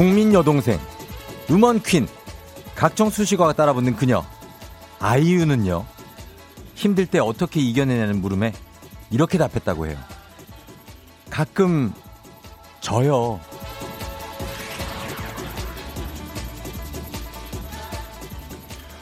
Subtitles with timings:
[0.00, 0.80] 국민 여동생,
[1.50, 2.08] 음원 퀸,
[2.74, 4.24] 각종 수식어가 따라붙는 그녀.
[4.98, 5.84] 아이유는요,
[6.74, 8.54] 힘들 때 어떻게 이겨내냐는 물음에
[9.10, 9.98] 이렇게 답했다고 해요.
[11.28, 11.92] 가끔,
[12.80, 13.40] 저요.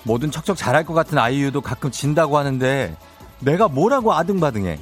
[0.03, 2.97] 뭐든 척척 잘할 것 같은 아이유도 가끔 진다고 하는데
[3.39, 4.81] 내가 뭐라고 아등바등해.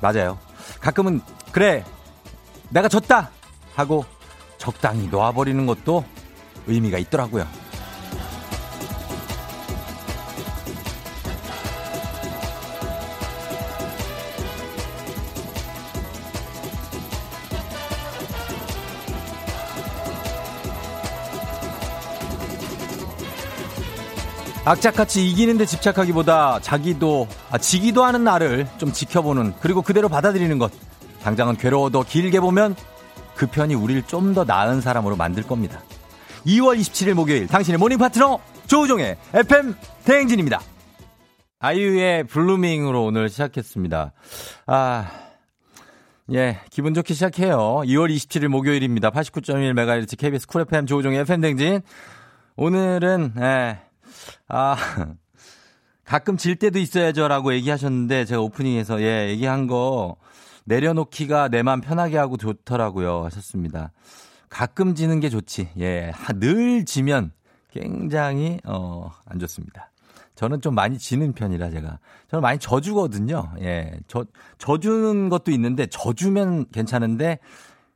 [0.00, 0.38] 맞아요.
[0.80, 1.84] 가끔은 그래
[2.68, 3.32] 내가 졌다
[3.74, 4.04] 하고
[4.64, 6.06] 적당히 놓아버리는 것도
[6.66, 7.46] 의미가 있더라고요.
[24.64, 30.72] 악착같이 이기는데 집착하기보다 자기도 아, 지기도 하는 나를 좀 지켜보는 그리고 그대로 받아들이는 것
[31.22, 32.74] 당장은 괴로워도 길게 보면
[33.36, 35.80] 그 편이 우리를 좀 더 나은 사람으로 만들 겁니다.
[36.46, 40.60] 2월 27일 목요일 당신의 모닝 파트너 조우종의 FM 대행진입니다.
[41.60, 44.12] 아이유의 블루밍으로 오늘 시작했습니다.
[44.66, 45.10] 아,
[46.32, 47.82] 예, 기분 좋게 시작해요.
[47.84, 49.10] 2월 27일 목요일입니다.
[49.10, 51.80] 89.1MHz KBS 쿨 FM 조우종의 FM 대행진.
[52.56, 53.78] 오늘은, 예,
[54.48, 54.76] 아,
[56.04, 60.16] 가끔 질 때도 있어야죠라고 얘기하셨는데 제가 오프닝에서 예, 얘기한 거
[60.64, 63.92] 내려놓기가 내 맘 편하게 하고 좋더라고요 하셨습니다.
[64.48, 65.70] 가끔 지는 게 좋지.
[65.80, 67.32] 예, 늘 지면
[67.70, 69.90] 굉장히 어, 안 좋습니다.
[70.36, 71.98] 저는 좀 많이 지는 편이라 제가
[72.28, 73.52] 저는 많이 져주거든요.
[73.60, 74.24] 예, 저
[74.58, 77.38] 져주는 것도 있는데 져주면 괜찮은데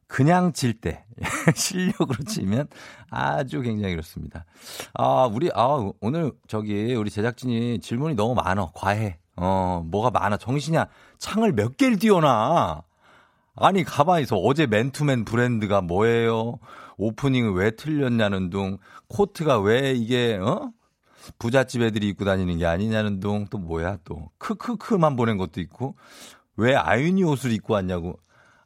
[0.06, 1.04] 그냥 질 때,
[1.54, 2.66] 실력으로 치면
[3.10, 4.46] 아주 굉장히 그렇습니다.
[4.94, 8.72] 아, 우리, 아, 오늘 저기 우리 제작진이 질문이 너무 많어.
[8.74, 9.18] 과해.
[9.40, 10.36] 어, 뭐가 많아.
[10.36, 10.88] 정신이야.
[11.18, 12.82] 창을 몇 개를 띄워놔.
[13.56, 14.36] 아니, 가만히 있어.
[14.36, 16.58] 어제 맨투맨 브랜드가 뭐예요?
[16.96, 18.78] 오프닝을 왜 틀렸냐는 둥,
[19.08, 20.72] 코트가 왜 이게, 어?
[21.38, 24.30] 부잣집 애들이 입고 다니는 게 아니냐는 둥, 또 뭐야, 또.
[24.38, 25.96] 크크크만 보낸 것도 있고,
[26.56, 28.18] 왜 아윤이 옷을 입고 왔냐고.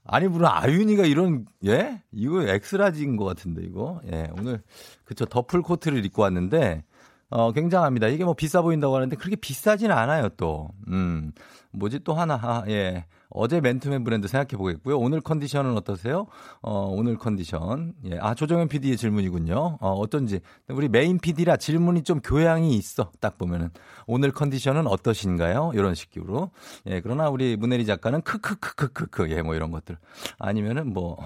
[0.05, 2.03] 아니, 물론 아윤이가 이런, 예?
[2.13, 4.01] 이거 엑스라지인 것 같은데, 이거.
[4.11, 4.63] 예, 오늘,
[5.05, 6.85] 그쵸, 더플 코트를 입고 왔는데,
[7.33, 8.09] 어, 굉장합니다.
[8.09, 10.69] 이게 뭐 비싸 보인다고 하는데 그렇게 비싸지는 않아요, 또.
[10.89, 11.33] 음,
[11.73, 13.07] 뭐지 또 하나, 아, 예.
[13.35, 14.99] 어제 맨투맨 브랜드 생각해 보겠고요.
[14.99, 16.27] 오늘 컨디션은 어떠세요?
[16.61, 17.95] 어, 오늘 컨디션.
[18.05, 18.19] 예.
[18.21, 19.79] 아, 조정현 PD의 질문이군요.
[19.81, 20.41] 어, 어떤지.
[20.69, 23.11] 우리 메인 PD라 질문이 좀 교양이 있어.
[23.21, 23.71] 딱 보면은.
[24.07, 25.73] 오늘 컨디션은 어떠신가요?
[25.75, 26.51] 이런 식으로.
[26.87, 27.01] 예.
[27.01, 29.31] 그러나 우리 문혜리 작가는 크크크크크크.
[29.31, 29.97] 예, 뭐 이런 것들.
[30.39, 31.17] 아니면은 뭐,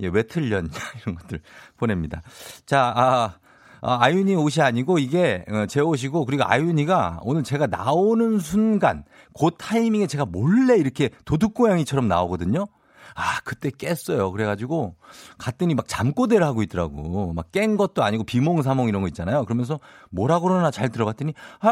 [0.00, 0.70] 예, 왜 틀렸냐.
[1.04, 1.42] 이런 것들
[1.76, 2.22] 보냅니다.
[2.64, 3.38] 자, 아,
[3.82, 9.04] 아, 아윤이 옷이 아니고 이게 어, 제 옷이고 그리고 아윤이가 오늘 제가 나오는 순간
[9.38, 12.66] 그 타이밍에 제가 몰래 이렇게 도둑고양이처럼 나오거든요.
[13.14, 14.30] 아, 그때 깼어요.
[14.32, 14.94] 그래가지고
[15.36, 17.32] 갔더니 막 잠꼬대를 하고 있더라고.
[17.34, 19.44] 막 깬 것도 아니고 비몽사몽 이런 거 있잖아요.
[19.44, 21.68] 그러면서 뭐라 그러나 잘 들어봤더니 아,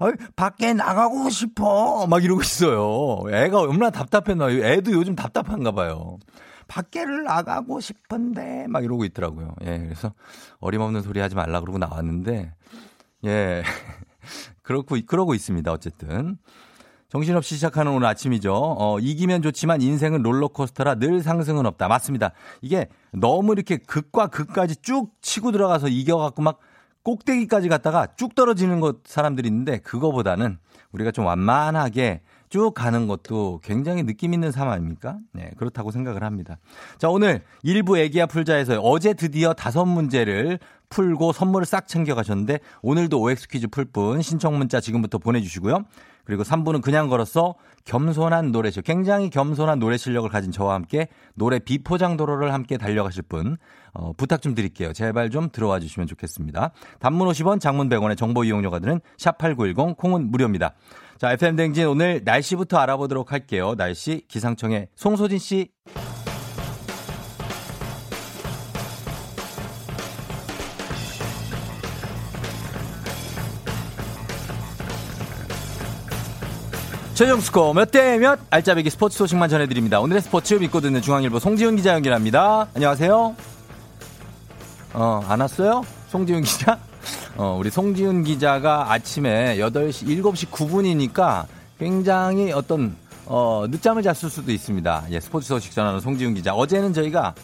[0.00, 2.06] 아 밖에 나가고 싶어.
[2.06, 3.22] 막 이러고 있어요.
[3.32, 4.50] 애가 얼마나 답답했나.
[4.50, 6.18] 애도 요즘 답답한가 봐요.
[6.70, 9.54] 밖에를 나가고 싶은데 막 이러고 있더라고요.
[9.62, 10.14] 예, 그래서
[10.60, 12.54] 어림없는 소리 하지 말라 그러고 나왔는데
[13.24, 13.62] 예.
[14.62, 15.70] 그렇고 그러고 있습니다.
[15.72, 16.38] 어쨌든.
[17.08, 18.54] 정신없이 시작하는 오늘 아침이죠.
[18.54, 21.88] 어, 이기면 좋지만 인생은 롤러코스터라 늘 상승은 없다.
[21.88, 22.30] 맞습니다.
[22.62, 26.60] 이게 너무 이렇게 극과 극까지 쭉 치고 들어가서 이겨갖고 막
[27.02, 30.58] 꼭대기까지 갔다가 쭉 떨어지는 것 사람들이 있는데 그거보다는
[30.92, 35.18] 우리가 좀 완만하게 쭉 가는 것도 굉장히 느낌 있는 삶 아닙니까?
[35.32, 36.58] 네, 그렇다고 생각을 합니다.
[36.98, 40.58] 자, 오늘 일부 애기야 풀자에서 어제 드디어 다섯 문제를
[40.88, 45.84] 풀고 선물을 싹 챙겨가셨는데 오늘도 OX 퀴즈 풀 분 신청 문자 지금부터 보내주시고요.
[46.30, 47.56] 그리고 3부는 그냥 걸어서
[47.86, 53.56] 겸손한 노래쇼, 굉장히 겸손한 노래 실력을 가진 저와 함께 노래 비포장 도로를 함께 달려가실 분
[53.92, 54.92] 어, 부탁 좀 드릴게요.
[54.92, 56.70] 제발 좀 들어와 주시면 좋겠습니다.
[57.00, 60.74] 단문 50원, 장문 100원의 정보 이용료가 드는 샵8910 콩은 무료입니다.
[61.18, 63.74] 자, FM 댕진 오늘 날씨부터 알아보도록 할게요.
[63.76, 65.70] 날씨 기상청의 송소진 씨.
[77.20, 80.00] 최종 스코어 몇 대 몇 알짜배기 스포츠 소식만 전해드립니다.
[80.00, 82.68] 오늘의 스포츠 믿고 듣는 중앙일보 송지훈 기자 연결합니다.
[82.74, 83.36] 안녕하세요.
[84.94, 85.84] 어, 안 왔어요?
[86.08, 86.78] 송지훈 기자?
[87.36, 91.44] 어, 우리 송지훈 기자가 아침에 8시, 7시 9분이니까
[91.78, 92.96] 굉장히 어떤,
[93.26, 95.04] 어, 늦잠을 잤을 수도 있습니다.
[95.10, 96.54] 예, 스포츠 소식 전하는 송지훈 기자.
[96.54, 97.34] 어제는 저희가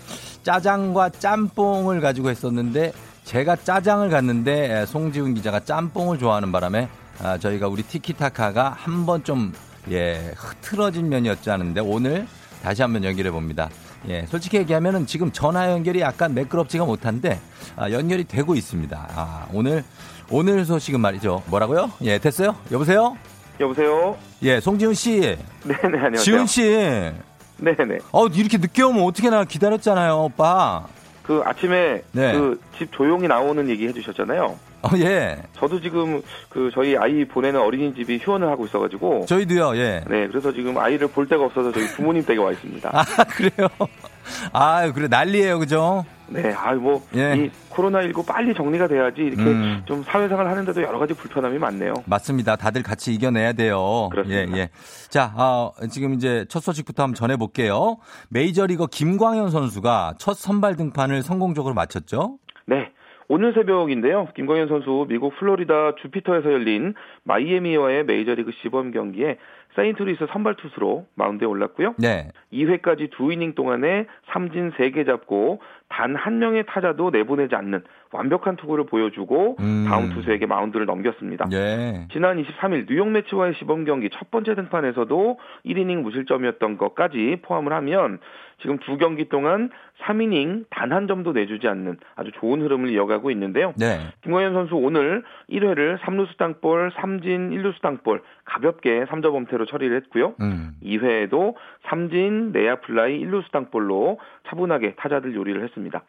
[0.42, 2.94] 짜장과 짬뽕을 가지고 했었는데,
[3.24, 6.88] 제가 짜장을 갔는데, 예, 송지훈 기자가 짬뽕을 좋아하는 바람에,
[7.22, 9.52] 아, 저희가 우리 티키타카가 한 번 좀,
[9.90, 12.26] 예, 흐트러진 면이었지 않은데, 오늘
[12.62, 13.68] 다시 한번 연결해 봅니다.
[14.08, 17.40] 예, 솔직히 얘기하면은 지금 전화 연결이 약간 매끄럽지가 못한데
[17.76, 19.08] 아, 연결이 되고 있습니다.
[19.14, 19.82] 아, 오늘
[20.30, 21.42] 오늘 소식은 말이죠.
[21.46, 21.90] 뭐라고요?
[22.02, 22.54] 예, 됐어요?
[22.70, 23.16] 여보세요?
[23.58, 24.16] 여보세요?
[24.42, 25.20] 예, 송지훈 씨.
[25.64, 26.16] 네네, 안녕하세요.
[26.18, 26.62] 지훈 씨.
[27.58, 27.98] 네네.
[28.12, 30.86] 어, 이렇게 늦게 오면 어떻게 나 기다렸잖아요, 오빠.
[31.22, 32.32] 그 아침에 네.
[32.32, 34.56] 그집 조용히 나오는 얘기 해주셨잖아요.
[34.82, 35.42] 어, 예.
[35.54, 40.04] 저도 지금 그 저희 아이 보내는 어린이집이 휴원을 하고 있어가지고 저희도요, 예.
[40.08, 42.90] 네 그래서 지금 아이를 볼 데가 없어서 저희 부모님 댁에 와 있습니다.
[42.92, 43.68] 아, 그래요?
[44.52, 46.04] 아, 그래, 난리예요 그죠?
[46.28, 47.50] 네, 아유 뭐이 예.
[47.68, 49.82] 코로나 19 빨리 정리가 돼야지 이렇게 음.
[49.86, 51.94] 좀 사회생활 하는데도 여러 가지 불편함이 많네요.
[52.06, 52.56] 맞습니다.
[52.56, 54.08] 다들 같이 이겨내야 돼요.
[54.10, 54.56] 그렇습니다.
[54.56, 54.68] 예, 예.
[55.08, 57.98] 자, 어, 지금 이제 첫 소식부터 한번 전해볼게요.
[58.30, 62.38] 메이저리거 김광현 선수가 첫 선발 등판을 성공적으로 마쳤죠?
[62.66, 62.90] 네.
[63.28, 64.28] 오늘 새벽인데요.
[64.34, 66.94] 김광현 선수 미국 플로리다 주피터에서 열린
[67.24, 69.38] 마이애미와의 메이저리그 시범 경기에
[69.74, 71.94] 세인트루이스 선발 투수로 마운드에 올랐고요.
[71.98, 72.30] 네.
[72.52, 78.86] 2회까지 두 이닝 동안에 삼진 3개 잡고 단 한 명의 타자도 내보내지 않는 완벽한 투구를
[78.86, 79.84] 보여주고 음.
[79.88, 81.46] 다음 투수에게 마운드를 넘겼습니다.
[81.52, 82.08] 예.
[82.12, 88.18] 지난 23일 뉴욕 메츠와의 시범 경기 첫 번째 등판에서도 1이닝 무실점이었던 것까지 포함을 하면
[88.60, 89.70] 지금 두 경기 동안
[90.02, 93.74] 3이닝 단 한 점도 내주지 않는 아주 좋은 흐름을 이어가고 있는데요.
[93.76, 93.98] 네.
[94.22, 100.34] 김광현 선수 오늘 1회를 3루수 땅볼, 삼진 1루수 땅볼 가볍게 삼자 범퇴로 처리를 했고요.
[100.40, 100.72] 음.
[100.82, 101.54] 2회에도
[101.88, 104.18] 삼진, 내야 플라이, 1루수 땅볼로
[104.48, 106.02] 차분하게 타자들 요리를 했습니다.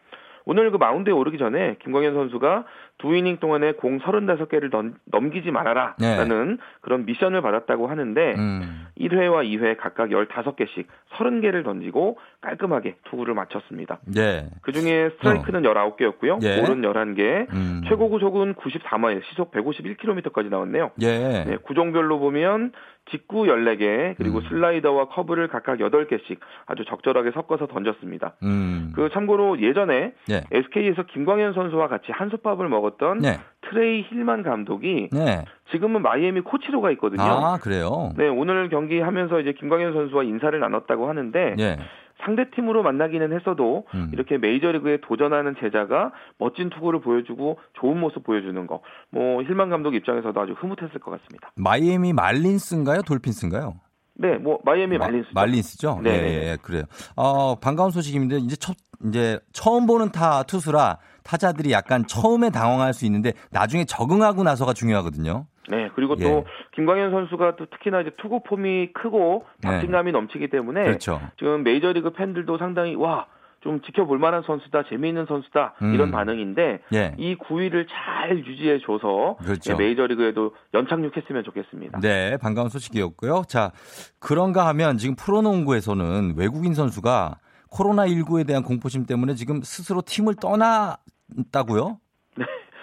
[0.49, 2.63] 오늘 그 마운드에 오르기 전에 김광현 선수가
[2.99, 8.33] 두 이닝 동안에 공 35개를 넘기지 말아라 라는 그런 미션을 받았다고 하는데 네.
[8.35, 8.87] 음.
[8.97, 10.85] 1회와 2회 각각 15개씩
[11.17, 13.99] 30개를 던지고 깔끔하게 투구를 마쳤습니다.
[14.05, 14.47] 네.
[14.61, 16.41] 그중에 스트라이크는 19개였고요.
[16.43, 16.61] 예.
[16.61, 17.81] 볼은 11개, 음.
[17.87, 20.91] 최고 구속은 94마일, 시속 151km까지 나왔네요.
[21.01, 21.43] 예.
[21.45, 22.71] 네, 구종별로 보면
[23.11, 24.43] 직구 14개, 그리고 음.
[24.49, 28.35] 슬라이더와 커브를 각각 8개씩 아주 적절하게 섞어서 던졌습니다.
[28.43, 28.91] 음.
[28.95, 30.43] 그 참고로 예전에 예.
[30.51, 33.39] SK에서 김광현 선수와 같이 한솥밥을 먹었던 네.
[33.69, 35.45] 트레이 힐만 감독이 네.
[35.71, 37.23] 지금은 마이애미 코치로 가 있거든요.
[37.23, 38.11] 아, 그래요?
[38.17, 41.77] 네, 오늘 경기 하면서 이제 김광현 선수와 인사를 나눴다고 하는데 예.
[42.23, 44.09] 상대 팀으로 만나기는 했어도 음.
[44.13, 50.39] 이렇게 메이저리그에 도전하는 제자가 멋진 투구를 보여주고 좋은 모습 보여주는 거, 뭐 힐만 감독 입장에서도
[50.39, 51.51] 아주 흐뭇했을 것 같습니다.
[51.55, 53.01] 마이애미 말린스인가요?
[53.03, 53.75] 돌핀스인가요?
[54.19, 55.29] 네, 뭐 마이애미 말린스.
[55.33, 55.99] 말린스죠?
[56.03, 56.83] 네, 예, 네, 예, 그래요.
[57.15, 58.75] 어, 반가운 소식인데 이제 첫
[59.05, 65.45] 이제 처음 보는 타 투수라 타자들이 약간 처음에 당황할 수 있는데 나중에 적응하고 나서가 중요하거든요.
[65.69, 66.43] 네, 그리고 또 예.
[66.75, 70.87] 김광현 선수가 또 특히나 이제 투구 폼이 크고 박진감이 넘치기 때문에 네.
[70.87, 71.21] 그렇죠.
[71.37, 73.27] 지금 메이저리그 팬들도 상당히 와.
[73.61, 75.93] 좀 지켜볼 만한 선수다, 재미있는 선수다 음.
[75.93, 77.15] 이런 반응인데 예.
[77.17, 79.75] 이 9위를 잘 유지해 줘서 그렇죠.
[79.75, 81.99] 메이저리그에도 연착륙했으면 좋겠습니다.
[81.99, 83.43] 네, 반가운 소식이었고요.
[83.47, 83.71] 자,
[84.19, 87.39] 그런가 하면 지금 프로농구에서는 외국인 선수가
[87.69, 91.99] 코로나 19에 대한 공포심 때문에 지금 스스로 팀을 떠났다고요?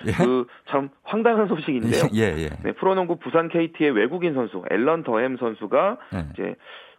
[0.06, 0.12] 예?
[0.12, 2.04] 그참 황당한 소식인데요.
[2.14, 2.48] 예, 예.
[2.62, 6.26] 네, 프로농구 부산 KT의 외국인 선수 앨런 더햄 선수가 네.
[6.32, 6.54] 이제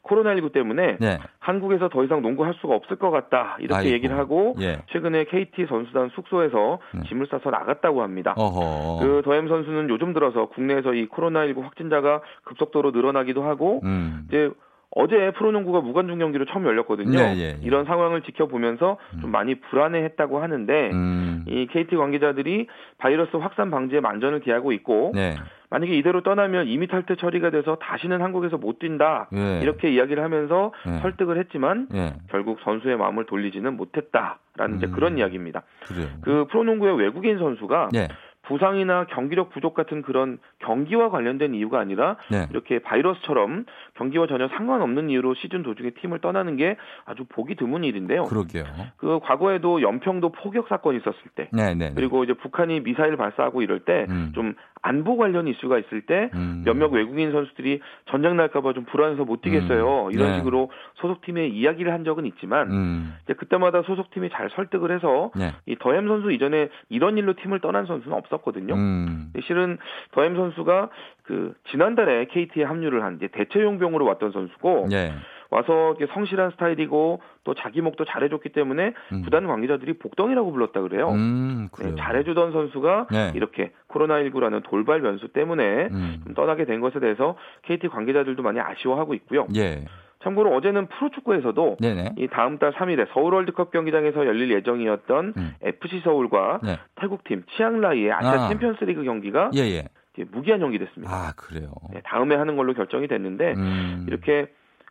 [0.06, 1.18] 코로나19 때문에 네.
[1.40, 3.92] 한국에서 더 이상 농구할 수가 없을 것 같다 이렇게 아이고.
[3.92, 4.78] 얘기를 하고 예.
[4.92, 7.02] 최근에 KT 선수단 숙소에서 네.
[7.08, 8.34] 짐을 싸서 나갔다고 합니다.
[8.38, 9.00] 어허.
[9.04, 14.26] 그 더햄 선수는 요즘 들어서 국내에서 이 코로나19 확진자가 급속도로 늘어나기도 하고 음.
[14.28, 14.52] 이제
[14.96, 17.20] 어제 프로농구가 무관중 경기로 처음 열렸거든요.
[17.20, 17.58] 예, 예, 예.
[17.62, 21.44] 이런 상황을 지켜보면서 좀 많이 불안해했다고 하는데 음.
[21.48, 25.36] 이 KT 관계자들이 바이러스 확산 방지에 만전을 기하고 있고 네.
[25.70, 29.60] 만약에 이대로 떠나면 이미 탈퇴 처리가 돼서 다시는 한국에서 못 뛴다 예.
[29.62, 31.00] 이렇게 이야기를 하면서 예.
[31.00, 32.14] 설득을 했지만 예.
[32.30, 34.92] 결국 선수의 마음을 돌리지는 못했다라는 이제 음.
[34.94, 35.64] 그런 이야기입니다.
[35.88, 36.08] 그래요.
[36.22, 38.08] 그 프로농구의 외국인 선수가 네.
[38.48, 42.48] 부상이나 경기력 부족 같은 그런 경기와 관련된 이유가 아니라 네.
[42.50, 48.24] 이렇게 바이러스처럼 경기와 전혀 상관없는 이유로 시즌 도중에 팀을 떠나는 게 아주 보기 드문 일인데요.
[48.24, 48.64] 그러게요.
[48.98, 51.90] 그 과거에도 연평도 포격 사건이 있었을 때 네, 네.
[51.90, 51.94] 네.
[51.96, 54.56] 그리고 이제 북한이 미사일 발사하고 이럴 때좀 음.
[54.86, 56.62] 안보 관련 이슈가 있을 때 음.
[56.64, 60.06] 몇몇 외국인 선수들이 전장 날까봐 좀 불안해서 못 뛰겠어요.
[60.06, 60.12] 음.
[60.12, 60.38] 이런 네.
[60.38, 63.16] 식으로 소속팀에 이야기를 한 적은 있지만 음.
[63.24, 65.54] 이제 그때마다 소속팀이 잘 설득을 해서 네.
[65.66, 68.76] 이 더햄 선수 이전에 이런 일로 팀을 떠난 선수는 없었거든요.
[68.76, 69.34] 음.
[69.48, 69.80] 실은
[70.12, 70.90] 더햄 선수가
[71.24, 75.12] 그 지난달에 KT에 합류를 한 이제 대체 용병으로 왔던 선수고 네.
[75.50, 79.22] 와서 이렇게 성실한 스타일이고 또 자기 목도 잘해줬기 때문에 음.
[79.24, 81.10] 구단 관계자들이 복덩이라고 불렀다 그래요.
[81.12, 81.96] 음, 네, 그래요.
[81.96, 83.32] 잘해주던 선수가 네.
[83.36, 86.22] 이렇게 코로나19라는 돌발 변수 때문에 음.
[86.24, 89.48] 좀 떠나게 된 것에 대해서 KT 관계자들도 많이 아쉬워하고 있고요.
[89.56, 89.86] 예.
[90.24, 92.16] 참고로 어제는 프로축구에서도 네네.
[92.18, 95.54] 이 다음 달 3일에 서울 월드컵 경기장에서 열릴 예정이었던 음.
[95.62, 96.80] FC 서울과 네.
[96.96, 98.50] 태국팀 치앙라이의 아시아 아.
[98.50, 99.84] 챔피언스리그 경기가 예, 예.
[100.32, 101.14] 무기한 연기됐습니다.
[101.14, 101.72] 아, 그래요.
[101.94, 104.06] 네, 다음에 하는 걸로 결정이 됐는데 음.
[104.08, 104.48] 이렇게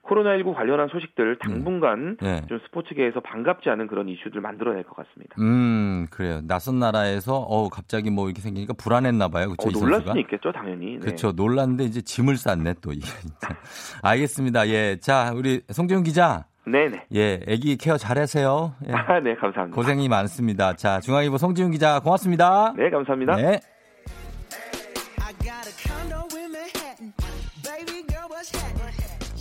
[0.09, 2.43] 코로나19 관련한 소식들 당분간 네.
[2.49, 5.35] 좀 스포츠계에서 반갑지 않은 그런 이슈들 만들어낼 것 같습니다.
[5.39, 6.41] 음, 그래요.
[6.47, 9.55] 낯선 나라에서 어 갑자기 뭐 이렇게 생기니까 불안했나 봐요.
[9.57, 9.79] 그렇죠.
[9.79, 10.95] 어, 놀랄 수는 있겠죠, 당연히.
[10.95, 10.99] 네.
[10.99, 11.33] 그렇죠.
[11.33, 13.07] 놀랐는데 이제 짐을 쌌네 또 이게.
[14.03, 14.69] 알겠습니다.
[14.69, 14.97] 예.
[15.01, 16.47] 자, 우리 송재훈 기자.
[16.67, 17.07] 네네.
[17.15, 18.75] 예, 아기 케어 잘하세요.
[18.89, 18.93] 예.
[18.97, 19.75] 아, 네, 감사합니다.
[19.75, 20.75] 고생이 많습니다.
[20.75, 22.73] 자, 중앙일보 송지훈 기자 고맙습니다.
[22.77, 23.37] 네, 감사합니다.
[23.37, 23.61] 네.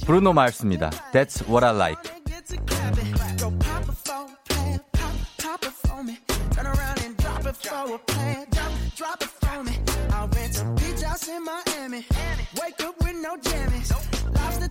[0.05, 0.89] 브루노 마르스입니다.
[1.11, 2.23] That's what I like.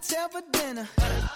[0.09, 0.87] Tell for dinner.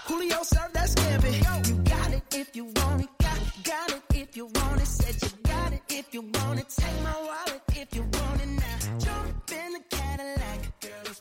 [0.06, 1.32] Julio served that scampi.
[1.68, 3.08] You got it if you want it.
[3.22, 4.86] Got, got it if you want it.
[4.86, 6.68] Said you got it if you want it.
[6.68, 8.98] Take my wallet if you want it now.
[8.98, 10.80] Jump in the Cadillac.
[10.80, 11.14] Girl,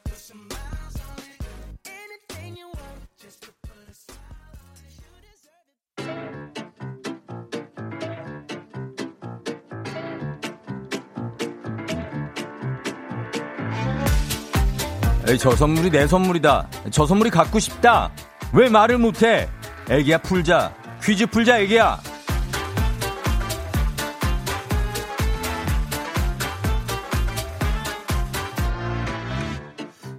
[15.39, 16.69] 저 선물이 내 선물이다.
[16.91, 18.11] 저 선물이 갖고 싶다.
[18.53, 19.49] 왜 말을 못해?
[19.89, 20.71] 애기야 풀자.
[21.03, 21.99] 퀴즈 풀자 애기야.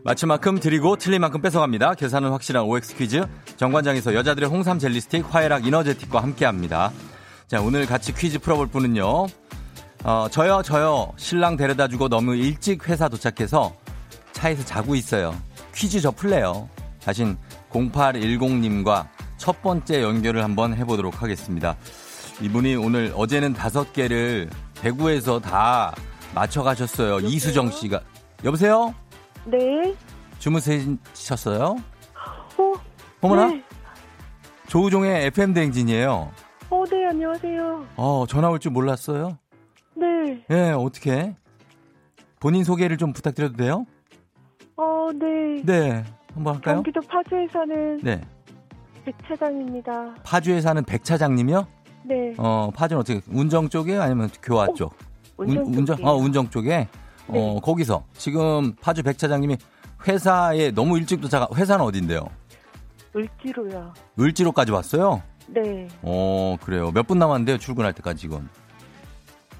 [0.02, 1.94] 맞힌 만큼 드리고 틀린 만큼 뺏어갑니다.
[1.94, 3.24] 계산은 확실한 OX 퀴즈.
[3.56, 6.92] 정관장에서 여자들의 홍삼 젤리 스틱, 화해락 이너제틱과 함께합니다.
[7.48, 9.26] 자, 오늘 같이 퀴즈 풀어볼 분은요.
[10.04, 11.12] 어, 저요, 저요.
[11.16, 13.74] 신랑 데려다 주고 너무 일찍 회사 도착해서
[14.36, 15.34] 차에서 자고 있어요.
[15.74, 16.68] 퀴즈 저 풀래요.
[17.00, 17.36] 자신
[17.70, 19.06] 0810님과
[19.38, 21.76] 첫 번째 연결을 한번 해보도록 하겠습니다.
[22.42, 25.94] 이분이 오늘 어제는 다섯 개를 대구에서 다
[26.34, 27.20] 맞춰가셨어요.
[27.20, 28.00] 이수정 씨가.
[28.44, 28.94] 여보세요?
[29.46, 29.94] 네.
[30.38, 31.76] 주무세셨어요?
[32.58, 32.72] 어,
[33.22, 33.46] 어머나?
[33.46, 33.62] 네.
[34.68, 36.30] 조우종의 FM 대행진이에요.
[36.68, 37.86] 어, 네, 안녕하세요.
[37.96, 39.38] 어, 전화 올 줄 몰랐어요?
[39.94, 40.44] 네.
[40.50, 41.34] 예, 어떻게?
[42.38, 43.86] 본인 소개를 좀 부탁드려도 돼요?
[44.76, 45.62] 어, 네.
[45.64, 46.04] 네.
[46.34, 46.74] 한번 할까요?
[46.76, 48.20] 경기도 파주에 사는 네.
[49.04, 50.14] 백차장입니다.
[50.22, 51.66] 파주에 사는 백 차장님이요?
[52.04, 52.34] 네.
[52.38, 54.02] 어, 파주는 어떻게 운정 쪽이에요?
[54.02, 54.94] 아니면 교화 쪽?
[55.38, 55.96] 운전 운- 운정?
[55.96, 56.08] 쪽이에요.
[56.08, 56.88] 어, 운정 쪽에.
[57.28, 57.60] 어, 네.
[57.62, 59.56] 거기서 지금 파주 백 차장님이
[60.06, 61.48] 회사에 너무 일찍 도착.
[61.56, 62.26] 회사는 어딘데요?
[63.14, 63.94] 을지로요.
[64.20, 65.22] 을지로까지 왔어요?
[65.48, 65.88] 네.
[66.02, 66.90] 어, 그래요.
[66.92, 67.58] 몇 분 남았는데요?
[67.58, 68.48] 출근할 때까지 지금.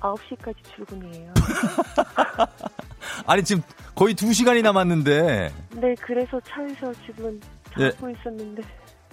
[0.00, 1.32] 9시까지 출근이에요.
[3.26, 3.62] 아니 지금
[3.96, 5.52] 거의 2시간이 남았는데.
[5.72, 7.40] 네, 그래서 차에서 지금
[7.80, 7.90] 예.
[7.90, 8.62] 자고 있었는데.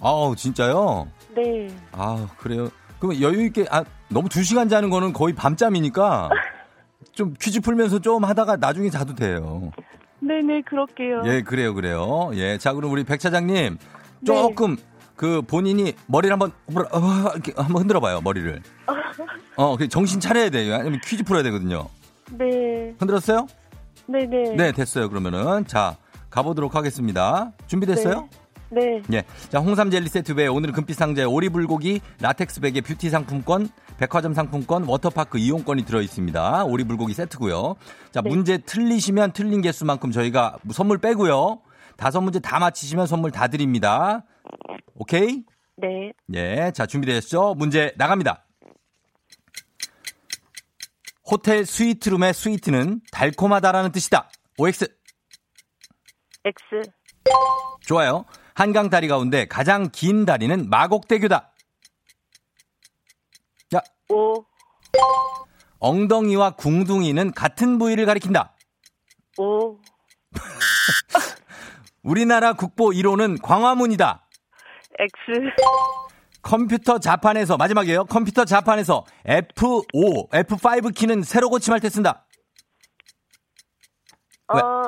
[0.00, 1.08] 아우, 진짜요?
[1.34, 1.68] 네.
[1.92, 2.68] 아, 그래요.
[2.98, 6.28] 그럼 여유 있게 아, 너무 2시간 자는 거는 거의 밤잠이니까
[7.12, 9.72] 좀 퀴즈 풀면서 좀 하다가 나중에 자도 돼요.
[10.20, 11.22] 네 네, 그럴게요.
[11.26, 12.30] 예, 그래요, 그래요.
[12.34, 13.78] 예, 자, 그럼 우리 백 차장님
[14.24, 14.76] 조금
[15.16, 16.52] 그 본인이 머리를 한번
[16.92, 16.98] 어,
[17.56, 18.62] 한번 흔들어 봐요, 머리를.
[19.56, 20.74] 어, 그 정신 차려야 돼요.
[20.74, 21.88] 아니면 퀴즈 풀어야 되거든요.
[22.32, 22.94] 네.
[22.98, 23.46] 흔들었어요?
[24.06, 24.56] 네네.
[24.56, 25.08] 네, 됐어요.
[25.08, 25.96] 그러면은 자
[26.30, 27.52] 가보도록 하겠습니다.
[27.66, 28.28] 준비됐어요?
[28.70, 29.02] 네.
[29.12, 29.22] 예.
[29.50, 33.68] 자, 홍삼 젤리 세트 외에 오늘은 금빛 상자에 오리 불고기, 라텍스 베개 뷰티 상품권,
[33.98, 36.64] 백화점 상품권, 워터파크 이용권이 들어 있습니다.
[36.64, 37.76] 오리 불고기 세트고요.
[38.10, 38.30] 자, 네.
[38.30, 41.60] 문제 틀리시면 틀린 개수만큼 저희가 선물 빼고요.
[41.96, 44.24] 다섯 문제 다 맞히시면 선물 다 드립니다.
[44.96, 45.44] 오케이?
[45.76, 46.12] 네.
[46.34, 46.72] 예.
[46.74, 47.54] 자, 준비되셨죠?
[47.56, 48.44] 문제 나갑니다.
[51.30, 54.30] 호텔 스위트룸의 스위트는 달콤하다라는 뜻이다.
[54.58, 54.86] OX.
[56.44, 56.90] X.
[57.80, 58.24] 좋아요.
[58.54, 61.52] 한강 다리 가운데 가장 긴 다리는 마곡대교다.
[63.70, 64.44] 자, O.
[65.78, 68.54] 엉덩이와 궁둥이는 같은 부위를 가리킨다.
[69.38, 69.78] O.
[72.02, 74.28] 우리나라 국보 1호는 광화문이다.
[74.98, 76.03] X.
[76.44, 78.04] 컴퓨터 자판에서 마지막이에요.
[78.04, 82.26] 컴퓨터 자판에서 F5, F5 키는 세로 고침할 때 쓴다.
[84.54, 84.60] 왜?
[84.60, 84.82] 어,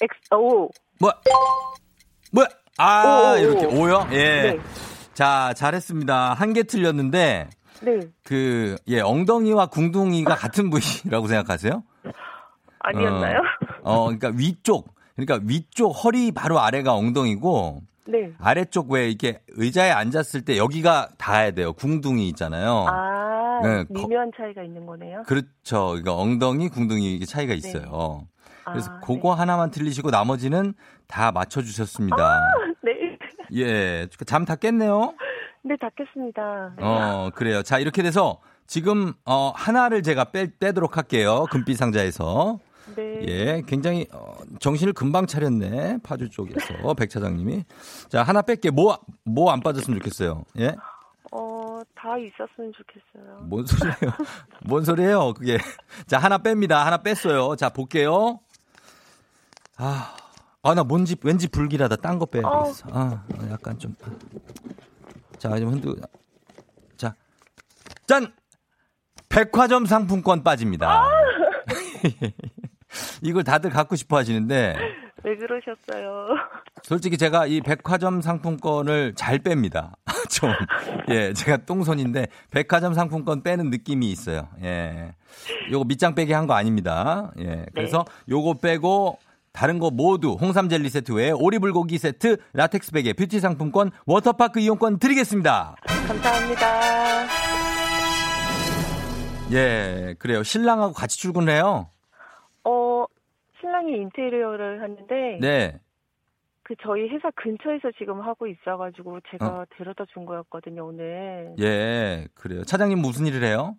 [0.00, 0.14] X.
[0.34, 0.68] O.
[1.00, 1.12] 뭐?
[2.32, 2.46] 뭐야?
[2.78, 3.82] 아, 오, 오, 이렇게 오.
[3.82, 4.06] 오요?
[4.12, 4.52] 예.
[4.52, 4.58] 네.
[5.12, 6.34] 자, 잘했습니다.
[6.34, 7.50] 한 개 틀렸는데
[7.82, 8.00] 네.
[8.24, 11.82] 그 예, 엉덩이와 궁둥이가 같은 부위라고 생각하세요?
[12.78, 13.38] 아니었나요?
[13.82, 18.32] 어, 그러니까 위쪽, 그러니까 위쪽 허리 바로 아래가 엉덩이고 네.
[18.38, 21.72] 아래쪽 왜 이렇게 의자에 앉았을 때 여기가 닿아야 돼요.
[21.72, 22.86] 궁둥이 있잖아요.
[22.88, 25.22] 아, 네, 거- 미묘한 차이가 있는 거네요.
[25.26, 25.88] 그렇죠.
[25.88, 28.26] 그러니까 엉덩이, 궁둥이 이게 차이가 있어요.
[28.64, 30.74] 그래서 아, 그거 하나만 틀리시고 나머지는
[31.06, 32.40] 다 맞춰 주셨습니다.
[32.82, 32.92] 네.
[33.54, 35.14] 예, 잠 다 깼네요.
[35.62, 36.72] 네, 닫겠습니다.
[36.78, 36.84] 네.
[36.84, 37.62] 어, 그래요.
[37.62, 41.46] 자, 이렇게 돼서 지금 어 하나를 제가 빼, 빼도록 할게요.
[41.50, 42.58] 금빛 상자에서.
[42.96, 43.20] 네.
[43.28, 45.98] 예, 굉장히 어, 정신을 금방 차렸네.
[46.02, 47.64] 파주 쪽에서 백 차장님이.
[48.08, 48.70] 자, 하나 뺄게.
[48.70, 50.44] 뭐 뭐 안 빠졌으면 좋겠어요.
[50.58, 50.74] 예?
[51.32, 53.40] 어, 다 있었으면 좋겠어요.
[53.46, 54.12] 뭔 소리예요?
[54.66, 55.32] 뭔 소리예요?
[55.34, 55.58] 그게.
[56.06, 56.72] 자, 하나 뺍니다.
[56.84, 57.56] 하나 뺐어요.
[57.56, 58.40] 자, 볼게요.
[59.76, 60.16] 아.
[60.62, 61.96] 아, 나 뭔지 왠지 불길하다.
[61.96, 62.88] 딴 거 빼야겠어.
[62.92, 63.94] 아, 약간 좀.
[65.38, 65.94] 자, 좀 흔들.
[66.98, 67.14] 자.
[68.06, 68.30] 짠!
[69.30, 71.08] 백화점 상품권 빠집니다.
[73.22, 74.76] 이걸 다들 갖고 싶어 하시는데
[75.22, 76.28] 왜 그러셨어요?
[76.82, 79.92] 솔직히 제가 이 백화점 상품권을 잘 뺍니다.
[80.30, 80.50] 좀.
[81.10, 84.48] 예, 제가 똥손인데 백화점 상품권 빼는 느낌이 있어요.
[84.62, 85.14] 예.
[85.70, 87.32] 요거 밑장 빼기 한 거 아닙니다.
[87.38, 87.66] 예.
[87.74, 89.18] 그래서 요거 빼고
[89.52, 94.98] 다른 거 모두 홍삼 젤리 세트 외에 오리불고기 세트, 라텍스 베개, 뷰티 상품권, 워터파크 이용권
[95.00, 95.74] 드리겠습니다.
[96.06, 96.80] 감사합니다.
[99.52, 100.42] 예, 그래요.
[100.44, 101.88] 신랑하고 같이 출근해요.
[103.90, 105.80] 어, 신랑이 인테리어를 하는데 네.
[106.62, 111.54] 그 저희 회사 근처에서 지금 하고 있어가지고 제가 데려다 준 거였거든요 오늘.
[111.58, 112.62] 예, 그래요.
[112.62, 113.76] 차장님 무슨 일을 해요?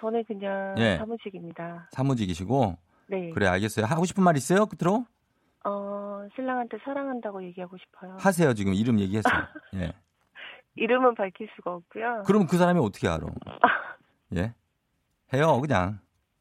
[0.00, 0.96] 저는 그냥 예.
[0.96, 1.88] 사무직입니다.
[1.92, 2.76] 사무직이시고.
[3.08, 3.30] 네.
[3.30, 3.86] 그래, 알겠어요.
[3.86, 4.66] 하고 싶은 말 있어요?
[4.66, 5.04] 끝으로?
[5.64, 8.16] 어, 신랑한테 사랑한다고 얘기하고 싶어요.
[8.18, 8.54] 하세요.
[8.54, 9.34] 지금 이름 얘기했어요.
[9.76, 9.92] 예.
[10.76, 12.22] 이름은 밝힐 수가 없고요.
[12.26, 13.26] 그럼 그 사람이 어떻게 알아?
[14.36, 14.54] 예?
[15.34, 16.00] 해요, 그냥.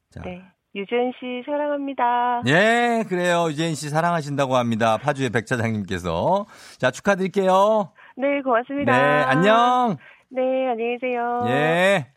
[0.09, 0.21] 자.
[0.21, 0.41] 네.
[0.73, 2.43] 유주연 씨 사랑합니다.
[2.47, 3.47] 예, 그래요.
[3.49, 4.97] 유재인 씨 사랑하신다고 합니다.
[4.97, 6.45] 파주의 백 차장님께서.
[6.77, 7.91] 자, 축하드릴게요.
[8.17, 8.91] 네, 고맙습니다.
[8.91, 9.97] 네, 안녕.
[10.29, 11.43] 네, 안녕히 계세요.
[11.47, 12.07] 예.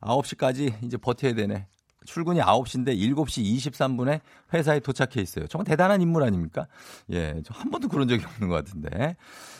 [0.00, 1.66] 9시까지 이제 버텨야 되네.
[2.06, 4.20] 출근이 9시인데 7시 23분에
[4.54, 5.46] 회사에 도착해 있어요.
[5.46, 6.66] 정말 대단한 인물 아닙니까?
[7.12, 9.16] 예, 저 한 번도 그런 적이 없는 것 같은데.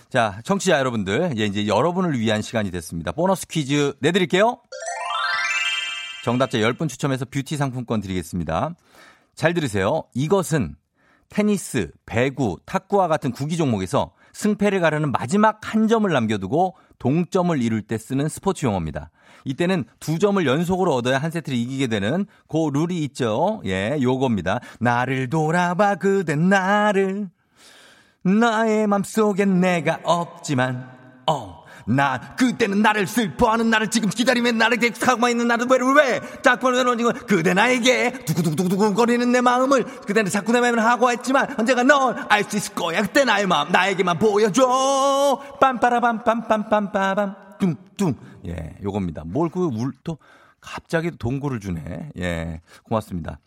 [0.08, 3.12] 자, 청취자 여러분들, 예, 이제 여러분을 위한 시간이 됐습니다.
[3.12, 4.58] 보너스 퀴즈 내드릴게요.
[6.22, 8.74] 정답자 10분 추첨해서 뷰티 상품권 드리겠습니다.
[9.34, 10.02] 잘 들으세요.
[10.14, 10.76] 이것은
[11.30, 17.96] 테니스, 배구, 탁구와 같은 구기 종목에서 승패를 가르는 마지막 한 점을 남겨두고 동점을 이룰 때
[17.98, 19.10] 쓰는 스포츠 용어입니다.
[19.44, 23.62] 이때는 두 점을 연속으로 얻어야 한 세트를 이기게 되는 그 룰이 있죠.
[23.64, 24.60] 예, 요겁니다.
[24.80, 27.30] 나를 돌아봐 그댄 나를
[28.22, 30.90] 나의 맘속엔 내가 없지만
[31.26, 31.59] 어.
[31.96, 37.12] 나 그때는 나를 슬퍼하는 나를 지금 기다리면 나를 계속하고 있는 나를 왜를 왜딱 보는 언젠가
[37.12, 42.44] 그대 나에게 두구두구두구 거리는 내 마음을 그대는 자꾸 내 마음을 하고 했지만 언젠가 넌 알
[42.44, 44.62] 수 있을 거야 그때 나의 마음 나에게만 보여줘
[45.60, 48.14] 빰빠라밤빰빰빰빠밤 뚱뚱
[48.46, 50.18] 예 요겁니다 뭘그울또
[50.60, 53.38] 갑자기 동굴을 주네 예 고맙습니다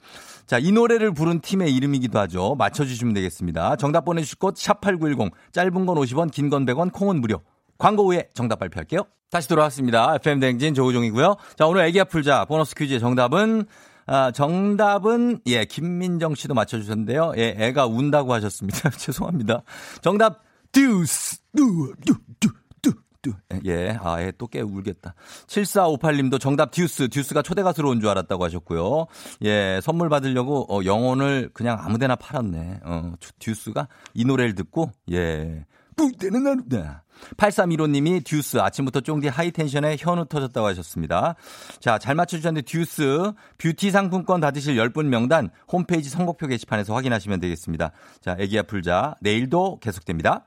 [0.46, 2.56] 자, 이 노래를 부른 팀의 이름이기도 하죠.
[2.56, 3.78] 맞춰주시면 되겠습니다.
[3.78, 5.32] 정답 보내주실 곳, 샵8910.
[5.54, 7.42] 짧은 건 50원, 긴 건 100원, 콩은 무료.
[7.84, 9.02] 광고 후에 정답 발표할게요.
[9.30, 10.16] 다시 돌아왔습니다.
[10.16, 11.36] FM대행진 조우종이고요.
[11.58, 13.66] 자, 오늘 애기야 풀자 보너스 퀴즈의 정답은,
[14.06, 17.34] 아, 정답은, 예, 김민정 씨도 맞춰 주셨는데요.
[17.36, 18.90] 예, 애가 운다고 하셨습니다.
[18.98, 19.64] 죄송합니다.
[20.02, 22.50] 정답, 듀스, 듀, 듀, 듀,
[22.82, 23.34] 듀, 듀.
[23.66, 25.14] 예, 아, 애또깨 울겠다.
[25.48, 29.08] 7458님도 정답 듀스, 듀스가 초대 가수로 온 줄 알았다고 하셨고요.
[29.44, 32.80] 예, 선물 받으려고, 어, 영혼을 그냥 아무 데나 팔았네.
[32.86, 35.66] 어, 듀스가 이 노래를 듣고, 예.
[35.98, 37.03] 뿌때는 나루다.
[37.38, 41.36] 8315님이 듀스 아침부터 쫑디 high tension에 현우 터졌다고 하셨습니다.
[41.80, 47.92] 자, 잘 맞춰주셨는데 듀스 뷰티 상품권 받으실 10분 명단 홈페이지 선곡표 게시판에서 확인하시면 되겠습니다.
[48.22, 49.16] 자, 애기야 풀자.
[49.22, 50.46] 내일도 계속됩니다.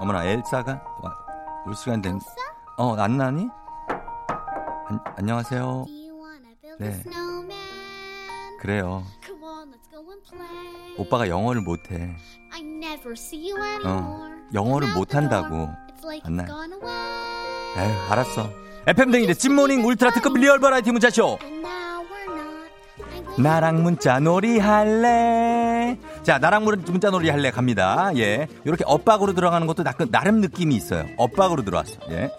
[0.00, 1.16] 어머나, 엘사가 와,
[1.66, 2.18] 올 시간 된.
[2.76, 3.46] 어, 안나니?
[4.88, 5.86] 안, 안녕하세요.
[6.78, 7.02] 네.
[8.60, 9.04] 그래요.
[10.98, 12.14] 오빠가 영어를 못해.
[13.88, 15.68] 어, 영어를 못한다고.
[16.24, 16.44] 안나.
[17.76, 18.50] 에휴, 알았어.
[18.86, 21.38] FM댕이의 찐모닝 울트라 특급 real 버라이어티 문자쇼.
[23.38, 25.98] 나랑 문자 놀이 할래.
[26.22, 28.10] 자, 나랑 문자 놀이 할래 갑니다.
[28.16, 28.46] 예.
[28.64, 31.06] 이렇게 엇박으로 들어가는 것도 나름, 나름 느낌이 있어요.
[31.16, 31.94] 엇박으로 들어왔어.
[32.10, 32.30] 예.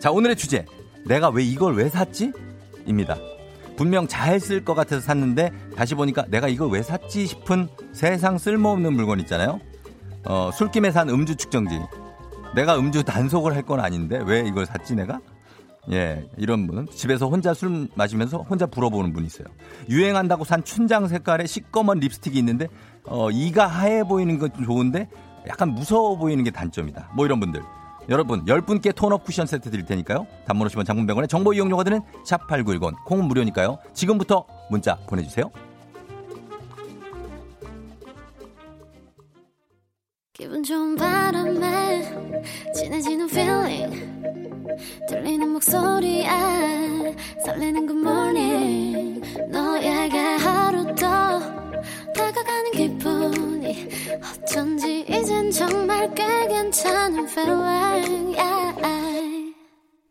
[0.00, 0.64] 자, 오늘의 주제.
[1.06, 2.32] 내가 왜 이걸 왜 샀지?
[2.86, 3.16] 입니다.
[3.78, 8.92] 분명 잘 쓸 것 같아서 샀는데 다시 보니까 내가 이걸 왜 샀지 싶은 세상 쓸모없는
[8.92, 9.60] 물건 있잖아요.
[10.24, 11.78] 어, 술김에 산 음주 측정지.
[12.54, 15.20] 내가 음주 단속을 할 건 아닌데 왜 이걸 샀지 내가?
[15.92, 16.86] 예, 이런 분.
[16.90, 19.46] 집에서 혼자 술 마시면서 혼자 불어보는 분 있어요.
[19.88, 22.66] 유행한다고 산 춘장 색깔의 시꺼먼 립스틱이 있는데,
[23.06, 25.08] 어, 이가 하얘 보이는 건 좋은데,
[25.46, 27.12] 약간 무서워 보이는 게 단점이다.
[27.14, 27.62] 뭐 이런 분들.
[28.08, 30.26] 여러분, 10분께 톤업 쿠션 세트 드릴 테니까요.
[30.46, 33.04] 단문 오시면 장문병원에 정보 이용료가 드는 샵8910.
[33.04, 33.78] 콩은 무료니까요.
[33.92, 35.50] 지금부터 문자 보내주세요.
[40.32, 42.02] 기분 좋은 바람에
[42.74, 44.18] 진해지는 feeling
[45.08, 46.28] 들리는 목소리에
[47.44, 51.67] 설레는 good morning 너에게 하루 더
[52.18, 53.88] 다가가는 기분이
[54.42, 59.54] 어쩐지 이젠 정말 꽤 괜찮은 feeling yeah.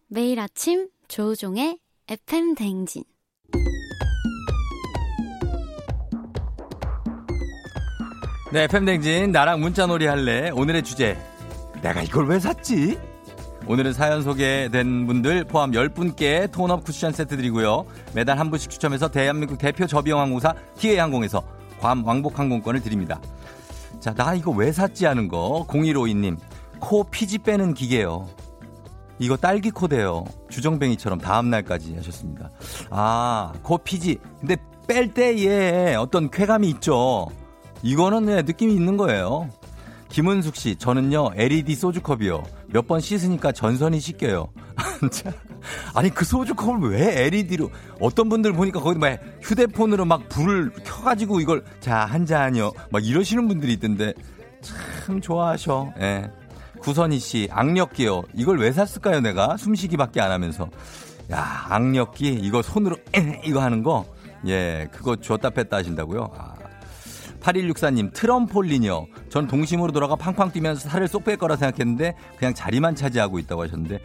[0.08, 3.04] 매일 아침 조종의 FM 댕진
[8.54, 11.18] 네, FM 댕진 나랑 문자놀이 할래 오늘의 주제
[11.82, 12.98] 내가 이걸 왜 샀지?
[13.68, 17.86] 오늘은 사연 소개된 분들 포함 10분께 톤업 쿠션 세트 드리고요.
[18.14, 23.20] 매달 한 분씩 추첨해서 대한민국 대표 저비용항공사 티웨이항공에서 괌 왕복 항공권을 드립니다.
[24.00, 25.66] 자, 나 이거 왜 샀지 하는 거.
[25.70, 26.38] 0152님.
[26.80, 28.28] 코 피지 빼는 기계요.
[29.20, 30.26] 이거 딸기 코대요.
[30.50, 32.52] 주정뱅이처럼 다음날까지 하셨습니다.
[32.92, 34.20] 아, 코 피지.
[34.40, 37.28] 근데 뺄 때에 어떤 쾌감이 있죠.
[37.82, 39.50] 이거는 네, 느낌이 있는 거예요.
[40.10, 42.44] 김은숙 씨, 저는요, LED 소주컵이요.
[42.68, 44.48] 몇 번 씻으니까 전선이 씻겨요.
[45.94, 51.40] 아니, 그 소주 컵을 왜 LED로, 어떤 분들 보니까 거기 막 휴대폰으로 막 불을 켜가지고
[51.40, 52.72] 이걸, 자, 한 잔이요.
[52.92, 54.14] 막 이러시는 분들이 있던데,
[54.62, 55.94] 참 좋아하셔.
[56.00, 56.30] 예.
[56.80, 58.24] 구선희 씨, 악력기요.
[58.34, 59.58] 이걸 왜 샀을까요, 내가?
[59.58, 60.70] 숨쉬기밖에 안 하면서.
[61.32, 64.06] 야, 악력기, 이거 손으로, 에, 이거 하는 거.
[64.46, 66.30] 예, 그거 줬다 뺐다 하신다고요?
[66.38, 66.54] 아,
[67.48, 69.08] 8164님, 트럼폴린이요.
[69.30, 74.00] 전 동심으로 돌아가 팡팡 뛰면서 살을 쏙 뺄 거라 생각했는데 그냥 자리만 차지하고 있다고 하셨는데,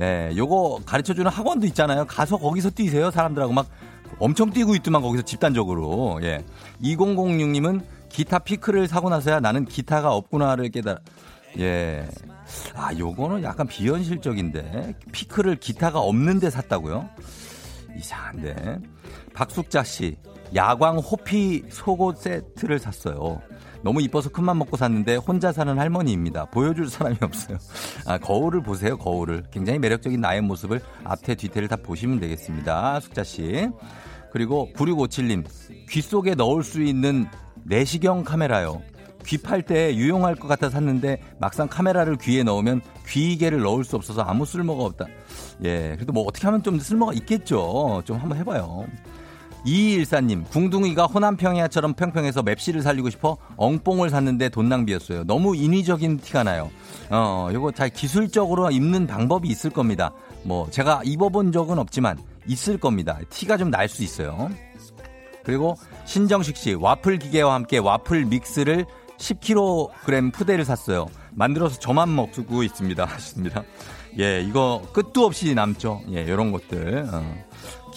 [0.00, 2.04] 예, 요거 가르쳐 주는 학원도 있잖아요.
[2.06, 3.10] 가서 거기서 뛰세요.
[3.10, 3.68] 사람들하고 막
[4.18, 6.18] 엄청 뛰고 있더만 거기서 집단적으로.
[6.22, 6.44] 예.
[6.82, 10.98] 2006님은 기타 피크를 사고 나서야 나는 기타가 없구나를 깨달아.
[11.58, 12.06] 예.
[12.74, 14.94] 아, 요거는 약간 비현실적인데.
[15.12, 17.08] 피크를 기타가 없는데 샀다고요?
[17.96, 18.78] 이상한데.
[19.34, 20.16] 박숙자 씨,
[20.54, 23.40] 야광 호피 속옷 세트를 샀어요.
[23.82, 26.46] 너무 이뻐서 큰맘 먹고 샀는데 혼자 사는 할머니입니다.
[26.46, 27.58] 보여줄 사람이 없어요.
[28.06, 29.44] 아, 거울을 보세요, 거울을.
[29.52, 33.00] 굉장히 매력적인 나의 모습을 앞에 뒤태를 다 보시면 되겠습니다.
[33.00, 33.68] 숙자 씨.
[34.32, 35.44] 그리고 9657님,
[35.88, 37.26] 귀 속에 넣을 수 있는
[37.64, 38.82] 내시경 카메라요.
[39.24, 44.46] 귀팔 때 유용할 것 같아 샀는데 막상 카메라를 귀에 넣으면 귀이개를 넣을 수 없어서 아무
[44.46, 45.06] 쓸모가 없다.
[45.64, 48.02] 예, 그래도 뭐 어떻게 하면 좀 쓸모가 있겠죠.
[48.04, 48.86] 좀 한번 해봐요.
[49.64, 55.24] 2214님, 궁둥이가 호남 평야처럼 평평해서 맵시를 살리고 싶어 엉뽕을 샀는데 돈 낭비였어요.
[55.24, 56.70] 너무 인위적인 티가 나요.
[57.10, 60.12] 어, 요거 잘 기술적으로 입는 방법이 있을 겁니다.
[60.44, 63.18] 뭐, 제가 입어본 적은 없지만 있을 겁니다.
[63.30, 64.48] 티가 좀 날 수 있어요.
[65.44, 68.84] 그리고 신정식 씨, 와플 기계와 함께 와플 믹스를
[69.18, 71.06] 10kg 푸대를 샀어요.
[71.32, 73.04] 만들어서 저만 먹고 있습니다.
[73.06, 73.64] 하셨습니다.
[74.18, 76.00] 예, 이거 끝도 없이 남죠.
[76.10, 77.08] 예, 요런 것들.
[77.12, 77.47] 어.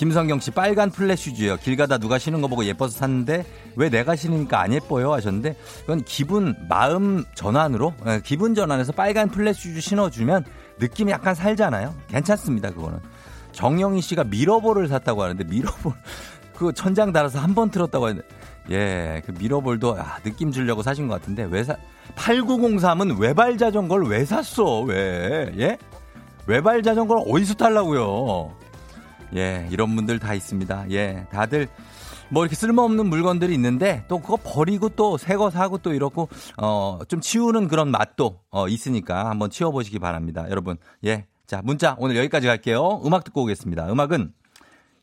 [0.02, 1.58] 김성경 씨 빨간 플래슈즈요.
[1.58, 6.02] 길 가다 누가 신은 거 보고 예뻐서 샀는데 왜 내가 신으니까 안 예뻐요 하셨는데 그건
[6.06, 10.46] 기분 마음 전환으로 예, 기분 전환해서 빨간 flat shoes 신어주면
[10.80, 11.94] 느낌이 약간 살잖아요.
[12.08, 12.98] 괜찮습니다 그거는.
[13.52, 15.94] 정영희 씨가 미러볼을 샀다고 하는데 미러볼
[16.58, 18.28] 그 천장 달아서 한 번 틀었다고 하는데
[18.72, 21.76] 예, 그 미러볼도 아, 느낌 주려고 사신 것 같은데 왜 사?
[22.16, 24.82] 8903은 외발 자전거를 왜 샀어?
[24.82, 25.52] 왜?
[25.60, 25.78] 예?
[26.48, 28.61] 외발 자전거를 어디서 탈라고요?
[29.36, 30.92] 예, 이런 분들 다 있습니다.
[30.92, 31.68] 예, 다들
[32.30, 37.00] 뭐 이렇게 쓸모없는 물건들이 있는데 또 그거 버리고 또 새 거 사고 또 이렇고 어
[37.08, 40.46] 좀 치우는 그런 맛도 어 있으니까 한번 치워 보시기 바랍니다.
[40.50, 40.78] 여러분.
[41.06, 41.26] 예.
[41.48, 43.02] 자, 문자 오늘 여기까지 갈게요.
[43.06, 43.92] 음악 듣고 오겠습니다.
[43.92, 44.32] 음악은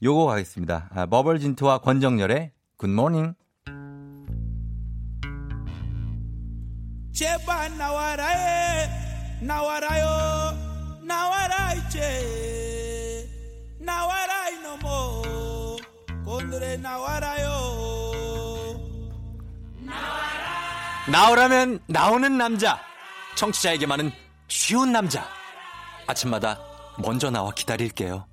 [0.02, 0.88] 요거 가겠습니다.
[0.94, 3.34] 아, 버벌진트와 권정열의 굿모닝.
[7.12, 8.88] 제발 나와라 해
[9.42, 10.56] 나와라요
[11.04, 12.77] 나와라 이제
[13.88, 15.22] 나와라 이놈어
[16.27, 17.48] 오늘의 나와라요
[21.11, 22.79] 나오라면 나오는 남자.
[23.35, 24.12] 청취자에게만은
[24.46, 25.27] 쉬운 남자.
[26.07, 26.61] 아침마다
[26.98, 28.27] 먼저 나와 기다릴게요.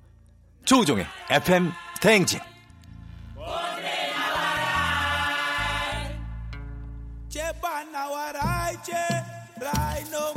[0.66, 2.38] 조우종의 FM 대행진.
[7.30, 8.92] 제발 나와라 이제
[9.58, 10.34] 라이 노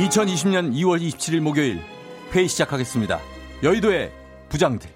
[0.00, 1.82] 2020년 2월 27일 목요일
[2.32, 3.20] 회의 시작하겠습니다.
[3.62, 4.10] 여의도의
[4.48, 4.88] 부장들.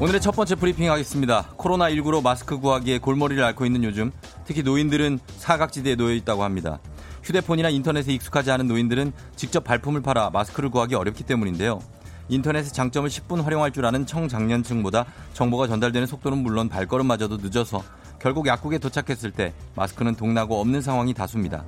[0.00, 1.46] 오늘의 첫 번째 브리핑 하겠습니다.
[1.58, 4.12] 코로나19로 마스크 구하기에 골머리를 앓고 있는 요즘
[4.46, 6.80] 특히 노인들은 사각지대에 놓여 있다고 합니다.
[7.22, 11.80] 휴대폰이나 인터넷에 익숙하지 않은 노인들은 직접 발품을 팔아 마스크를 구하기 어렵기 때문인데요.
[12.28, 17.82] 인터넷의 장점을 10분 활용할 줄 아는 청장년층보다 정보가 전달되는 속도는 물론 발걸음마저도 늦어서
[18.18, 21.64] 결국 약국에 도착했을 때 마스크는 동나고 없는 상황이 다수입니다.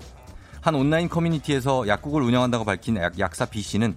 [0.63, 3.97] 한 온라인 커뮤니티에서 약국을 운영한다고 밝힌 약, 약사 B 씨는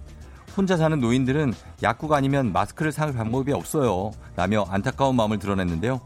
[0.56, 4.10] 혼자 사는 노인들은 약국 아니면 마스크를 살 방법이 없어요.
[4.36, 6.00] 라며 안타까운 마음을 드러냈는데요.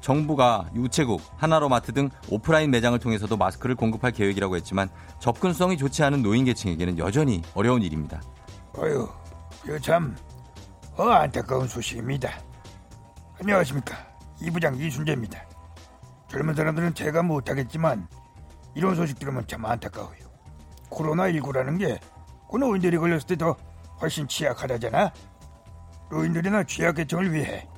[0.00, 4.88] 정부가 우체국, 하나로마트 등 오프라인 매장을 통해서도 마스크를 공급할 계획이라고 했지만
[5.20, 8.20] 접근성이 좋지 않은 노인 계층에게는 여전히 어려운 일입니다.
[8.76, 9.08] 어휴,
[9.64, 10.16] 이거 참
[10.96, 12.30] 어, 안타까운 소식입니다.
[13.40, 13.96] 안녕하십니까.
[14.40, 15.40] 이 부장 이순재입니다.
[16.28, 18.08] 젊은 사람들은 제가 못하겠지만
[18.74, 20.22] 이런 소식 들으면 참 안타까워요.
[20.90, 23.56] 코로나19라는 게그 노인들이 걸렸을 때 더
[24.00, 25.12] 훨씬 취약하다잖아.
[26.10, 27.68] 노인들이나 취약계층을 위해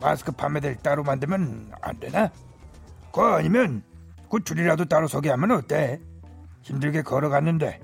[0.00, 2.30] 마스크 판매대를 따로 만들면 안 되나?
[3.12, 3.82] 그 아니면
[4.30, 6.00] 그 줄이라도 따로 서게 하면 어때?
[6.62, 7.80] 힘들게 걸어갔는데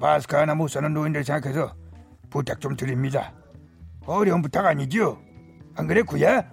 [0.00, 1.74] 마스크 하나 못 사는 노인들 생각해서
[2.30, 3.32] 부탁 좀 드립니다.
[4.06, 5.18] 어려운 부탁 아니죠?
[5.74, 6.44] 안 그래 구야?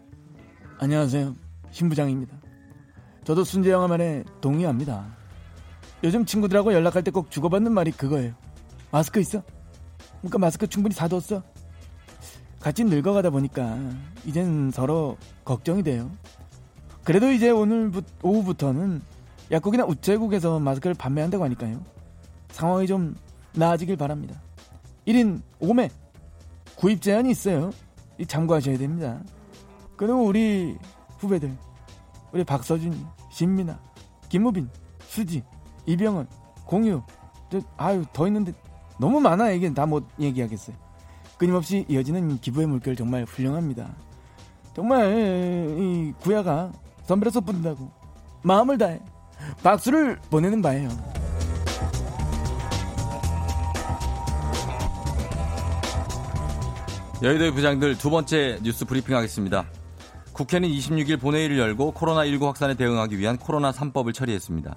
[0.79, 1.35] 안녕하세요.
[1.71, 2.35] 신부장입니다.
[3.23, 5.05] 저도 순재영아 말에 동의합니다.
[6.03, 8.33] 요즘 친구들하고 연락할 때 꼭 주고받는 말이 그거예요.
[8.91, 9.41] 마스크 있어?
[10.19, 11.41] 그러니까 마스크 충분히 사뒀어?
[12.59, 13.77] 같이 늙어가다 보니까
[14.25, 16.11] 이젠 서로 걱정이 돼요.
[17.03, 17.91] 그래도 이제 오늘
[18.23, 19.01] 오후부터는
[19.51, 21.83] 약국이나 우체국에서 마스크를 판매한다고 하니까요.
[22.49, 23.15] 상황이 좀
[23.53, 24.41] 나아지길 바랍니다.
[25.07, 25.89] 1인 5매
[26.75, 27.71] 구입 제한이 있어요.
[28.17, 29.21] 이 참고하셔야 됩니다.
[29.95, 30.77] 그리고 우리
[31.19, 31.55] 후배들
[32.31, 33.79] 우리 박서준, 신민아,
[34.29, 34.69] 김무빈,
[35.07, 35.43] 수지,
[35.85, 36.27] 이병헌,
[36.65, 37.01] 공유
[37.51, 38.53] 저, 아유 더 있는데
[38.99, 40.75] 너무 많아 이게 다 못 얘기하겠어요.
[41.37, 43.93] 끊임없이 이어지는 기부의 물결 정말 훌륭합니다.
[44.73, 46.71] 정말 이 구야가
[47.03, 47.91] 선배로서 뿐다고
[48.41, 48.99] 마음을 다해
[49.63, 50.89] 박수를 보내는 바예요.
[57.23, 59.65] 여의도의 부장들 두 번째 뉴스 브리핑 하겠습니다.
[60.33, 64.75] 국회는 26일 본회의를 열고 코로나19 확산에 대응하기 위한 코로나 3법을 처리했습니다.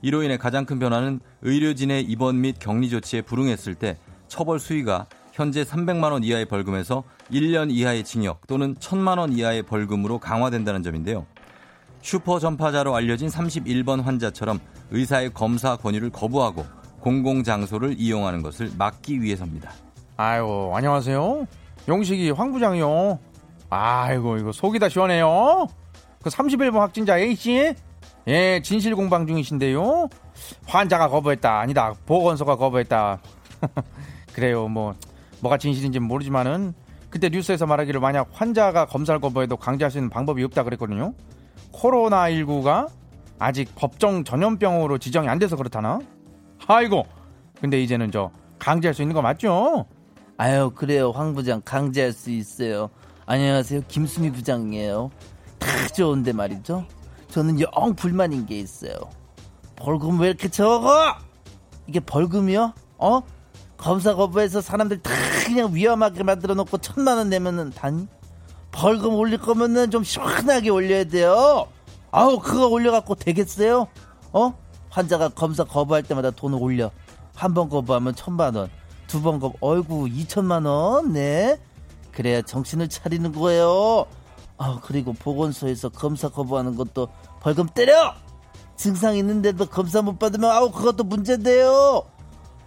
[0.00, 5.62] 이로 인해 가장 큰 변화는 의료진의 입원 및 격리 조치에 불응했을 때 처벌 수위가 현재
[5.62, 11.26] 300만 원 이하의 벌금에서 1년 이하의 징역 또는 1000만 원 이하의 벌금으로 강화된다는 점인데요.
[12.00, 14.58] 슈퍼 전파자로 알려진 31번 환자처럼
[14.90, 16.64] 의사의 검사 권유를 거부하고
[17.00, 19.70] 공공장소를 이용하는 것을 막기 위해서입니다.
[20.16, 23.18] 아이고 안녕하세요 용식이 황 부장이요.
[23.70, 25.66] 아이고 이거 속이 다 시원해요.
[26.22, 27.74] 그 31번 확진자 A씨?
[28.26, 30.08] 예 진실 공방 중이신데요.
[30.66, 31.60] 환자가 거부했다.
[31.60, 31.94] 아니다.
[32.06, 33.18] 보건소가 거부했다.
[34.32, 34.68] 그래요.
[34.68, 34.94] 뭐
[35.40, 36.74] 뭐가 진실인지 는 모르지만은
[37.10, 41.14] 그때 뉴스에서 말하기를 만약 환자가 검사를 거부해도 강제할 수 있는 방법이 없다 그랬거든요.
[41.72, 42.88] 코로나19가
[43.38, 46.00] 아직 법정 전염병으로 지정이 안 돼서 그렇다나?
[46.66, 47.04] 아이고.
[47.60, 49.86] 근데 이제는 저 강제할 수 있는 거 맞죠?
[50.36, 51.10] 아유 그래요.
[51.12, 52.90] 황 부장 강제할 수 있어요.
[53.26, 53.82] 안녕하세요.
[53.88, 55.10] 김수미 부장이에요.
[55.58, 56.84] 다 좋은데 말이죠.
[57.28, 58.94] 저는 영 불만인 게 있어요.
[59.76, 61.14] 벌금 왜 이렇게 적어?
[61.86, 62.72] 이게 벌금이요?
[62.98, 63.20] 어?
[63.76, 65.10] 검사 거부해서 사람들 다
[65.46, 68.08] 그냥 위험하게 만들어 놓고 천만 원 내면은 단
[68.72, 71.68] 벌금 올릴 거면은 좀 시원하게 올려야 돼요.
[72.10, 73.86] 아우 그거 올려갖고 되겠어요?
[74.32, 74.54] 어?
[74.90, 76.90] 환자가 검사 거부할 때마다 돈을 올려.
[77.34, 78.68] 한 번 거부하면 천만 원
[79.14, 81.56] 두번 거부 어이구 2천만 원 네.
[82.10, 84.06] 그래야 정신을 차리는 거예요.
[84.58, 87.06] 아 그리고 보건소에서 검사 거부하는 것도
[87.40, 88.12] 벌금 때려.
[88.76, 92.02] 증상 있는데도 검사 못 받으면 아우 그것도 문제인데요.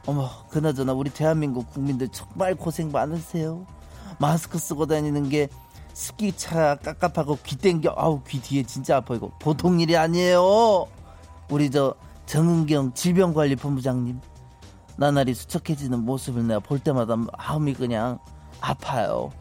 [0.05, 3.65] 어머 그나저나 우리 대한민국 국민들 정말 고생 많으세요.
[4.17, 5.49] 마스크 쓰고 다니는 게
[5.91, 10.87] 습기차 깝깝하고 귀 땡겨 아우 귀 뒤에 진짜 아파 이거 보통 일이 아니에요.
[11.49, 11.93] 우리 저
[12.25, 14.21] 정은경 질병관리본부장님
[14.97, 18.19] 나날이 수척해지는 모습을 내가 볼 때마다 마음이 그냥
[18.61, 19.31] 아파요.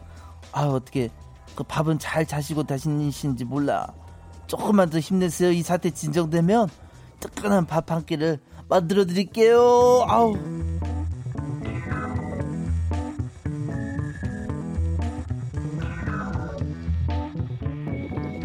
[0.51, 1.09] 아 어떻게
[1.55, 3.87] 그 밥은 잘 자시고 다니시는지 몰라.
[4.47, 5.51] 조금만 더 힘내세요.
[5.51, 6.69] 이 사태 진정되면
[7.19, 8.39] 뜨끈한 밥 한 끼를
[8.69, 10.05] 만들어 드릴게요.
[10.07, 10.37] 아우.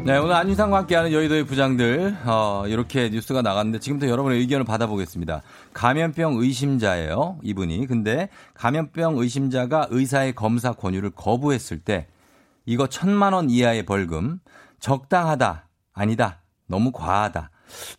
[0.04, 5.42] 네, 오늘 안윤상과 함께하는 여의도의 부장들 어, 이렇게 뉴스가 나갔는데 지금부터 여러분의 의견을 받아보겠습니다.
[5.74, 7.86] 감염병 의심자예요, 이분이.
[7.86, 12.08] 근데 감염병 의심자가 의사의 검사 권유를 거부했을 때
[12.66, 14.40] 이거 천만 원 이하의 벌금
[14.80, 17.50] 적당하다, 아니다, 너무 과하다.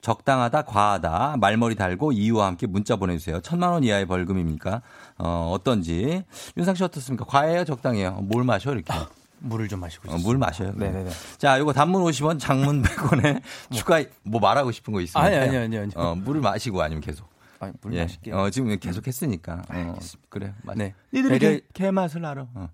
[0.01, 3.39] 적당하다, 과하다, 말머리 달고 이유와 함께 문자 보내주세요.
[3.39, 4.81] 천만 원 이하의 벌금입니까?
[5.19, 6.23] 어, 어떤지.
[6.57, 7.23] 윤상 씨 어떻습니까?
[7.23, 8.19] 과해요, 적당해요?
[8.23, 8.93] 뭘 마셔, 이렇게?
[9.43, 10.71] 물을 좀 마시고 어, 물 마셔요.
[10.75, 11.11] 네네네.
[11.37, 13.41] 자, 요거 단문 50원, 장문 100원에
[13.73, 15.91] 추가 뭐 말하고 싶은 거 있으면 아니, 아니, 아니, 아니.
[15.95, 17.27] 어, 물을 마시고 아니면 계속.
[17.59, 18.01] 아, 물 예.
[18.03, 18.35] 마실게요.
[18.37, 19.61] 어, 지금 계속 했으니까.
[19.69, 19.95] 어,
[20.29, 20.53] 그래.
[20.63, 20.93] 맞 네.
[21.13, 22.47] 니들이 배려- 개, 개 맛을 알아.
[22.53, 22.69] 어.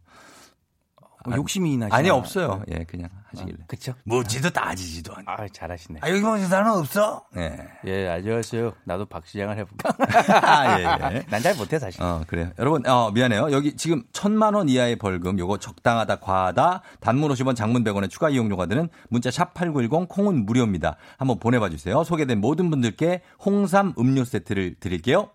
[1.28, 1.96] 어, 욕심이 나시나?
[1.98, 2.64] 아니 없어요.
[2.72, 3.58] 예, 그냥 하시길래.
[3.68, 3.94] 그쵸?
[4.06, 5.24] 묻지도 따지지도 않아.
[5.28, 6.00] 아, 잘하시네.
[6.02, 7.26] 아 여기 뭐 사람 없어?
[7.36, 7.58] 예.
[7.86, 8.74] 예, 안녕하세요.
[8.86, 9.94] 나도 박시장을 해볼까?
[10.48, 11.24] 아, 예, 예.
[11.30, 12.02] 난 잘 못해, 사실.
[12.02, 12.52] 어, 그래요.
[12.58, 13.52] 여러분, 어, 미안해요.
[13.52, 18.66] 여기 지금 천만 원 이하의 벌금, 요거 적당하다, 과하다, 단문 50원, 장문 100원의 추가 이용료가
[18.68, 20.96] 드는 문자 샵 8910, 콩은 무료입니다.
[21.18, 22.04] 한번 보내봐 주세요.
[22.04, 25.30] 소개된 모든 분들께 홍삼 음료 세트를 드릴게요.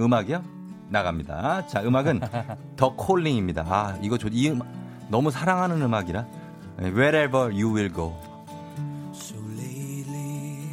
[0.00, 0.42] 음악이요?
[0.88, 1.66] 나갑니다.
[1.66, 2.20] 자, 음악은
[2.76, 3.64] 더 콜링입니다.
[3.68, 4.68] 아, 이거 좋, 이 음악,
[5.08, 6.26] 너무 사랑하는 음악이라.
[6.82, 8.14] 예, Wherever you will go.
[9.12, 10.68] So lately,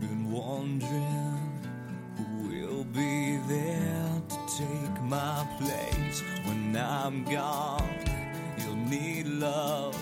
[0.00, 1.38] been wondering
[2.16, 7.84] who will be there to take my place when I'm gone.
[8.58, 9.96] You'll need love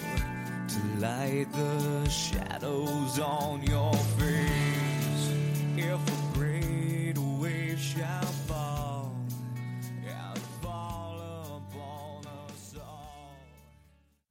[0.68, 5.33] to light the shadows on your face.
[5.76, 8.34] If a great wave shall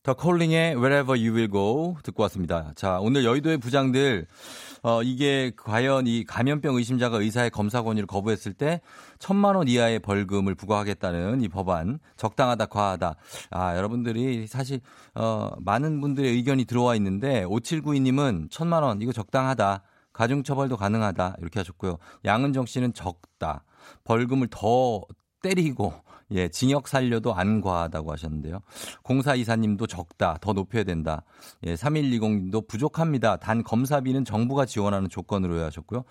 [0.03, 2.73] 더 콜링의 Wherever You Will Go 듣고 왔습니다.
[2.75, 4.27] 자, 오늘 여의도의 부장들
[4.81, 8.81] 어, 이게 과연 이 감염병 의심자가 의사의 검사 권유를 거부했을 때
[9.17, 13.15] 천만 원 이하의 벌금을 부과하겠다는 이 법안 적당하다 과하다.
[13.51, 14.81] 아, 여러분들이 사실
[15.15, 19.83] 어, 많은 분들의 의견이 들어와 있는데 5792님은 천만 원 이거 적당하다.
[20.11, 21.37] 가중처벌도 가능하다.
[21.39, 21.97] 이렇게 하셨고요.
[22.25, 23.63] 양은정 씨는 적다.
[24.03, 25.01] 벌금을 더
[25.41, 25.93] 때리고
[26.33, 28.59] 예, 징역 살려도 안 과하다고 하셨는데요.
[29.03, 30.37] 공사 이사님도 적다.
[30.41, 31.23] 더 높여야 된다.
[31.63, 33.37] 예, 3120님도 부족합니다.
[33.37, 36.03] 단 검사비는 정부가 지원하는 조건으로 해 하셨고요.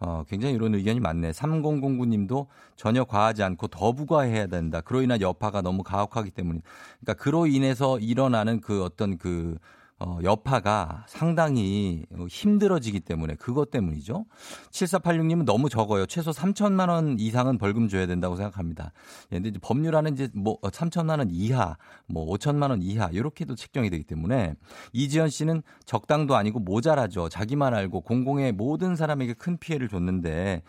[0.00, 1.30] 어, 굉장히 이런 의견이 많네.
[1.32, 4.80] 3009님도 전혀 과하지 않고 더 부과해야 된다.
[4.80, 6.60] 그로 인한 여파가 너무 가혹하기 때문에.
[7.00, 9.56] 그러니까 그로 인해서 일어나는 그 어떤 그
[10.00, 14.26] 어, 여파가 상당히 힘들어지기 때문에 그것 때문이죠.
[14.70, 16.04] 7486님은 너무 적어요.
[16.06, 18.92] 최소 3천만 원 이상은 벌금 줘야 된다고 생각합니다.
[19.30, 21.76] 예, 근데 이제 법률안은 이제 뭐 3천만 원 이하,
[22.06, 24.56] 뭐 5천만 원 이하 이렇게도 책정이 되기 때문에
[24.92, 27.28] 이지연 씨는 적당도 아니고 모자라죠.
[27.28, 30.62] 자기만 알고 공공의 모든 사람에게 큰 피해를 줬는데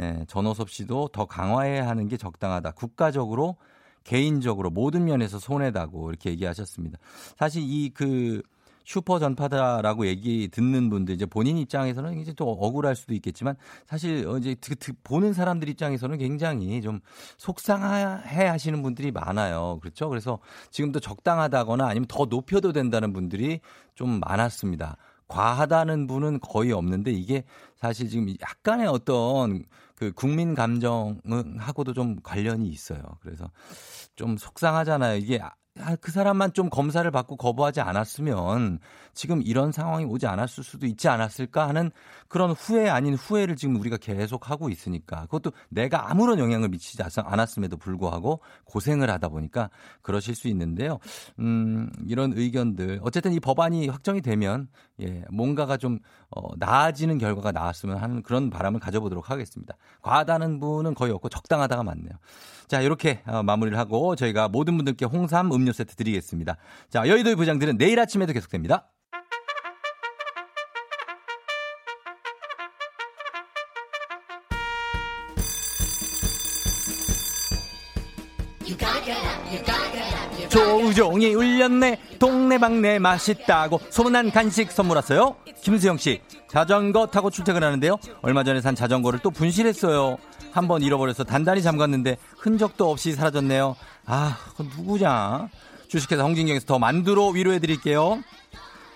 [0.00, 2.72] 예, 전호섭 씨도 더 강화해야 하는 게 적당하다.
[2.72, 3.56] 국가적으로
[4.02, 6.98] 개인적으로 모든 면에서 손해다고 이렇게 얘기하셨습니다.
[7.36, 8.42] 사실 이그
[8.84, 14.38] 슈퍼 전파다라고 얘기 듣는 분들 이제 본인 입장에서는 이제 또 억울할 수도 있겠지만 사실 어,
[14.38, 14.56] 이제
[15.04, 17.00] 보는 사람들 입장에서는 굉장히 좀
[17.38, 19.78] 속상해 하시는 분들이 많아요.
[19.80, 20.08] 그렇죠?
[20.08, 20.38] 그래서
[20.70, 23.60] 지금도 적당하다거나 아니면 더 높여도 된다는 분들이
[23.94, 24.96] 좀 많았습니다.
[25.28, 29.64] 과하다는 분은 거의 없는데 이게 사실 지금 약간의 어떤
[29.94, 33.00] 그 국민 감정하고도 좀 관련이 있어요.
[33.20, 33.50] 그래서
[34.14, 35.16] 좀 속상하잖아요.
[35.16, 35.52] 이게 아,
[36.02, 38.78] 그 사람만 좀 검사를 받고 거부하지 않았으면
[39.14, 41.90] 지금 이런 상황이 오지 않았을 수도 있지 않았을까 하는
[42.28, 47.78] 그런 후회 아닌 후회를 지금 우리가 계속 하고 있으니까 그것도 내가 아무런 영향을 미치지 않았음에도
[47.78, 49.70] 불구하고 고생을 하다 보니까
[50.02, 50.98] 그러실 수 있는데요.
[51.38, 54.68] 음, 이런 의견들 어쨌든 이 법안이 확정이 되면
[55.00, 55.98] 예, 뭔가가 좀
[56.34, 59.76] 어, 나아지는 결과가 나왔으면 하는 그런 바람을 가져보도록 하겠습니다.
[60.02, 62.12] 과하다는 분은 거의 없고 적당하다가 많네요.
[62.68, 66.56] 자, 이렇게 어, 마무리를 하고 저희가 모든 분들께 홍삼 음료 세트 드리겠습니다.
[66.88, 68.88] 자, 여의도의 부장들은 내일 아침에도 계속됩니다.
[80.52, 81.98] 조우종이 울렸네.
[82.18, 85.36] 동네방네 맛있다고 소문난 간식 선물 왔어요.
[85.62, 87.96] 김수영 씨 자전거 타고 출퇴근하는데요.
[88.22, 90.18] 얼마 전에 산 자전거를 또 분실했어요.
[90.52, 93.74] 한 번 잃어버려서 단단히 잠갔는데 흔적도 없이 사라졌네요.
[94.04, 95.48] 아 그건 누구냐?
[95.88, 98.22] 주식회사 홍진경에서 더 만두로 위로해드릴게요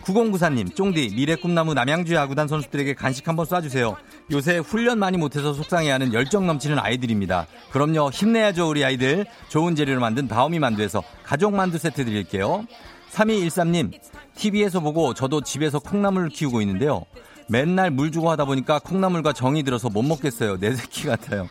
[0.06, 3.96] 9094님, 쫑디, 미래 꿈나무 남양주 야구단 선수들에게 간식 한번 쏴주세요.
[4.30, 7.48] 요새 훈련 많이 못해서 속상해하는 열정 넘치는 아이들입니다.
[7.72, 9.26] 그럼요, 힘내야죠, 우리 아이들.
[9.48, 12.64] 좋은 재료로 만든 다오미 만두에서 가족 만두 세트 드릴게요.
[13.10, 13.98] 3213님,
[14.36, 17.04] TV에서 보고 저도 집에서 콩나물을 키우고 있는데요.
[17.48, 20.58] 맨날 물 주고 하다 보니까 콩나물과 정이 들어서 못 먹겠어요.
[20.58, 21.48] 내 새끼 같아요.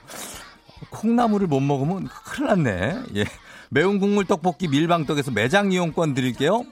[0.92, 3.00] 콩나물을 못 먹으면 큰일 났네.
[3.16, 3.26] 예.
[3.70, 6.64] 매운 국물 떡볶이 밀방떡에서 매장 이용권 드릴게요.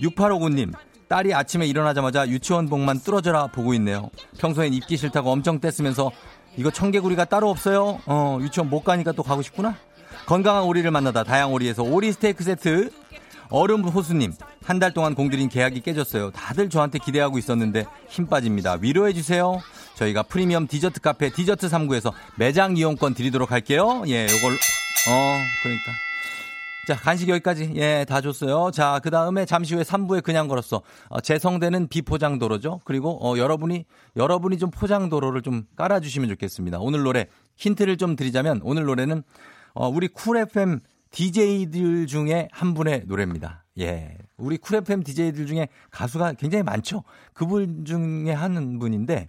[0.00, 0.72] 6859님,
[1.10, 4.10] 딸이 아침에 일어나자마자 유치원복만 뚫어져라 보고 있네요.
[4.38, 6.12] 평소엔 입기 싫다고 엄청 떼쓰면서
[6.56, 8.00] 이거 청개구리가 따로 없어요?
[8.06, 9.74] 어, 유치원 못 가니까 또 가고 싶구나?
[10.26, 12.90] 건강한 오리를 만나다 다양 오리에서 오리 스테이크 세트.
[13.52, 14.32] 얼음 호수님,
[14.64, 16.30] 한 달 동안 공들인 계약이 깨졌어요.
[16.30, 18.78] 다들 저한테 기대하고 있었는데 힘 빠집니다.
[18.80, 19.58] 위로해주세요.
[19.96, 24.04] 저희가 프리미엄 디저트 카페 디저트 3구에서 매장 이용권 드리도록 할게요.
[24.06, 25.90] 예, 요걸, 어, 그러니까.
[26.86, 27.72] 자, 간식 여기까지.
[27.76, 28.70] 예, 다 줬어요.
[28.72, 30.82] 자, 그 다음에 잠시 후에 3부에 그냥 걸었어.
[31.08, 32.80] 어, 재성되는 비포장도로죠.
[32.84, 33.84] 그리고, 어, 여러분이,
[34.16, 36.78] 여러분이 좀 포장도로를 좀 깔아주시면 좋겠습니다.
[36.80, 37.26] 오늘 노래
[37.56, 39.22] 힌트를 좀 드리자면 오늘 노래는,
[39.74, 43.64] 어, 우리 쿨 FM DJ들 중에 한 분의 노래입니다.
[43.78, 44.16] 예.
[44.36, 47.02] 우리 쿨 FM DJ들 중에 가수가 굉장히 많죠.
[47.34, 49.28] 그분 중에 한 분인데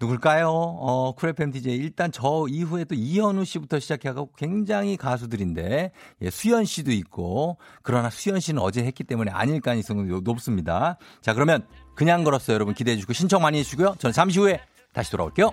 [0.00, 0.48] 누굴까요?
[0.48, 1.76] 어, 쿨 FM DJ.
[1.76, 5.92] 일단 저 이후에 또 이현우 씨부터 시작해가고 굉장히 가수들인데,
[6.22, 10.98] 예, 수현 씨도 있고, 그러나 수현 씨는 어제 했기 때문에 아닐 가능성이 높습니다.
[11.20, 12.54] 자, 그러면 그냥 걸었어요.
[12.54, 13.96] 여러분 기대해 주시고 신청 많이 해주시고요.
[13.98, 14.60] 저는 잠시 후에
[14.92, 15.52] 다시 돌아올게요.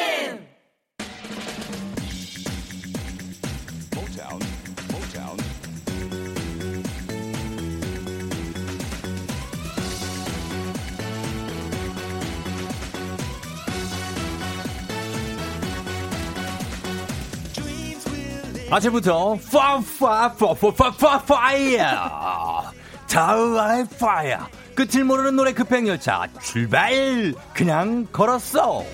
[18.71, 22.71] 아침부터 파파파파파파 fire.
[23.05, 24.47] 자우아의 fire.
[24.73, 27.33] 끝을 모르는 노래 급행열차 출발.
[27.53, 28.85] 그냥 걸었어.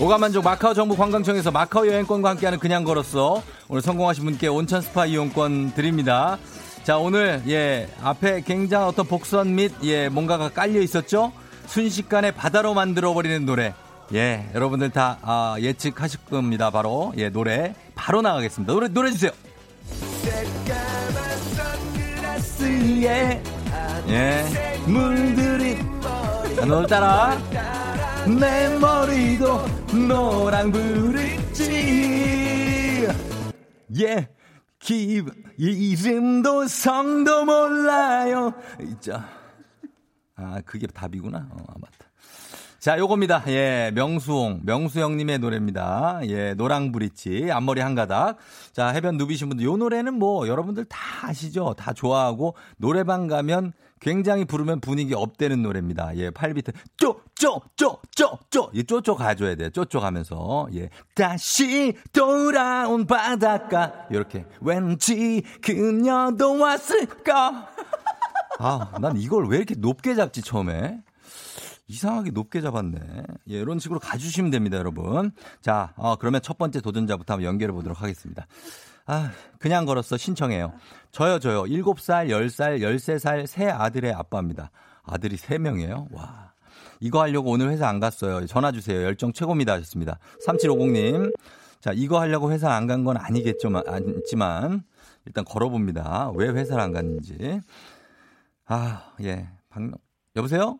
[0.00, 3.44] 오감만족 마카오 정부 관광청에서 마카오 여행권과 함께하는 그냥 걸었어.
[3.68, 6.38] 오늘 성공하신 분께 온천 스파 이용권 드립니다.
[6.82, 11.32] 자 오늘 예 앞에 굉장한 어떤 복선 및 예 뭔가가 깔려 있었죠?
[11.66, 13.74] 순식간에 바다로 만들어 버리는 노래
[14.12, 16.70] 예, 여러분들 다 아, 예측하실 겁니다.
[16.70, 18.72] 바로 예 노래 바로 나가겠습니다.
[18.72, 19.30] 노래 노래 주세요.
[23.02, 23.42] 예,
[24.08, 24.44] 예,
[24.86, 25.78] 물들이
[26.66, 27.38] 널 따라
[28.26, 29.64] 내 머리도
[30.08, 31.70] 노랑불이지.
[34.00, 34.28] 예,
[34.80, 35.22] 기
[35.56, 38.52] 이름도 성도 몰라요.
[39.00, 39.28] 자,
[40.34, 41.48] 아 그게 답이구나.
[41.50, 42.09] 어, 맞다.
[42.80, 43.44] 자, 요겁니다.
[43.48, 46.20] 예, 명수홍, 명수형님의 노래입니다.
[46.28, 48.38] 예, 노랑 브릿지, 앞머리 한 가닥.
[48.72, 51.74] 자, 해변 누비신 분들, 요 노래는 뭐, 여러분들 다 아시죠?
[51.76, 56.16] 다 좋아하고, 노래방 가면 굉장히 부르면 분위기 업되는 노래입니다.
[56.16, 58.70] 예, 8비트, 쪼, 쪼, 쪼, 쪼, 쪼.
[58.72, 59.68] 이 쪼쪼 가줘야 돼요.
[59.68, 60.66] 쪼쪼 가면서.
[60.74, 64.06] 예, 다시 돌아온 바닷가.
[64.10, 64.46] 요렇게.
[64.62, 67.68] 왠지 그녀도 왔을까?
[68.58, 71.02] 아, 난 이걸 왜 이렇게 높게 잡지, 처음에?
[71.90, 72.98] 이상하게 높게 잡았네.
[73.50, 75.32] 예, 이런 식으로 가주시면 됩니다, 여러분.
[75.60, 78.46] 자, 어, 그러면 첫 번째 도전자부터 한번 연결해 보도록 하겠습니다.
[79.06, 80.16] 아, 그냥 걸었어.
[80.16, 80.72] 신청해요.
[81.10, 81.64] 저요, 저요.
[81.64, 84.70] 7살, 10살, 13살 새 아들의 아빠입니다.
[85.02, 86.06] 아들이 3명이에요?
[86.12, 86.52] 와.
[87.00, 88.46] 이거 하려고 오늘 회사 안 갔어요.
[88.46, 89.02] 전화 주세요.
[89.02, 89.72] 열정 최고입니다.
[89.72, 90.18] 하셨습니다.
[90.46, 91.34] 3750님.
[91.80, 94.84] 자, 이거 하려고 회사 안 간 건 아니겠지만,
[95.26, 96.30] 일단 걸어봅니다.
[96.36, 97.60] 왜 회사를 안 갔는지.
[98.66, 99.48] 아, 예.
[99.70, 99.82] 박,
[100.36, 100.78] 여보세요?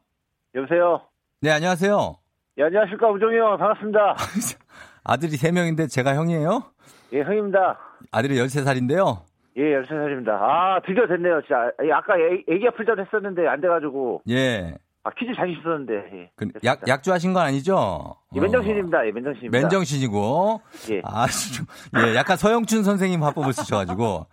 [0.54, 1.00] 여보세요.
[1.40, 2.16] 네, 안녕하세요.
[2.58, 4.16] 예, 안녕하십니까 우종이 형 반갑습니다.
[5.04, 6.64] 아들이 3명인데 제가 형이에요?
[7.12, 7.78] 예, 형입니다.
[8.10, 9.22] 아들이 13살인데요.
[9.56, 10.28] 예, 13살입니다.
[10.30, 11.70] 아, 드디어 됐네요, 진짜.
[11.84, 14.22] 예, 아까 애, 애기 아플 전 했었는데 안 돼가지고.
[14.28, 14.74] 예.
[15.02, 15.92] 아, 퀴즈 자신 있었는데.
[15.94, 16.30] 예.
[16.36, 18.16] 그, 약, 약주하신 건 아니죠?
[18.34, 19.06] 예, 맨정신입니다.
[19.06, 19.58] 예, 맨정신입니다.
[19.58, 20.60] 맨정신이고.
[20.90, 21.00] 예.
[21.04, 21.64] 아주,
[21.96, 24.26] 예, 약간 서영춘 선생님 화법을 쓰셔가지고.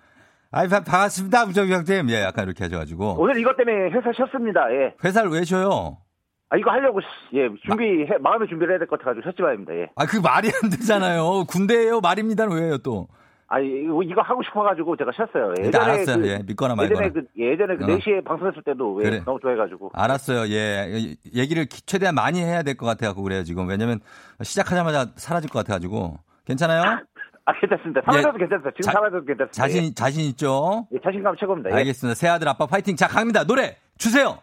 [0.51, 2.09] 아이, 바- 반갑습니다, 부정이 형님.
[2.09, 3.15] 예, 약간 이렇게 하셔가지고.
[3.20, 4.72] 오늘 이것 때문에 회사 쉬었습니다.
[4.74, 4.95] 예.
[5.03, 5.97] 회사를 왜 쉬어요?
[6.50, 9.74] 아, 이거 하려고, 시- 예, 준비, 해, 마음의 준비를 해야 될 것 같아가지고 쉬었지 말입니다.
[9.76, 9.89] 예.
[9.95, 11.43] 아, 그 말이 안 되잖아요.
[11.50, 13.08] 군대예요 말입니다는 왜요, 또?
[13.50, 15.54] 아, 이거, 이거 하고 싶어가지고 제가 쉬었어요.
[15.60, 16.18] 일단 알았어요.
[16.20, 17.06] 그- 예, 믿거나 말거나.
[17.06, 17.88] 예전에 그, 예전에 그 어.
[17.88, 19.22] 4시에 방송했을 때도 예, 그래.
[19.26, 19.91] 너무 좋아해가지고.
[19.93, 20.48] 알았어요.
[20.54, 21.16] 예.
[21.36, 23.68] 얘기를 기- 최대한 많이 해야 될 것 같아갖고 그래요, 지금.
[23.68, 24.00] 왜냐면
[24.41, 26.18] 시작하자마자 사라질 것 같아가지고.
[26.45, 26.82] 괜찮아요?
[27.45, 28.02] 아, 괜찮습니다.
[28.06, 28.72] 사라져도 괜찮습니다.
[28.72, 29.52] 지금 자- 사라져도 괜찮습니다.
[29.54, 29.93] 자신, 예.
[29.93, 30.88] 자신 있죠?
[30.93, 31.72] 예, 자신감 최고입니다.
[31.72, 31.76] 예.
[31.76, 32.16] 알겠습니다.
[32.16, 32.95] 새 아들 아빠 파이팅.
[32.98, 33.45] 자, 갑니다.
[33.45, 34.39] 노래 주세요.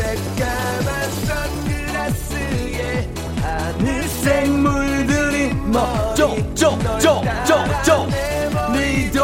[0.00, 0.88] 새까만
[1.26, 3.06] 선글라스에
[3.42, 8.08] 하늘색 물들이 뭐 쪽쪽쪽쪽쪽
[8.72, 9.18] 니도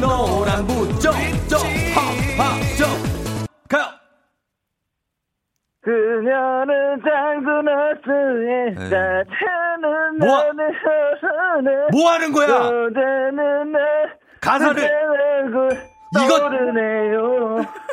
[0.00, 1.60] 노란불 쪽쪽
[1.94, 2.80] 하하쪽
[3.68, 3.84] 가요.
[5.82, 6.72] 그녀는
[7.04, 8.08] 작은 옷에
[8.78, 8.88] 네.
[8.90, 10.24] 따뜻한 뭐
[11.92, 12.46] 뭐 하는 거야?
[14.40, 14.88] 가사를-
[16.24, 16.38] 이거-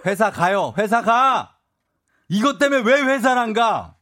[0.05, 0.73] 회사 가요.
[0.77, 1.51] 회사 가.
[2.31, 3.95] 이것 때문에 왜 회사를 안 가?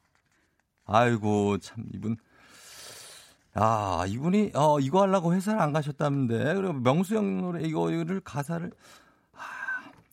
[0.86, 2.16] 아이고 참 이분.
[3.56, 8.72] 아 이분이 어 이거 하려고 회사를 안 가셨다는데 그리고 명수형 노래 이거를 가사를
[9.34, 9.42] 아,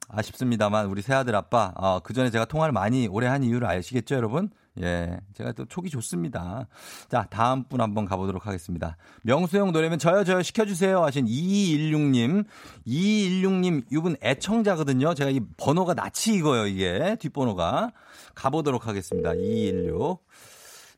[0.09, 4.49] 아쉽습니다만 우리 새아들 아빠 어, 그 전에 제가 통화를 많이 오래 한 이유를 아시겠죠, 여러분?
[4.81, 6.69] 예, 제가 또 촉이 좋습니다.
[7.09, 8.97] 자, 다음 분 한번 가보도록 하겠습니다.
[9.23, 12.45] 명수형 노래면 저요 저요 시켜주세요 하신 2216님,
[12.87, 15.13] 2216님 이분 애청자거든요.
[15.15, 17.93] 제가 이 번호가 낯이 익어요 이게 뒷번호가
[18.41, 19.33] 가보도록 하겠습니다.
[19.35, 20.21] 2216.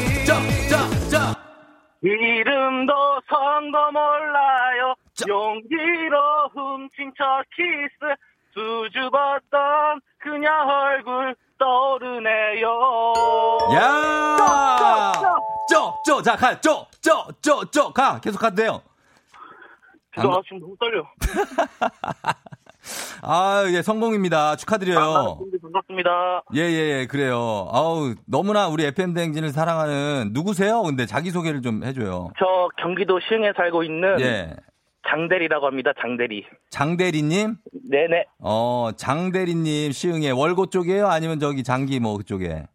[2.02, 2.94] 이름도
[3.30, 4.96] 성도 몰라요
[5.28, 8.16] 용기로 훔친 척 키스
[8.54, 12.68] 수줍었던 그녀 얼굴 떠오르네요.
[13.76, 15.14] 야!
[15.70, 16.60] 쪼쪼 자, 가.
[16.60, 18.20] 쪼 쪼 쪼 쪼 가.
[18.20, 18.82] 계속 가도 돼요.
[20.16, 21.04] 저 아, 지금 너무 떨려.
[23.24, 24.56] 아, 예, 성공입니다.
[24.58, 25.38] 축하드려요.
[25.40, 26.42] 근데 반갑습니다.
[26.56, 27.70] 예, 예, 예, 그래요.
[27.72, 30.82] 아우, 너무나 우리 FM 대행진을 사랑하는 누구세요?
[30.82, 32.32] 근데 자기소개를 좀 해줘요.
[32.40, 34.56] 저 경기도 시흥에 살고 있는 예.
[35.08, 35.92] 장대리라고 합니다.
[36.00, 36.46] 장대리.
[36.70, 37.56] 장대리님?
[37.90, 38.26] 네네.
[38.40, 41.08] 어, 장대리님 시흥에 월고 쪽이에요?
[41.08, 42.66] 아니면 저기 장기 뭐 그쪽에?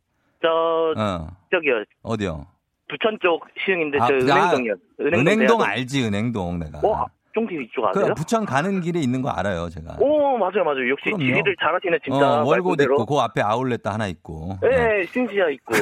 [0.42, 0.48] 저
[0.96, 1.84] 어, 저기요.
[2.02, 2.46] 어디요?
[2.88, 4.74] 부천 쪽 시흥인데 아, 저 아, 은행동이요.
[5.00, 5.62] 은행동, 은행동.
[5.62, 6.78] 알지, 은행동 내가.
[6.86, 8.06] 어, 쫑디 이쪽 아세요?
[8.08, 9.96] 그 부천 가는 길에 있는 거 알아요, 제가.
[10.00, 10.88] 오 맞아요 맞아요.
[10.90, 11.22] 역시 그럼요.
[11.24, 12.42] 지리를 잘하시네 진짜.
[12.42, 12.80] 어, 월곶.
[12.82, 14.56] 있고, 그 앞에 아울렛 하나 있고.
[14.62, 15.74] 네, 신지아 있고.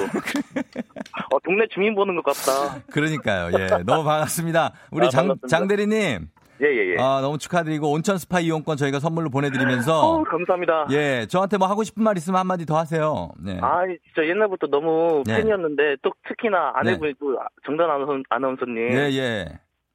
[1.30, 2.80] 어, 동네 주민 보는 것 같다.
[2.90, 3.66] 그러니까요, 예.
[3.84, 4.72] 너무 반갑습니다.
[4.90, 5.48] 우리 아, 장, 반갑습니다.
[5.48, 6.28] 장 대리님.
[6.62, 6.96] 예, 예, 예.
[7.00, 10.00] 아, 너무 축하드리고, 온천 스파 이용권 저희가 선물로 보내드리면서.
[10.00, 10.86] 어, 감사합니다.
[10.92, 13.30] 예, 저한테 뭐 하고 싶은 말 있으면 한마디 더 하세요.
[13.44, 13.58] 네.
[13.60, 15.36] 아, 진짜 옛날부터 너무 네.
[15.38, 17.36] 팬이었는데 또 특히나 아내분이 또
[17.66, 19.46] 정단 아나운서, 아나운서 님 예, 예.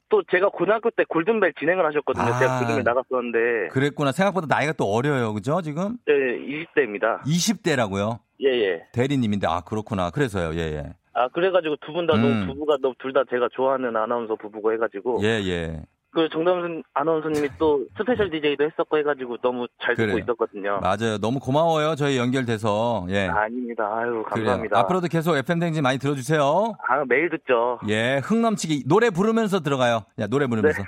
[0.09, 2.25] 또 제가 고등학교 때 골든벨 진행을 하셨거든요.
[2.25, 2.39] 아.
[2.39, 4.11] 제가 골든벨 나갔었는데 그랬구나.
[4.11, 5.33] 생각보다 나이가 또 어려요.
[5.33, 5.61] 그죠?
[5.61, 5.97] 지금?
[6.09, 7.21] 예, 20대입니다.
[7.23, 8.19] 20대라고요?
[8.41, 8.83] 예, 예.
[8.91, 10.09] 대리님인데, 아, 그렇구나.
[10.09, 10.59] 그래서요.
[10.59, 10.83] 예, 예.
[11.13, 12.21] 아, 그래가지고 두 분다 음.
[12.21, 15.81] 너무 부부가 너무 둘 다 제가 좋아하는 아나운서 부부고 해가지고 예, 예.
[16.11, 20.23] 그 정다운 아나운서님이 또 스페셜 DJ도 했었고 해가지고 너무 잘 듣고 그래.
[20.23, 20.79] 있었거든요.
[20.81, 21.17] 맞아요.
[21.19, 21.95] 너무 고마워요.
[21.95, 23.05] 저희 연결돼서.
[23.09, 23.27] 예.
[23.27, 23.83] 아닙니다.
[23.93, 24.45] 아유, 그래요.
[24.45, 24.79] 감사합니다.
[24.79, 26.73] 앞으로도 계속 FM대행진 많이 들어주세요.
[26.87, 27.79] 아, 매일 듣죠.
[27.89, 28.83] 예, 흥 넘치기.
[28.87, 30.03] 노래 부르면서 들어가요.
[30.19, 30.81] 야, 노래 부르면서.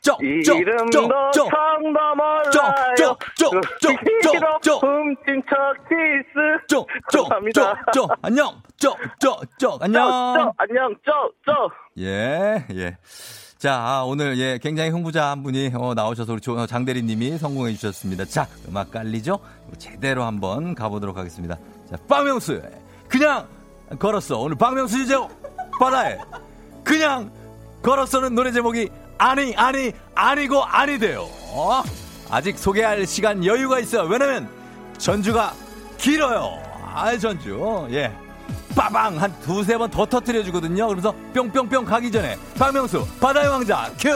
[0.00, 0.64] 쩍, 쩍, 네.
[0.90, 1.50] 쩍, 쩍.
[1.50, 2.42] 성도 몰라요.
[2.50, 3.50] 쩍, 쩍, 쩍,
[3.82, 3.92] 쩍,
[4.40, 4.82] 쩍, 쩍.
[4.82, 6.66] 훔친 첫 키스.
[6.68, 7.84] 쪽, 쪽, 감사합니다.
[7.92, 10.08] 쪽, 쪽, 안녕, 쪽, 쪽, 쪽, 안녕.
[10.08, 11.70] 쩍, 안녕, 쩍, 쩍.
[11.98, 12.96] 예, 예.
[13.64, 17.72] 자, 아, 오늘 예, 굉장히 흥부자 한 분이 어, 나오셔서 우리 조- 장대리 님이 성공해
[17.72, 18.26] 주셨습니다.
[18.26, 19.38] 자, 음악 깔리죠?
[19.78, 21.56] 제대로 한번 가보도록 하겠습니다.
[21.90, 22.60] 자, 박명수.
[23.08, 23.48] 그냥
[23.98, 24.38] 걸었어.
[24.38, 25.30] 오늘 박명수 주제요.
[25.80, 26.18] 바다에.
[26.84, 27.32] 그냥
[27.82, 31.26] 걸었어는 노래 제목이 아니, 아니, 아니고 아니 돼요.
[31.54, 31.82] 어?
[32.28, 34.02] 아직 소개할 시간 여유가 있어요.
[34.02, 34.46] 왜냐면
[34.98, 35.54] 전주가
[35.96, 36.58] 길어요.
[36.84, 37.88] 아, 전주.
[37.92, 38.12] 예.
[38.74, 40.86] 빠방 한 두세 번 더 터트려 주거든요.
[40.88, 44.08] 그러면서 뿅뿅뿅 가기 전에 박명수 바다의 왕자 큐.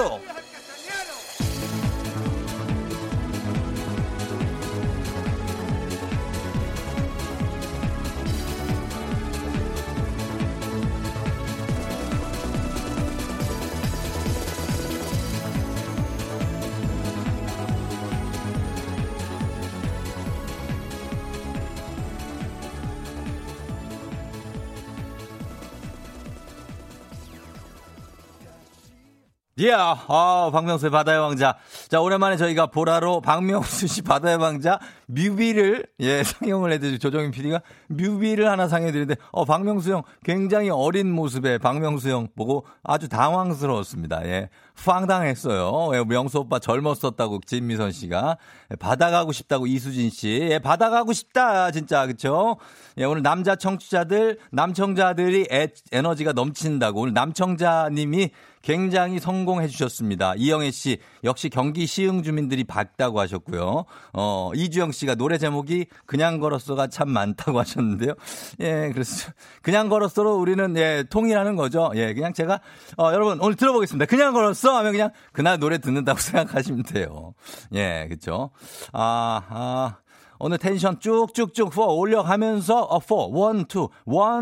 [29.61, 31.57] 예, 아, 박명수의 바다의 왕자.
[31.89, 38.49] 자, 오랜만에 저희가 보라로 박명수 씨 바다의 왕자 뮤비를, 예, 상영을 해드리고 조정인 PD가 뮤비를
[38.49, 44.25] 하나 상영해드리는데, 어, 박명수 형 굉장히 어린 모습의 박명수 형 보고 아주 당황스러웠습니다.
[44.27, 44.49] 예.
[44.77, 45.91] 황당했어요.
[45.95, 48.37] 예, 명수 오빠 젊었었다고 진미선 씨가.
[48.71, 50.39] 예, 바다 가고 싶다고 이수진 씨.
[50.53, 51.73] 예, 바다 가고 싶다.
[51.73, 52.07] 진짜.
[52.07, 52.59] 그쵸?
[52.97, 57.01] 예, 오늘 남자 청취자들, 남청자들이 에, 에너지가 넘친다고.
[57.01, 58.31] 오늘 남청자님이
[58.63, 60.35] 굉장히 성공해 주셨습니다.
[60.37, 63.85] 이영애 씨, 역시 경기 시흥 주민들이 밝다고 하셨고요.
[64.13, 68.15] 어, 이주영 씨가 노래 제목이 그냥 걸었어가 참 많다고 하셨는데요.
[68.61, 69.31] 예, 그래서
[69.63, 71.91] 그냥 걸었어로 우리는 예, 통일하는 거죠.
[71.95, 72.61] 예, 그냥 제가
[72.97, 74.07] 어, 여러분 오늘 들어보겠습니다.
[74.07, 77.35] 그냥 걸었어 하면 그냥 그날 노래 듣는다고 생각하시면 돼요.
[77.75, 78.51] 예, 그렇죠.
[78.93, 79.97] 아, 아.
[80.41, 83.15] 오늘 텐션 쭉쭉쭉 4 올려가면서 어, 4,
[83.53, 83.89] 1, 2, 1, 2,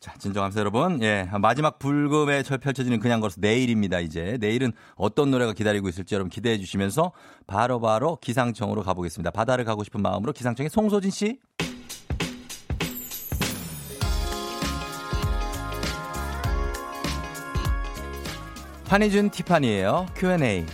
[0.00, 1.02] 자, 진정하세요, 여러분.
[1.02, 1.28] 예.
[1.42, 4.38] 마지막 불금에 절 펼쳐지는 그냥 걸어서 내일입니다, 이제.
[4.40, 7.12] 내일은 어떤 노래가 기다리고 있을지 여러분 기대해 주시면서
[7.46, 9.30] 바로바로 기상청으로 가보겠습니다.
[9.30, 11.38] 바다를 가고 싶은 마음으로 기상청의 송소진 씨.
[18.88, 20.06] 한희준 티파니예요.
[20.16, 20.64] Q&A.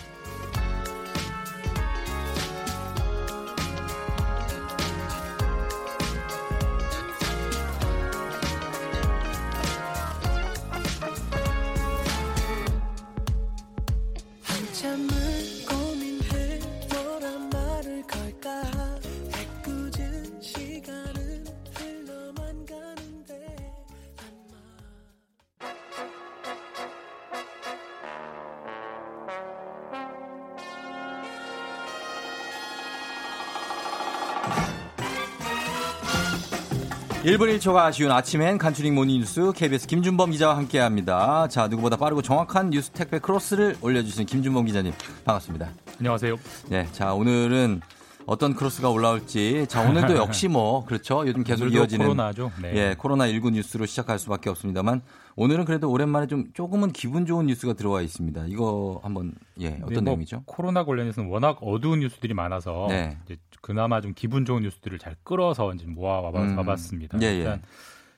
[37.37, 41.49] 1분 1초가 아쉬운 아침엔 간추린 모닝뉴스 KBS 김준범 기자와 함께합니다.
[41.49, 44.95] 자 누구보다 빠르고 정확한 뉴스 택배 크로스를 올려주시는 김준범 기자님
[45.27, 45.69] 반갑습니다.
[45.99, 46.37] 안녕하세요.
[46.71, 47.83] 네, 자 오늘은
[48.27, 52.51] 어떤 크로스가 올라올지 자 오늘도 역시 뭐 그렇죠 요즘 계속 이어지는 코로나죠.
[52.61, 52.73] 네.
[52.75, 55.03] 예 코로나 19 뉴스로 시작할 수밖에 없습니다만
[55.37, 58.47] 오늘은 그래도 오랜만에 좀 조금은 기분 좋은 뉴스가 들어와 있습니다.
[58.49, 60.43] 이거 한번 예 어떤 네, 뭐 내용이죠?
[60.47, 63.17] 코로나 관련해서는 워낙 어두운 뉴스들이 많아서 네.
[63.25, 66.59] 이제 그나마 좀 기분 좋은 뉴스들을 잘 끌어서 이제 모아 음.
[66.59, 67.19] 와봤습니다.
[67.23, 67.37] 예, 예.
[67.39, 67.63] 일단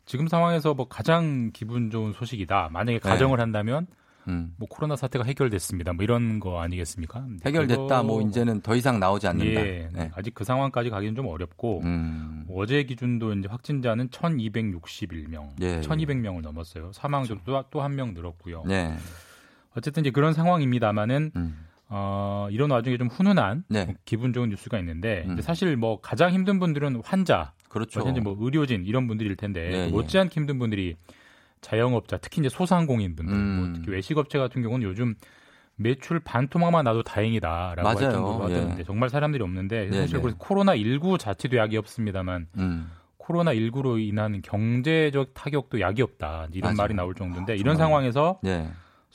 [0.06, 2.70] 지금 상황에서 뭐 가장 기분 좋은 소식이다.
[2.72, 3.97] 만약에 가정을 한다면 네.
[4.28, 4.52] 음.
[4.56, 5.92] 뭐 코로나 사태가 해결됐습니다.
[5.94, 7.26] 뭐 이런 거 아니겠습니까?
[7.44, 9.60] 해결됐다 그거- 뭐 이제는 더 이상 나오지 않는다.
[9.66, 10.10] 예, 네.
[10.14, 12.46] 아직 그 상황까지 가기는 좀 어렵고 음.
[12.50, 16.92] 어제 기준도 이제 확진자는 1,261명, 예, 1,200명을 넘었어요.
[16.92, 18.64] 사망자도 또 한 명 늘었고요.
[18.66, 18.94] 네.
[19.76, 21.64] 어쨌든 이제 그런 상황입니다만은 음.
[21.88, 23.84] 어, 이런 와중에 좀 훈훈한 네.
[23.86, 25.40] 뭐 기분 좋은 뉴스가 있는데 음.
[25.40, 28.00] 사실 뭐 가장 힘든 분들은 환자, 그렇죠.
[28.02, 29.88] 현재 뭐 의료진 이런 분들일 텐데 예, 예.
[29.88, 30.96] 못지않게 힘든 분들이
[31.60, 33.56] 자영업자, 특히 이제 소상공인 분들, 음.
[33.56, 35.14] 뭐 특히 외식업체 같은 경우는 요즘
[35.76, 38.06] 매출 반토막만 나도 다행이다라고 맞아요.
[38.06, 38.84] 할 정도로 하던데 예.
[38.84, 40.22] 정말 사람들이 없는데 네, 사실 네.
[40.22, 42.90] 그래서 코로나 19 자체도 약이 없습니다만 음.
[43.16, 46.76] 코로나 19로 인한 경제적 타격도 약이 없다 이런 맞아요.
[46.76, 47.76] 말이 나올 정도인데 이런 정말.
[47.76, 48.68] 상황에서 네.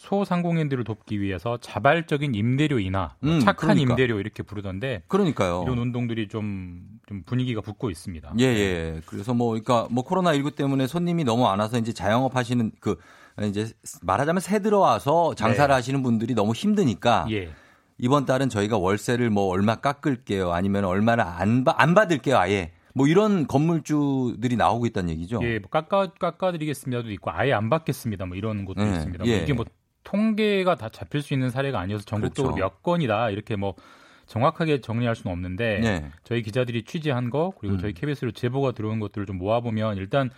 [0.04, 3.93] 소상공인들을 돕기 위해서 자발적인 임대료 인하, 뭐 음, 착한 그러니까.
[3.93, 5.64] 임대료 이렇게 부르던데 그러니까요.
[5.66, 8.34] 이런 운동들이 좀, 좀 분위기가 붙고 있습니다.
[8.39, 9.01] 예, 예.
[9.06, 12.97] 그래서 뭐, 그러니까 뭐 코로나 19 때문에 손님이 너무 안 와서 이제 자영업 하시는 그,
[13.43, 13.70] 이제
[14.01, 15.74] 말하자면 새 들어와서 장사를 네.
[15.74, 17.49] 하시는 분들이 너무 힘드니까 예.
[17.97, 20.51] 이번 달은 저희가 월세를 뭐 얼마 깎을게요.
[20.51, 22.38] 아니면 얼마나 안, 받- 안 받을게요.
[22.38, 22.74] 아예.
[22.93, 25.39] 뭐 이런 건물주들이 나오고 있다는 얘기죠.
[25.43, 28.26] 예, 뭐 깎아 깎아드리겠습니다도 있고 아예 안 받겠습니다.
[28.28, 29.26] 뭐 이런 것도 네, 있습니다.
[29.26, 29.36] 예.
[29.36, 29.66] 뭐 이게 뭐
[30.04, 32.66] 통계가 다 잡힐 수 있는 사례가 아니어서 전국적으로 그렇죠.
[32.76, 33.74] 몇 건이다 이렇게 뭐
[34.28, 36.12] 정확하게 정리할 수는 없는데 네.
[36.24, 37.80] 저희 기자들이 취재한 거 그리고 음.
[37.80, 40.30] 저희 KBS로 제보가 들어온 것들을 좀 모아보면 일단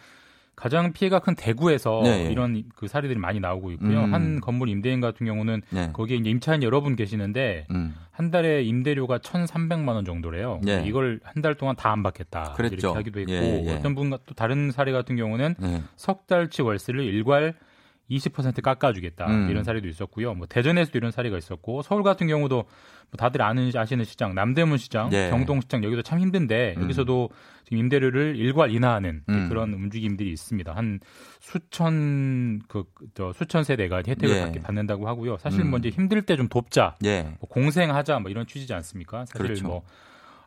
[0.56, 2.32] 가장 피해가 큰 대구에서 네, 예.
[2.32, 4.06] 이런 그 사례들이 많이 나오고 있고요.
[4.06, 4.14] 음.
[4.14, 5.90] 한 건물 임대인 같은 경우는 네.
[5.92, 7.94] 거기에 이제 임차인 여러분 계시는데 음.
[8.12, 10.62] 한 달에 임대료가 1,300만 원 정도래요.
[10.64, 10.84] 네.
[10.88, 12.54] 이걸 한 달 동안 다 안 받겠다.
[12.56, 12.76] 그랬죠.
[12.76, 13.74] 이렇게 하기도 했고 예, 예.
[13.74, 15.84] 어떤 분 또 다른 사례 같은 경우는 네.
[15.98, 17.54] 석 달치 월세를 일괄
[18.10, 19.50] 20% 깎아주겠다 음.
[19.50, 20.34] 이런 사례도 있었고요.
[20.36, 25.10] 뭐 대전에서도 이런 사례가 있었고 서울 같은 경우도 뭐 다들 아는 아시는 시장 남대문 시장,
[25.10, 25.30] 네.
[25.30, 26.84] 경동 시장 여기도 참 힘든데 음.
[26.84, 27.30] 여기서도
[27.64, 29.50] 지금 임대료를 일괄 인하하는 음.
[29.50, 30.76] 그런 움직임들이 있습니다.
[30.76, 31.00] 한
[31.40, 34.42] 수천 그저 수천 세대가 혜택을 예.
[34.42, 35.38] 받게 받는다고 하고요.
[35.38, 35.72] 사실 음.
[35.72, 37.24] 뭐 이제 힘들 때 좀 돕자, 예.
[37.40, 39.26] 뭐 공생하자 뭐 이런 취지지 않습니까?
[39.26, 39.66] 사실 그렇죠.
[39.68, 39.84] 뭐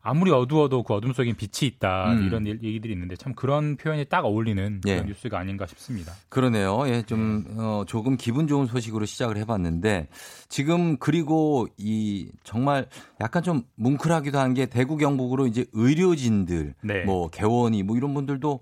[0.08, 2.26] 아무리 어두워도 그 어둠 속엔 빛이 있다 음.
[2.26, 4.94] 이런 일- 얘기들이 있는데 참 그런 표현이 딱 어울리는 예.
[4.94, 6.12] 그런 뉴스가 아닌가 싶습니다.
[6.28, 6.84] 그러네요.
[6.88, 10.08] 예, 좀, 어, 조금 기분 좋은 소식으로 시작을 해봤는데,
[10.48, 12.86] 지금 그리고 이 정말
[13.20, 17.04] 약간 좀 뭉클하기도 한 게 대구 경북으로 이제 의료진들, 네.
[17.04, 18.60] 뭐 개원이 뭐 이런 분들도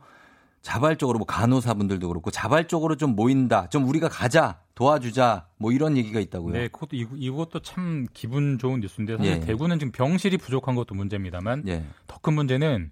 [0.66, 3.68] 자발적으로 뭐 간호사분들도 그렇고 자발적으로 좀 모인다.
[3.68, 4.58] 좀 우리가 가자.
[4.74, 5.46] 도와주자.
[5.58, 6.52] 뭐 이런 얘기가 있다고요.
[6.52, 9.40] 네, 그것도 이, 이것도 참 기분 좋은 뉴스인데 사실 예.
[9.40, 11.84] 대구는 지금 병실이 부족한 것도 문제입니다만 예.
[12.08, 12.90] 더큰 문제는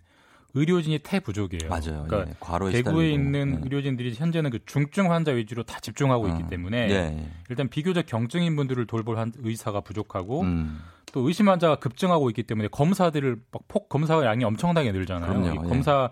[0.54, 1.68] 의료진이 태부족이에요.
[1.68, 2.06] 맞아요.
[2.06, 2.34] 그러니까 예.
[2.38, 3.10] 과로에 대구에.
[3.10, 3.64] 있는 예.
[3.64, 7.28] 의료진들이 현재는 그 중증 환자 위주로 다 집중하고 있기 때문에 예.
[7.50, 10.80] 일단 비교적 경증인 분들을 돌볼 한 의사가 부족하고 음.
[11.12, 15.44] 또 의심 환자가 급증하고 있기 때문에 검사들을 막 폭 검사 양이 엄청나게 늘잖아요.
[15.50, 15.68] 예.
[15.68, 16.10] 검사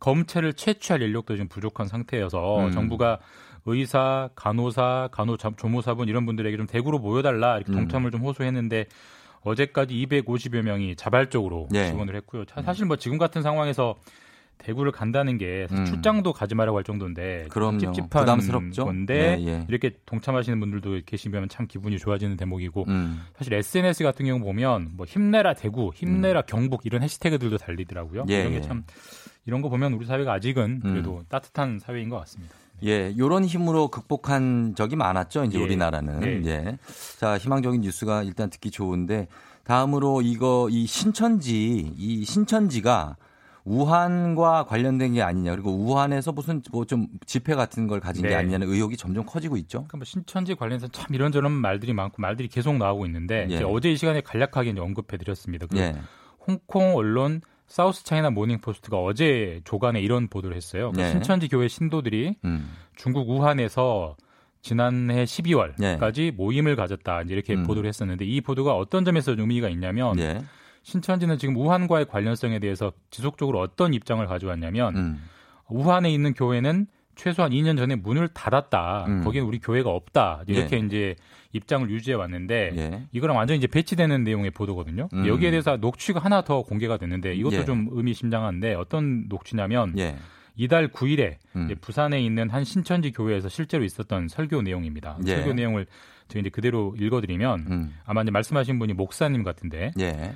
[0.00, 2.70] 검체를 채취할 인력도 지금 부족한 상태여서 음.
[2.72, 3.18] 정부가
[3.66, 7.76] 의사, 간호사, 간호 조무사분 이런 분들에게 좀 대구로 모여달라 이렇게 음.
[7.78, 8.86] 동참을 좀 호소했는데
[9.42, 11.86] 어제까지 250여 명이 자발적으로 예.
[11.86, 12.44] 지원을 했고요.
[12.46, 13.94] 차- 사실 뭐 지금 같은 상황에서
[14.58, 15.84] 대구를 간다는 게 음.
[15.84, 17.78] 출장도 가지 말라고 할 정도인데 그럼요.
[17.78, 18.84] 찝찝한 부담스럽죠.
[18.84, 19.66] 건데 네, 예.
[19.68, 23.22] 이렇게 동참하시는 분들도 계시면 참 기분이 좋아지는 대목이고 음.
[23.36, 28.22] 사실 SNS 같은 경우 보면 뭐 힘내라 대구, 힘내라 경북 이런 해시태그들도 달리더라고요.
[28.22, 28.30] 음.
[28.30, 28.60] 예, 이런 예.
[28.60, 28.84] 게참
[29.46, 30.92] 이런 거 보면 우리 사회가 아직은 음.
[30.92, 32.54] 그래도 따뜻한 사회인 것 같습니다.
[32.82, 35.44] 예, 요런 힘으로 극복한 적이 많았죠.
[35.44, 35.62] 이제 예.
[35.62, 36.44] 우리나라는.
[36.46, 36.50] 예.
[36.50, 36.78] 예.
[37.18, 39.28] 자, 희망적인 뉴스가 일단 듣기 좋은데
[39.64, 43.16] 다음으로 이거 이 신천지 이 신천지가
[43.64, 48.34] 우한과 관련된 게 아니냐 그리고 우한에서 무슨 뭐 좀 집회 같은 걸 가진 게 네.
[48.34, 49.78] 아니냐는 의혹이 점점 커지고 있죠.
[49.78, 53.62] 그러니까 뭐 신천지 관련해서 참 이런저런 말들이 많고 말들이 계속 나오고 있는데 예.
[53.62, 55.66] 어제 이 시간에 간략하게 이제 언급해 드렸습니다.
[55.66, 55.94] 그 예.
[56.46, 60.92] 홍콩 언론 사우스 차이나 모닝 포스트가 어제 조간에 이런 보도를 했어요.
[60.92, 61.10] 그 네.
[61.10, 62.70] 신천지 교회 신도들이 음.
[62.96, 64.16] 중국 우한에서
[64.60, 67.60] 지난해 12월까지 모임을 가졌다 이제 이렇게 네.
[67.62, 67.66] 음.
[67.66, 70.44] 보도를 했었는데 이 보도가 어떤 점에서 의미가 있냐면 예.
[70.84, 75.22] 신천지는 지금 우한과의 관련성에 대해서 지속적으로 어떤 입장을 가져왔냐면 음.
[75.68, 79.06] 우한에 있는 교회는 최소한 2년 전에 문을 닫았다.
[79.08, 79.24] 음.
[79.24, 80.42] 거기는 우리 교회가 없다.
[80.46, 80.80] 이렇게 예.
[80.80, 81.16] 이제
[81.52, 83.06] 입장을 유지해 왔는데 예.
[83.12, 85.08] 이거랑 완전 히 이제 배치되는 내용의 보도거든요.
[85.12, 85.26] 음.
[85.26, 87.64] 여기에 대해서 녹취가 하나 더 공개가 됐는데 이것도 예.
[87.64, 90.16] 좀 의미심장한데 어떤 녹취냐면 예.
[90.56, 91.74] 이달 9일에 음.
[91.80, 95.18] 부산에 있는 한 신천지 교회에서 실제로 있었던 설교 내용입니다.
[95.26, 95.36] 예.
[95.36, 95.86] 설교 내용을
[96.28, 97.94] 제가 이제 그대로 읽어드리면 음.
[98.04, 100.34] 아마 이제 말씀하신 분이 목사님 같은데 예.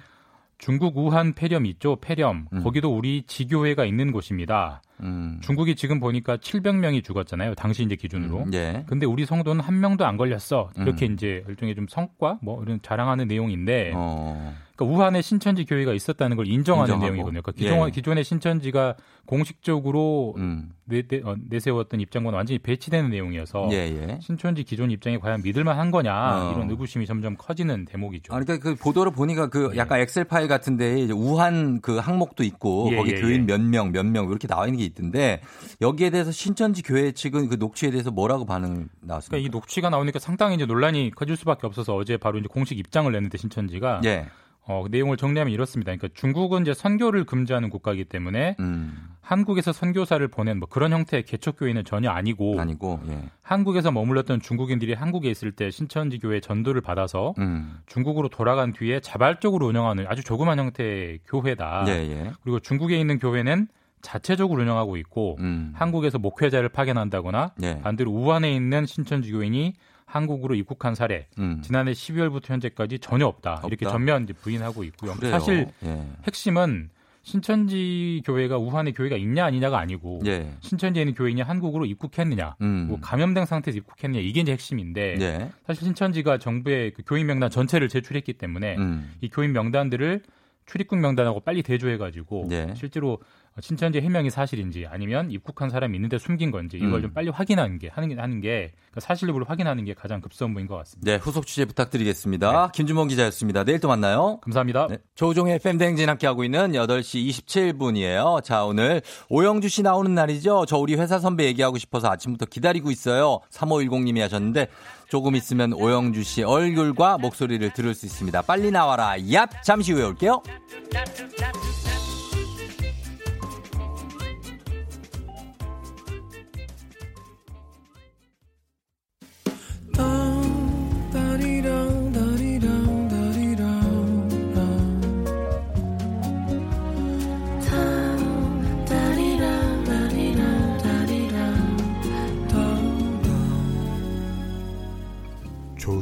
[0.58, 1.96] 중국 우한 폐렴 있죠?
[1.96, 2.46] 폐렴.
[2.52, 2.62] 음.
[2.62, 4.82] 거기도 우리 지교회가 있는 곳입니다.
[5.02, 5.38] 음.
[5.42, 7.54] 중국이 지금 보니까 700명이 죽었잖아요.
[7.54, 8.44] 당시 이제 기준으로.
[8.44, 8.84] 음, 예.
[8.86, 10.70] 근데 우리 성도는 한 명도 안 걸렸어.
[10.76, 11.14] 이렇게 음.
[11.14, 14.54] 이제 일종의 좀 성과 뭐 이런 자랑하는 내용인데 어.
[14.76, 17.04] 그러니까 우한에 신천지 교회가 있었다는 걸 인정하는 인정하고.
[17.12, 17.42] 내용이거든요.
[17.42, 17.90] 그러니까 기존, 예.
[17.90, 18.94] 기존의 신천지가
[19.26, 20.70] 공식적으로 음.
[20.84, 24.18] 내, 내, 어, 내세웠던 입장과는 완전히 배치되는 내용이어서 예, 예.
[24.22, 26.52] 신천지 기존 입장이 과연 믿을만한 거냐 어.
[26.54, 28.32] 이런 의구심이 점점 커지는 대목이죠.
[28.34, 29.78] 아, 그러니까 그 보도를 보니까 그 예.
[29.78, 33.46] 약간 엑셀 파일 같은데 우한 그 항목도 있고 예, 거기 예, 교인 예.
[33.46, 35.40] 몇 명, 몇 명 이렇게 나와 있는 게 있던데
[35.80, 39.36] 여기에 대해서 신천지 교회 측은 그 녹취에 대해서 뭐라고 반응 나왔습니까?
[39.36, 43.10] 그러니까 이 녹취가 나오니까 상당히 이제 논란이 커질 수밖에 없어서 어제 바로 이제 공식 입장을
[43.10, 44.26] 냈는데 신천지가 예.
[44.68, 45.96] 어, 그 내용을 정리하면 이렇습니다.
[45.96, 49.08] 그러니까 중국은 이제 선교를 금지하는 국가이기 때문에 음.
[49.22, 53.24] 한국에서 선교사를 보낸 뭐 그런 형태의 개척교회는 전혀 아니고 아니고 예.
[53.42, 57.78] 한국에서 머물렀던 중국인들이 한국에 있을 때 신천지 교회 전도를 받아서 음.
[57.86, 61.84] 중국으로 돌아간 뒤에 자발적으로 운영하는 아주 조그만 형태의 교회다.
[61.88, 62.32] 예, 예.
[62.42, 63.68] 그리고 중국에 있는 교회는
[64.02, 65.72] 자체적으로 운영하고 있고 음.
[65.74, 67.80] 한국에서 목회자를 파견한다거나 예.
[67.80, 69.74] 반대로 우한에 있는 신천지 교인이
[70.04, 71.60] 한국으로 입국한 사례 음.
[71.62, 73.62] 지난해 12월부터 현재까지 전혀 없다.
[73.66, 73.92] 이렇게 없다?
[73.92, 75.14] 전면 이제 부인하고 있고요.
[75.14, 75.30] 그래요.
[75.32, 76.02] 사실 예.
[76.24, 76.90] 핵심은
[77.22, 80.50] 신천지 교회가 우한에 교회가 있냐 아니냐가 아니고 예.
[80.60, 82.86] 신천지에 있는 교인이 한국으로 입국했느냐, 음.
[82.88, 85.50] 뭐 감염된 상태에서 입국했느냐 이게 이제 핵심인데 예.
[85.66, 89.12] 사실 신천지가 정부에 그 교인 명단 전체를 제출했기 때문에 음.
[89.20, 90.22] 이 교인 명단들을
[90.64, 92.72] 출입국 명단하고 빨리 대조해가지고 예.
[92.74, 93.18] 실제로
[93.60, 97.02] 신천지 해명이 사실인지 아니면 입국한 사람이 있는데 숨긴 건지 이걸 음.
[97.02, 100.66] 좀 빨리 확인하는 게 하는 게 하는 게 그러니까 사실 여부를 확인하는 게 가장 급선무인
[100.66, 101.10] 것 같습니다.
[101.10, 102.70] 네, 후속 취재 부탁드리겠습니다.
[102.72, 103.64] 김주mon 기자였습니다.
[103.64, 104.38] 내일 또 만나요.
[104.42, 104.88] 감사합니다.
[104.88, 108.42] 네, 조종의 FM 대행진 함께 하고 있는 8시 27분이에요.
[108.42, 110.66] 자, 오늘 오영주 씨 나오는 날이죠.
[110.66, 113.40] 저 우리 회사 선배 얘기하고 싶어서 아침부터 기다리고 있어요.
[113.50, 114.68] 3510님이 하셨는데
[115.08, 118.42] 조금 있으면 오영주 씨 얼굴과 목소리를 들을 수 있습니다.
[118.42, 119.16] 빨리 나와라.
[119.16, 119.48] 얍!
[119.62, 120.42] 잠시 후에 올게요.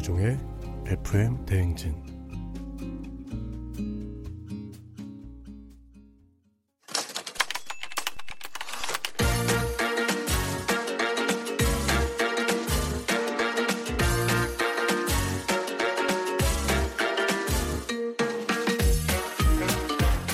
[0.06, 0.38] 조우종의
[0.86, 1.94] FM 대행진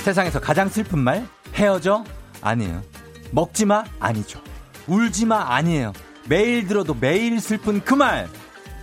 [0.04, 1.26] 세상에서 가장 슬픈 말?
[1.54, 2.04] 헤어져?
[2.42, 2.82] 아니에요.
[3.30, 3.84] 먹지 마?
[3.98, 4.42] 아니죠.
[4.86, 5.54] 울지 마?
[5.54, 5.92] 아니에요.
[6.28, 8.28] 매일 들어도 매일 슬픈 그 말!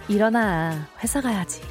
[0.10, 1.62] 일어나 회사 가야지.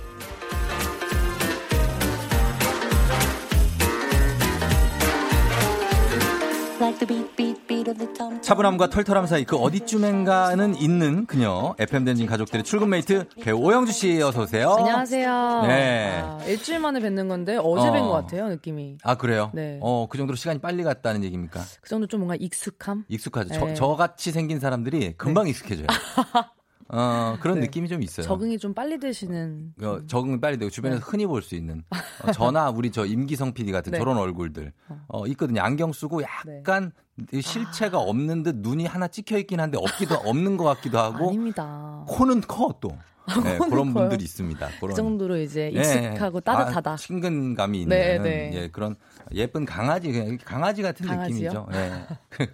[8.40, 14.22] 차분함과 털털함 사이 그 어디쯤엔가는 있는 그녀 FM 대행진 가족들의 출근 메이트 배우 오영주 씨
[14.22, 14.70] 어서 오세요.
[14.78, 15.62] 안녕하세요.
[15.66, 16.20] 네.
[16.22, 17.92] 아, 일주일 만에 뵙는 건데 어제 어.
[17.92, 18.98] 뵌 것 같아요 느낌이.
[19.02, 19.50] 아 그래요?
[19.52, 19.78] 네.
[19.82, 21.60] 어그 정도로 시간이 빨리 갔다는 얘기입니까?
[21.80, 23.04] 그 정도 좀 뭔가 익숙함.
[23.08, 23.48] 익숙하죠.
[23.48, 23.58] 네.
[23.58, 25.86] 저, 저같이 생긴 사람들이 금방 익숙해져요.
[26.90, 27.66] 어, 그런 네.
[27.66, 28.24] 느낌이 좀 있어요.
[28.24, 29.74] 적응이 좀 빨리 되시는.
[29.82, 31.82] 어, 적응 빨리 되고 주변에서 흔히 볼 수 있는
[32.24, 33.98] 어, 저나 우리 저 임기성 PD 같은 네.
[33.98, 34.72] 저런 얼굴들
[35.08, 35.60] 어, 있거든요.
[35.62, 36.92] 안경 쓰고 약간
[37.32, 42.04] 이 실체가 없는 듯 눈이 하나 찍혀 있긴 한데 없기도 없는 것 같기도 하고 아닙니다.
[42.08, 42.88] 코는 커 또.
[43.28, 44.08] 네, 코는 그런 커요?
[44.08, 44.66] 분들이 있습니다.
[44.80, 46.92] 그런 그 정도로 이제 예, 익숙하고 따뜻하다.
[46.92, 48.50] 아, 친근감이 있는 네, 네.
[48.54, 48.96] 예, 그런
[49.34, 51.50] 예쁜 강아지 그냥 강아지 같은 강아지요?
[51.50, 51.68] 느낌이죠.
[51.74, 52.48] 예.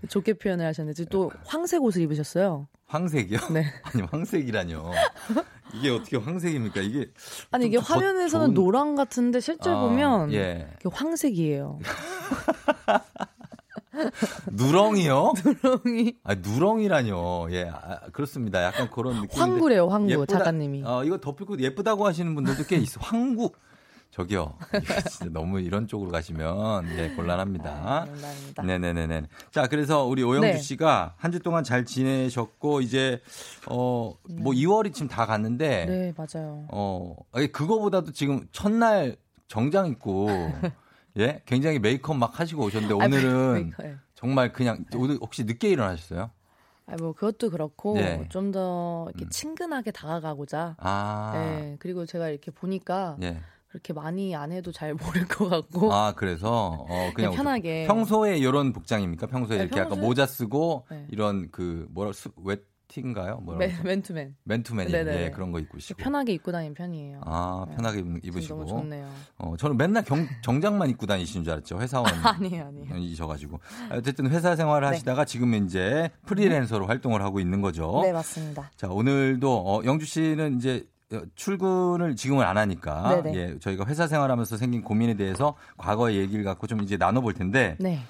[0.08, 2.66] 좋게 표현을 하셨는데 또 황색 옷을 입으셨어요.
[2.88, 3.38] 황색이요?
[3.52, 3.64] 네.
[3.82, 4.92] 아니 황색이라뇨.
[5.74, 6.80] 이게 어떻게 황색입니까?
[6.80, 7.10] 이게
[7.50, 10.68] 아니 이게 화면에서는 좋은- 노랑 같은데 실제 아, 보면 예.
[10.80, 11.80] 이게 황색이에요.
[14.52, 15.32] 누렁이요?
[15.84, 16.16] 누렁이.
[16.24, 17.48] 아, 누렁이라뇨.
[17.50, 18.62] 예, 아, 그렇습니다.
[18.62, 19.40] 약간 그런 느낌.
[19.40, 20.82] 황구래요, 황구, 작가님이.
[20.84, 23.00] 어, 이거 덮고 예쁘다고 하시는 분들도 꽤 있어.
[23.02, 23.50] 황구.
[24.16, 24.54] 저기요.
[25.10, 28.06] 진짜 너무 이런 쪽으로 가시면 예, 곤란합니다.
[28.64, 29.26] 네네네네.
[29.50, 30.56] 자, 그래서 우리 오영주 네.
[30.58, 33.20] 씨가 한 주 동안 잘 지내셨고 이제
[33.68, 36.64] 어, 뭐 2월이 지금 다 갔는데 네 맞아요.
[36.70, 37.14] 어,
[37.52, 39.16] 그거보다도 지금 첫날
[39.48, 40.28] 정장 입고
[41.18, 43.96] 예, 굉장히 메이크업 막 하시고 오셨는데 아, 오늘은 메이크업, 예.
[44.14, 46.30] 정말 그냥 오늘 혹시 늦게 일어나셨어요?
[46.86, 48.24] 아, 뭐 그것도 그렇고 네.
[48.30, 50.76] 좀더 이렇게 친근하게 다가가고자.
[50.78, 51.32] 아.
[51.34, 53.40] 네, 그리고 제가 이렇게 보니까 예.
[53.68, 55.92] 그렇게 많이 안 해도 잘 모를 것 같고.
[55.92, 57.86] 아, 그래서 어 그냥 네, 편하게.
[57.86, 59.26] 평소에 이런 복장입니까?
[59.26, 61.06] 평소에 네, 이렇게 약간 평소에- 모자 쓰고 네.
[61.10, 63.38] 이런 그 뭐라 수, 웨팅가요?
[63.40, 63.84] 뭐라 맨- 그러죠?
[63.84, 64.36] 맨투맨.
[64.44, 65.24] 맨투맨이 네네.
[65.24, 66.02] 예, 그런 거 입고 싶고.
[66.02, 67.20] 편하게 입고 다니는 편이에요.
[67.24, 68.54] 아, 편하게 입- 지금 입으시고.
[68.64, 69.08] 너무 좋네요.
[69.38, 71.78] 어, 저는 맨날 경, 정장만 입고 다니시는 줄 알았죠.
[71.80, 72.06] 회사원.
[72.24, 72.96] 아니에요, 아니에요.
[72.96, 73.58] 이셔가지고.
[73.92, 74.92] 어쨌든 회사 생활을 네.
[74.94, 78.00] 하시다가 지금 이제 프리랜서로 활동을 하고 있는 거죠.
[78.04, 78.70] 네, 맞습니다.
[78.76, 80.95] 자, 오늘도 어, 영주 씨는 이제 어,
[81.34, 83.36] 출근을 지금은 안 하니까 네네.
[83.36, 88.00] 예, 저희가 회사 생활하면서 생긴 고민에 대해서 과거의 얘기를 갖고 좀 이제 나눠볼 텐데 네.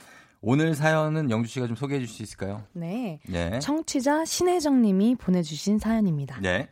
[0.41, 2.63] 오늘 사연은 영주 씨가 좀 소개해 주실 수 있을까요?
[2.73, 3.21] 네.
[3.29, 3.59] 네.
[3.59, 6.41] 청취자 신혜정 님이 보내주신 사연입니다.
[6.41, 6.69] 네.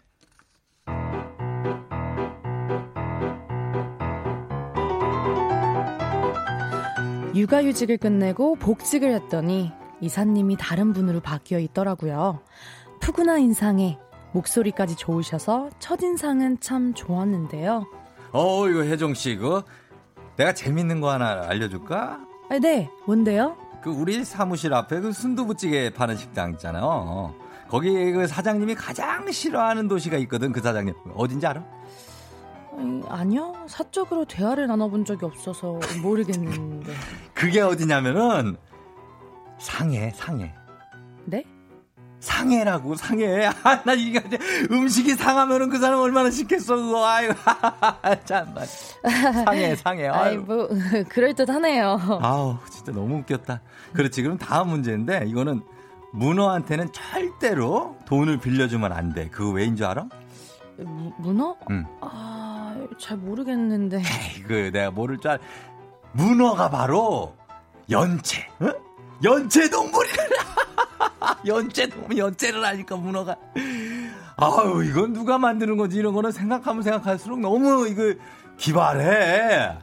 [7.35, 12.41] 육아휴직을 끝내고 복직을 했더니 이사님이 다른 분으로 바뀌어 있더라고요.
[13.01, 13.99] 푸근한 인상에
[14.35, 17.87] 목소리까지 좋으셔서 첫인상은 참 좋았는데요.
[18.33, 19.63] 어, 이거 혜정 씨, 그
[20.37, 22.21] 내가 재밌는 거 하나 알려줄까?
[22.51, 23.57] 아, 네, 뭔데요?
[23.83, 27.35] 그 우리 사무실 앞에 그 순두부찌개 파는 식당 있잖아요.
[27.69, 30.53] 거기 그 사장님이 가장 싫어하는 도시가 있거든.
[30.53, 31.65] 그 사장님 어딘지 알아?
[32.77, 36.93] 아니, 아니요, 사적으로 대화를 나눠본 적이 없어서 모르겠는데.
[37.35, 38.57] 그게 어디냐면은
[39.59, 40.53] 상해, 상해.
[41.25, 41.45] 네?
[42.25, 43.47] 상해라고 상해.
[43.63, 44.21] 아, 나 이게
[44.71, 47.07] 음식이 상하면은 그 사람 얼마나 싫겠어 그거.
[47.07, 47.31] 아유,
[48.25, 48.63] 참나.
[49.45, 50.09] 상해, 상해.
[50.09, 50.37] 아이.
[50.39, 50.69] 뭐,
[51.11, 51.99] 그럴 듯하네요.
[52.23, 53.61] 아우, 진짜 너무 웃겼다.
[53.93, 54.23] 그렇지.
[54.23, 55.63] 그럼 다음 문제인데 이거는
[56.13, 59.29] 문어한테는 절대로 돈을 빌려주면 안 돼.
[59.29, 60.07] 그거 왜인 줄 알아?
[60.79, 61.57] 무- 문어?
[61.71, 61.85] 응.
[62.01, 64.03] 아, 잘 모르겠는데.
[64.49, 65.39] 그 내가 모를 줄 알.
[66.13, 67.35] 문어가 바로
[67.91, 68.47] 연체.
[68.61, 68.71] 어?
[69.23, 70.17] 연체 동물이래.
[71.47, 73.37] 연체 동물 연체를 하니까 문어가.
[74.37, 78.15] 아유 이건 누가 만드는 건지 이런 거는 생각하면 생각할수록 너무 이거
[78.57, 79.79] 기발해.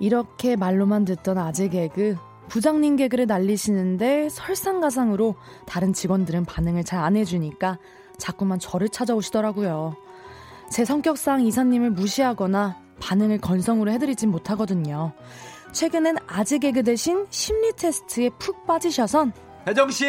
[0.00, 2.16] 이렇게 말로만 듣던 아재 개그,
[2.48, 5.34] 부장님 개그를 날리시는데 설상가상으로
[5.66, 7.78] 다른 직원들은 반응을 잘 안 해주니까
[8.18, 9.96] 자꾸만 저를 찾아오시더라고요.
[10.70, 15.12] 제 성격상 이사님을 무시하거나 반응을 건성으로 해드리진 못하거든요.
[15.72, 19.32] 최근엔 아재 개그 대신 심리 테스트에 푹 빠지셔선
[19.66, 20.06] 혜정 씨,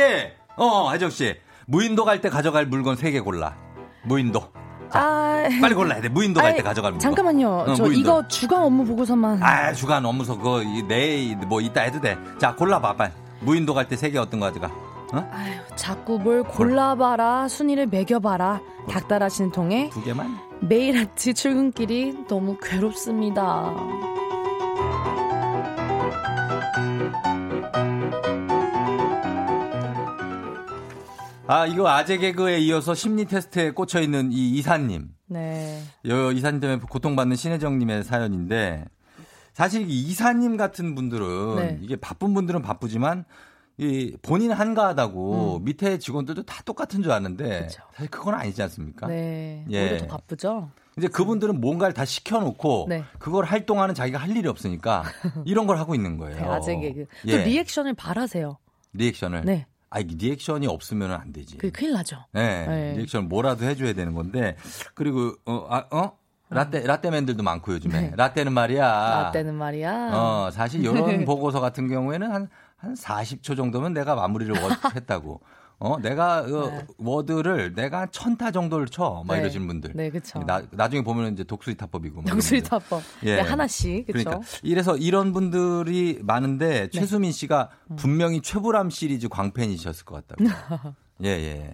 [0.56, 1.36] 어 혜정 씨
[1.68, 3.56] 무인도 갈 때 가져갈 물건 세개 골라.
[4.04, 4.42] 무인도.
[4.92, 6.10] 아 빨리 골라야 돼.
[6.10, 7.00] 무인도 갈 때 가져갈 물건.
[7.02, 7.50] 잠깐만요.
[7.50, 8.00] 어, 저 무인도.
[8.00, 12.18] 이거 주간 업무 보고서만 아, 주간 업무서 그거 이- 내일 뭐 이따 해도 돼.
[12.40, 13.12] 자, 골라봐, 빨리.
[13.42, 14.68] 무인도 갈때세개 어떤 거 가져가?
[15.14, 15.32] 어?
[15.76, 20.38] 자꾸 뭘 골라봐라 순위를 매겨봐라 닥달하시는 통에 두 개만?
[20.62, 23.74] 매일 아침 출근길이 너무 괴롭습니다.
[31.50, 35.10] 아, 이거 아재 개그에 이어서 심리 테스트에 꽂혀 있는 이 이사님.
[35.26, 35.82] 네.
[36.08, 38.86] 여 이사님 때문에 고통받는 신혜정님의 사연인데
[39.54, 41.80] 사실 이 이사님 같은 분들은 네.
[41.82, 43.26] 이게 바쁜 분들은 바쁘지만
[43.78, 45.66] 이 본인 한가하다고 음.
[45.66, 49.08] 밑에 직원들도 다 똑같은 줄 아는데 사실 그건 아니지 않습니까?
[49.08, 49.66] 네.
[49.72, 49.98] 예.
[49.98, 50.70] 더 바쁘죠?
[51.00, 53.04] 이제 그분들은 뭔가를 다 시켜놓고 네.
[53.18, 55.04] 그걸 할 동안은 자기가 할 일이 없으니까
[55.46, 56.36] 이런 걸 하고 있는 거예요.
[56.36, 57.06] 네, 아재 개그.
[57.24, 57.44] 또 예.
[57.44, 58.60] 리액션을 바라세요.
[58.94, 59.46] 리액션을.
[59.46, 59.66] 네.
[59.92, 61.58] 아, 이 리액션이 없으면 안 되지.
[61.58, 62.18] 그게 큰일 나죠.
[62.32, 62.94] 네, 네.
[62.98, 64.56] 리액션 뭐라도 해줘야 되는 건데
[64.94, 66.18] 그리고 어, 아, 어?
[66.52, 68.12] 라떼 라떼맨들도 많고 요즘에 네.
[68.16, 68.82] 라떼는 말이야.
[68.88, 70.10] 나 때는 말이야.
[70.14, 72.50] 어 사실 이런 보고서 같은 경우에는 한한
[72.96, 75.42] 40초 정도면 내가 마무리를 워- 했다고.
[75.82, 79.24] 어, 내가 그 워드를 내가 천타 정도를 쳐.
[79.26, 79.42] 막 네.
[79.42, 79.92] 이러시는 분들.
[79.96, 80.40] 네, 그쵸.
[80.40, 82.22] 나, 나중에 보면 이제 독수리 타법이고.
[82.22, 82.62] 막 독수리.
[82.62, 83.02] 타법.
[83.24, 83.36] 예.
[83.38, 84.06] 네, 하나씩.
[84.08, 84.24] 그쵸?
[84.30, 86.90] 그러니까 이래서 이런 분들이 많은데 네.
[86.90, 87.96] 최수민 씨가 음.
[87.96, 90.94] 분명히 최불암 시리즈 광팬이셨을 것 같다고.
[91.24, 91.74] 예, 예.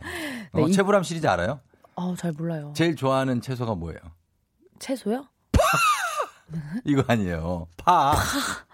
[0.51, 1.59] 어, 네, 이- 최불암 시리즈 알아요?
[1.95, 2.73] 어, 잘 몰라요.
[2.75, 3.99] 제일 좋아하는 채소가 뭐예요?
[4.77, 5.25] 채소요?
[6.85, 7.67] 이거 아니에요.
[7.77, 8.15] 파.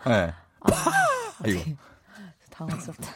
[0.07, 0.33] 예.
[0.59, 0.91] 파.
[1.47, 1.61] 이거.
[2.65, 3.07] 당황스럽다.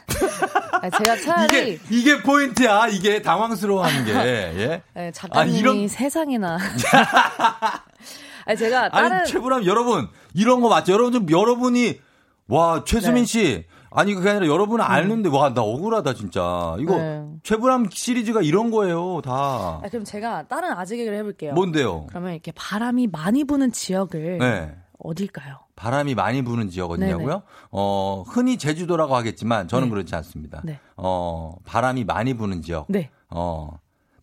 [0.81, 2.87] 아, 제가 차라리 이게 이게 포인트야.
[2.87, 4.11] 이게 당황스러워하는 게.
[4.13, 4.81] 예.
[4.93, 6.57] 네, 작가님이 아, 이런- 세상에나.
[8.47, 10.93] 아니, 제가 아니 다른 최불암 여러분 이런 거 맞죠?
[10.93, 11.99] 여러분 좀 여러분이
[12.47, 13.25] 와 최수민 네.
[13.25, 17.23] 씨 아니 그게 아니라 여러분은 아는데 와 나 억울하다 진짜 이거 네.
[17.43, 21.53] 최불암 시리즈가 이런 거예요 다 아, 그럼 제가 다른 아재 개그를 해볼게요.
[21.53, 22.05] 뭔데요?
[22.09, 24.75] 그러면 이렇게 바람이 많이 부는 지역을 네.
[25.05, 25.59] 어딜까요?
[25.75, 27.43] 바람이 많이 부는 지역 어디냐고요?
[27.71, 29.89] 어 흔히 제주도라고 하겠지만 저는 네.
[29.91, 30.61] 그렇지 않습니다.
[30.63, 30.79] 네.
[30.97, 32.85] 어 바람이 많이 부는 지역.
[32.89, 33.09] 네.
[33.29, 33.69] 어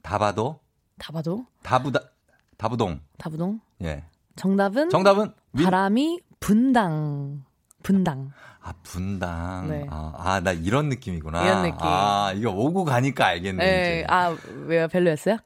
[0.02, 0.58] 다바도
[0.98, 2.00] 다바도, 다부다
[2.56, 3.60] 다부동 다부동.
[3.82, 4.04] 예
[4.36, 7.44] 정답은 정답은 윈- 바람이 분당.
[7.82, 8.30] 분당.
[8.64, 9.86] 아 분당 네.
[9.90, 11.78] 아나 이런 느낌이구나 이런 느낌.
[11.80, 13.80] 아 이거 오고 가니까 알겠네 네.
[14.00, 14.06] 이제.
[14.08, 14.86] 아, 왜요?
[14.88, 15.36] 별로였어요?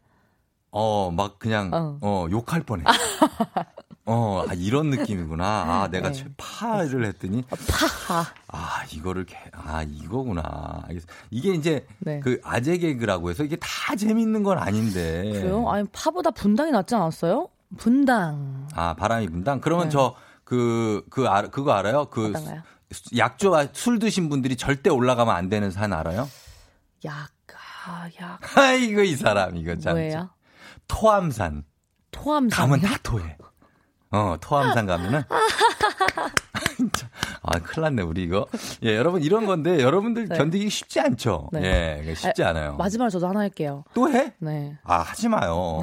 [0.71, 1.97] 어, 막 그냥, 어.
[2.03, 2.85] 어, 욕할 뻔해.
[4.09, 5.45] 어, 아, 이런 느낌이구나.
[5.45, 6.15] 아, 내가 네.
[6.15, 8.25] 최파를 했더니, 파하.
[8.47, 10.83] 아, 이거를, 개- 아, 이거구나.
[10.87, 11.07] 알겠어.
[11.31, 12.21] 이게 이제, 네.
[12.21, 15.23] 그 아재 개그라고 해서 이게 다 재밌는 건 아닌데.
[15.33, 15.69] 그래요?
[15.69, 17.49] 아니, 파보다 분당이 낫지 않았어요?
[17.79, 18.69] 분당.
[18.75, 19.61] 아, 바람이 분당?
[19.61, 19.91] 그러면 네.
[19.91, 22.05] 저, 그, 그, 알, 그거 알아요?
[22.07, 22.63] 그, 어떤가요?
[23.17, 26.29] 약주, 술 드신 분들이 절대 올라가면 안 되는 산 알아요?
[27.05, 27.29] 약,
[27.89, 28.39] 아, 약.
[28.57, 29.95] 아이고, 이 사람, 이거 참.
[29.95, 30.31] 뭐예요?
[30.87, 31.65] 토암산.
[32.13, 32.69] 토암산.
[32.71, 33.37] 가면 다 토해.
[34.17, 35.23] 어, 토암산 가면은.
[37.43, 38.47] 아, 큰일 났네, 우리 이거.
[38.83, 40.37] 예, 여러분, 이런 건데, 여러분들 네.
[40.39, 41.51] 견디기 쉽지 않죠?
[41.53, 41.63] 네.
[41.63, 42.77] 예, 이거 쉽지 아, 않아요.
[42.77, 43.85] 마지막으로 저도 하나 할게요.
[43.95, 44.33] 또 해?
[44.39, 44.79] 네.
[44.85, 45.81] 아, 하지 마요.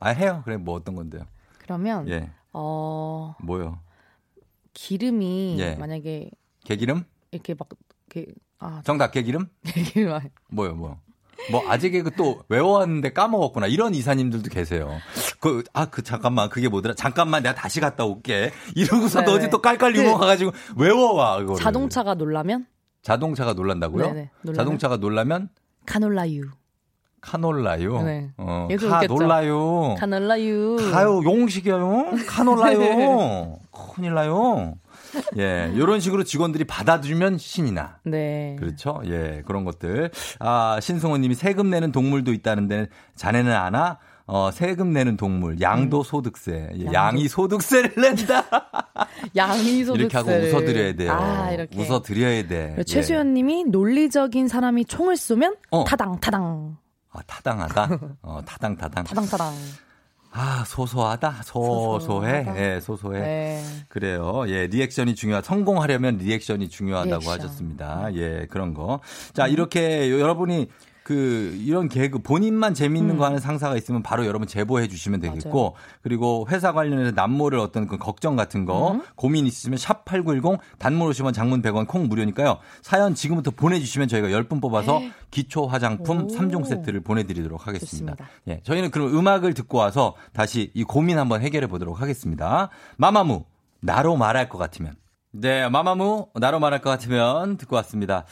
[0.00, 0.40] 아, 해요.
[0.44, 1.22] 그래, 뭐 어떤 건데요?
[1.58, 3.78] 그러면, 예, 어, 뭐요?
[4.72, 5.74] 기름이 예.
[5.76, 6.30] 만약에
[6.64, 7.04] 개기름?
[7.30, 7.68] 이렇게 막,
[8.10, 9.48] 이렇게, 아, 정답, 개기름?
[9.92, 10.98] 기름 안- 뭐요, 뭐.
[11.50, 13.66] 뭐, 아재 개그 또 외워왔는데 까먹었구나.
[13.66, 14.90] 이런 이사님들도 계세요.
[15.40, 16.94] 그, 아, 그, 잠깐만, 그게 뭐더라?
[16.94, 18.52] 잠깐만, 내가 다시 갔다 올게.
[18.74, 19.38] 이러고서 너 네네.
[19.38, 21.62] 어디 또 깔깔 그 유머 가가지고 외워와, 그거를.
[21.62, 22.66] 자동차가 놀라면?
[23.02, 24.04] 자동차가 놀란다고요?
[24.06, 24.56] 네네, 놀라면?
[24.56, 25.48] 자동차가 놀라면
[25.86, 26.42] 카놀라유.
[27.20, 28.02] 카놀라요.
[28.02, 28.30] 네.
[28.36, 29.02] 어, 카?
[29.06, 29.94] 놀라요.
[29.98, 30.76] 카놀라유.
[30.92, 32.12] 가요 용식이요.
[32.28, 33.58] 카놀라요.
[33.72, 34.74] 큰일 나요.
[35.38, 37.98] 예, 이런 식으로 직원들이 받아주면 신이 나.
[38.04, 38.56] 네.
[38.58, 39.00] 그렇죠.
[39.06, 40.10] 예, 그런 것들.
[40.38, 43.98] 아, 신승호 님이 세금 내는 동물도 있다는데 자네는 아나?
[44.28, 46.68] 어, 세금 내는 동물, 양도 소득세.
[46.74, 46.92] 예, 음.
[46.92, 48.44] 양이 소득세를 낸다.
[49.36, 50.02] 양이 소득세.
[50.02, 51.12] 이렇게 하고 웃어드려야 돼요.
[51.12, 51.78] 아, 이렇게.
[51.78, 52.66] 웃어드려야 돼.
[52.74, 56.76] 그리고 최수연 님이 논리적인 사람이 총을 쏘면 타당, 타당.
[57.12, 57.88] 아, 타당하다.
[58.22, 59.04] 어, 타당, 타당.
[59.06, 59.54] 타당, 타당.
[60.38, 61.42] 아, 소소하다.
[61.44, 62.44] 소소해.
[62.44, 62.60] 소소하다.
[62.62, 63.20] 예, 소소해.
[63.20, 63.62] 네.
[63.88, 64.44] 그래요.
[64.48, 67.32] 예, 리액션이 중요하, 성공하려면 리액션이 중요하다고 리액션.
[67.32, 68.08] 하셨습니다.
[68.14, 69.00] 예, 그런 거.
[69.32, 70.68] 자, 이렇게 여러분이
[71.06, 73.18] 그 이런 개그 본인만 재밌는 음.
[73.18, 77.96] 거 하는 상사가 있으면 바로 여러분 제보해 주시면 되겠고 그리고 회사 관련해서 남모를 어떤 그
[77.96, 79.02] 걱정 같은 거 음.
[79.14, 82.58] 고민 있으시면 샵 8910 단문 50원 장문 100원 콩 무료니까요.
[82.82, 85.00] 사연 지금부터 보내 주시면 저희가 10분 뽑아서
[85.30, 86.26] 기초 화장품 오.
[86.26, 88.16] 3종 세트를 보내 드리도록 하겠습니다.
[88.16, 88.28] 좋습니다.
[88.48, 88.60] 예.
[88.64, 92.68] 저희는 그럼 음악을 듣고 와서 다시 이 고민 한번 해결해 보도록 하겠습니다.
[92.96, 93.44] 마마무
[93.78, 94.96] 나로 말할 것 같으면
[95.38, 98.24] 네, 마마무 나로 말할 것 같으면 듣고 왔습니다.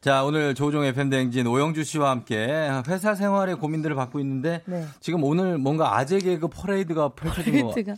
[0.00, 4.84] 자, 오늘 조우종의 FM대행진 오영주 씨와 함께 회사 생활의 고민들을 받고 있는데 네.
[5.00, 7.96] 지금 오늘 뭔가 아재 개그 퍼레이드가 펼쳐진 거 포인트가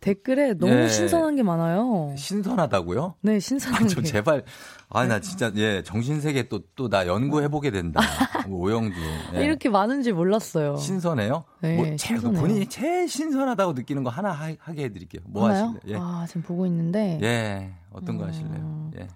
[0.00, 0.88] 댓글에 너무 예.
[0.88, 2.14] 신선한 게 많아요.
[2.16, 3.14] 신선하다고요?
[3.20, 4.06] 네, 신선한 아, 저 게.
[4.06, 4.44] 제발
[4.90, 8.00] 아 나 진짜 예 정신세계 또 또 나 연구해 보게 된다.
[8.48, 8.98] 오영주
[9.34, 9.44] 예.
[9.44, 10.76] 이렇게 많은지 몰랐어요.
[10.76, 11.44] 신선해요?
[11.60, 12.40] 네, 뭐 제일 신선해요.
[12.40, 15.22] 본인이 제일 신선하다고 느끼는 거 하나 하, 게 해드릴게요.
[15.26, 15.74] 뭐 하나요?
[15.76, 15.96] 하실래요?
[15.96, 16.00] 예.
[16.00, 17.72] 아, 지금 보고 있는데 예.
[17.92, 18.90] 어떤 거 하실래요?
[19.00, 19.08] 예.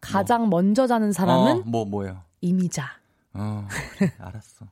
[0.00, 2.22] 가장 먼저 자는 사람은 어, 뭐 뭐예요?
[2.40, 2.84] 이미자.
[3.38, 3.68] 어,
[3.98, 4.66] 그래, 알았어.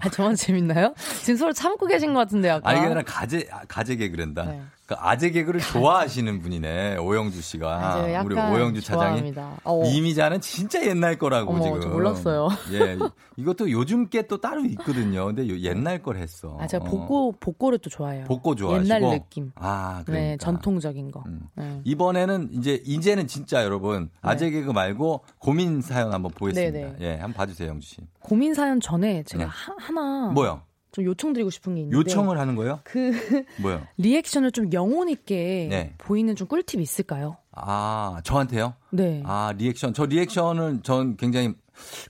[0.00, 0.94] 아, 저만 재밌나요?
[1.20, 2.76] 지금 서로 참고 계신 것 같은데 약간.
[2.76, 4.44] 아니, 그냥 가재, 아, 가재 개그랜다.
[4.46, 4.62] 네.
[4.88, 8.22] 그 아재 개그를 좋아하시는 분이네, 오영주 씨가.
[8.24, 9.18] 우리 오영주 차장이.
[9.32, 9.58] 좋아합니다.
[9.64, 9.82] 어.
[9.84, 11.80] 이미자는 진짜 옛날 거라고 어머, 지금.
[11.82, 12.48] 저 몰랐어요.
[12.72, 12.96] 예.
[13.36, 15.26] 이것도 요즘 게 또 따로 있거든요.
[15.26, 16.56] 근데 요- 옛날 걸 했어.
[16.58, 16.88] 아, 제가 어.
[16.88, 18.24] 복고, 복고를 또 좋아해요.
[18.24, 18.94] 복고 좋아하시고.
[18.94, 19.52] 옛날 느낌.
[19.56, 20.12] 아, 그러니까.
[20.12, 20.14] 음.
[20.14, 21.22] 네, 전통적인 거.
[21.54, 21.80] 네.
[21.84, 26.78] 이번에는 이제 이제는 진짜 여러분 아재 개그 말고 고민 사연 한번 보겠습니다.
[26.78, 27.06] 네, 네.
[27.06, 27.96] 예, 한번 봐주세요, 영주 씨.
[28.20, 29.50] 고민 사연 전에 제가 네.
[29.50, 30.28] 하, 하나.
[30.32, 30.62] 뭐요?
[30.98, 31.96] 좀 요청드리고 싶은 게 있는데.
[31.96, 32.80] 요청을 하는 거예요?
[32.82, 33.12] 그
[33.62, 33.86] 뭐요?
[33.98, 35.94] 리액션을 좀 영혼 있게 네.
[35.98, 37.36] 보이는 좀 꿀팁 있을까요?
[37.52, 38.74] 아, 저한테요?
[38.90, 39.22] 네.
[39.24, 39.94] 아, 리액션.
[39.94, 41.54] 저 리액션은 전 굉장히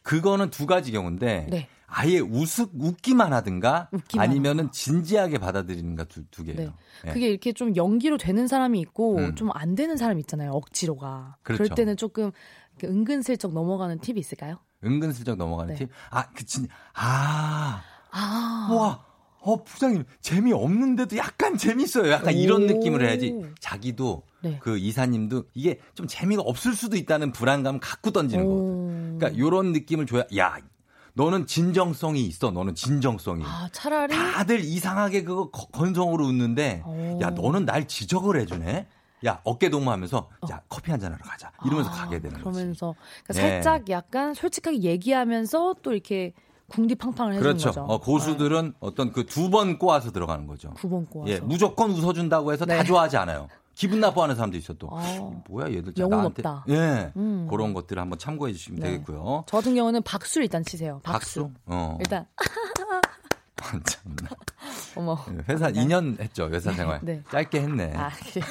[0.03, 1.69] 그거는 두 가지 경우인데 네.
[1.87, 6.59] 아예 웃 웃기만 하든가 웃기만 아니면은 진지하게 받아들이는가 두, 두 개예요.
[6.59, 6.73] 네.
[7.07, 7.13] 예.
[7.13, 9.35] 그게 이렇게 좀 연기로 되는 사람이 있고 음.
[9.35, 10.53] 좀안 되는 사람이 있잖아요.
[10.53, 11.37] 억지로가.
[11.43, 11.71] 그 그렇죠.
[11.71, 12.31] 럴 때는 조금
[12.83, 14.59] 은근슬쩍 넘어가는 팁이 있을까요?
[14.85, 15.79] 은근슬쩍 넘어가는 네.
[15.79, 15.91] 팁.
[16.11, 18.69] 아, 그 진, 아, 아.
[18.71, 19.05] 와,
[19.41, 22.11] 어 부장님 재미 없는데도 약간 재밌어요.
[22.11, 22.67] 약간 이런 오.
[22.67, 23.35] 느낌을 해야지.
[23.61, 24.59] 자기도 네.
[24.61, 29.19] 그 이사님도 이게 좀 재미가 없을 수도 있다는 불안감을 갖고 던지는 거거든.
[29.19, 30.57] 그러니까 요런 느낌을 줘야 야.
[31.15, 32.51] 너는 진정성이 있어.
[32.53, 33.43] 너는 진정성이.
[33.45, 37.19] 아, 차라리 다들 이상하게 그거 거- 건성으로 웃는데 오.
[37.23, 38.87] 야 너는 날 지적을 해 주네.
[39.27, 41.51] 야 어깨 동무하면서 야 커피 한잔 하러 가자.
[41.65, 42.45] 이러면서 아, 가게 되는 거지.
[42.57, 42.95] 그러면서
[43.25, 43.63] 그러니까 네.
[43.63, 46.35] 살짝 약간 솔직하게 얘기하면서 또 이렇게
[46.71, 47.69] 궁디팡팡을 해주는 그렇죠.
[47.71, 47.83] 거죠.
[47.83, 50.73] 어, 고수들은 어떤 그 두 번 꼬아서 들어가는 거죠.
[50.77, 51.31] 두 번 꼬아서.
[51.31, 52.85] 예, 무조건 웃어준다고 해서 다 네.
[52.85, 53.49] 좋아하지 않아요.
[53.75, 54.89] 기분 나빠하는 사람도 있어 또.
[54.93, 55.31] 아.
[55.49, 56.43] 뭐야 얘들 자, 영혼 나한테.
[56.47, 56.65] 없다.
[56.69, 57.47] 예, 음.
[57.49, 58.91] 그런 것들을 한번 참고해 주시면 네.
[58.91, 59.45] 되겠고요.
[59.47, 61.01] 저 같은 경우는 박수를 일단 치세요.
[61.05, 61.43] 박수.
[61.45, 61.51] 박수.
[61.67, 61.97] 어.
[62.01, 62.27] 일단
[63.57, 64.29] 참나.
[64.97, 65.17] 어머.
[65.49, 67.01] 회사 2년 했죠 회사 생활.
[67.03, 67.23] 네.
[67.31, 67.93] 짧게 했네.
[67.97, 68.45] 아, 그래.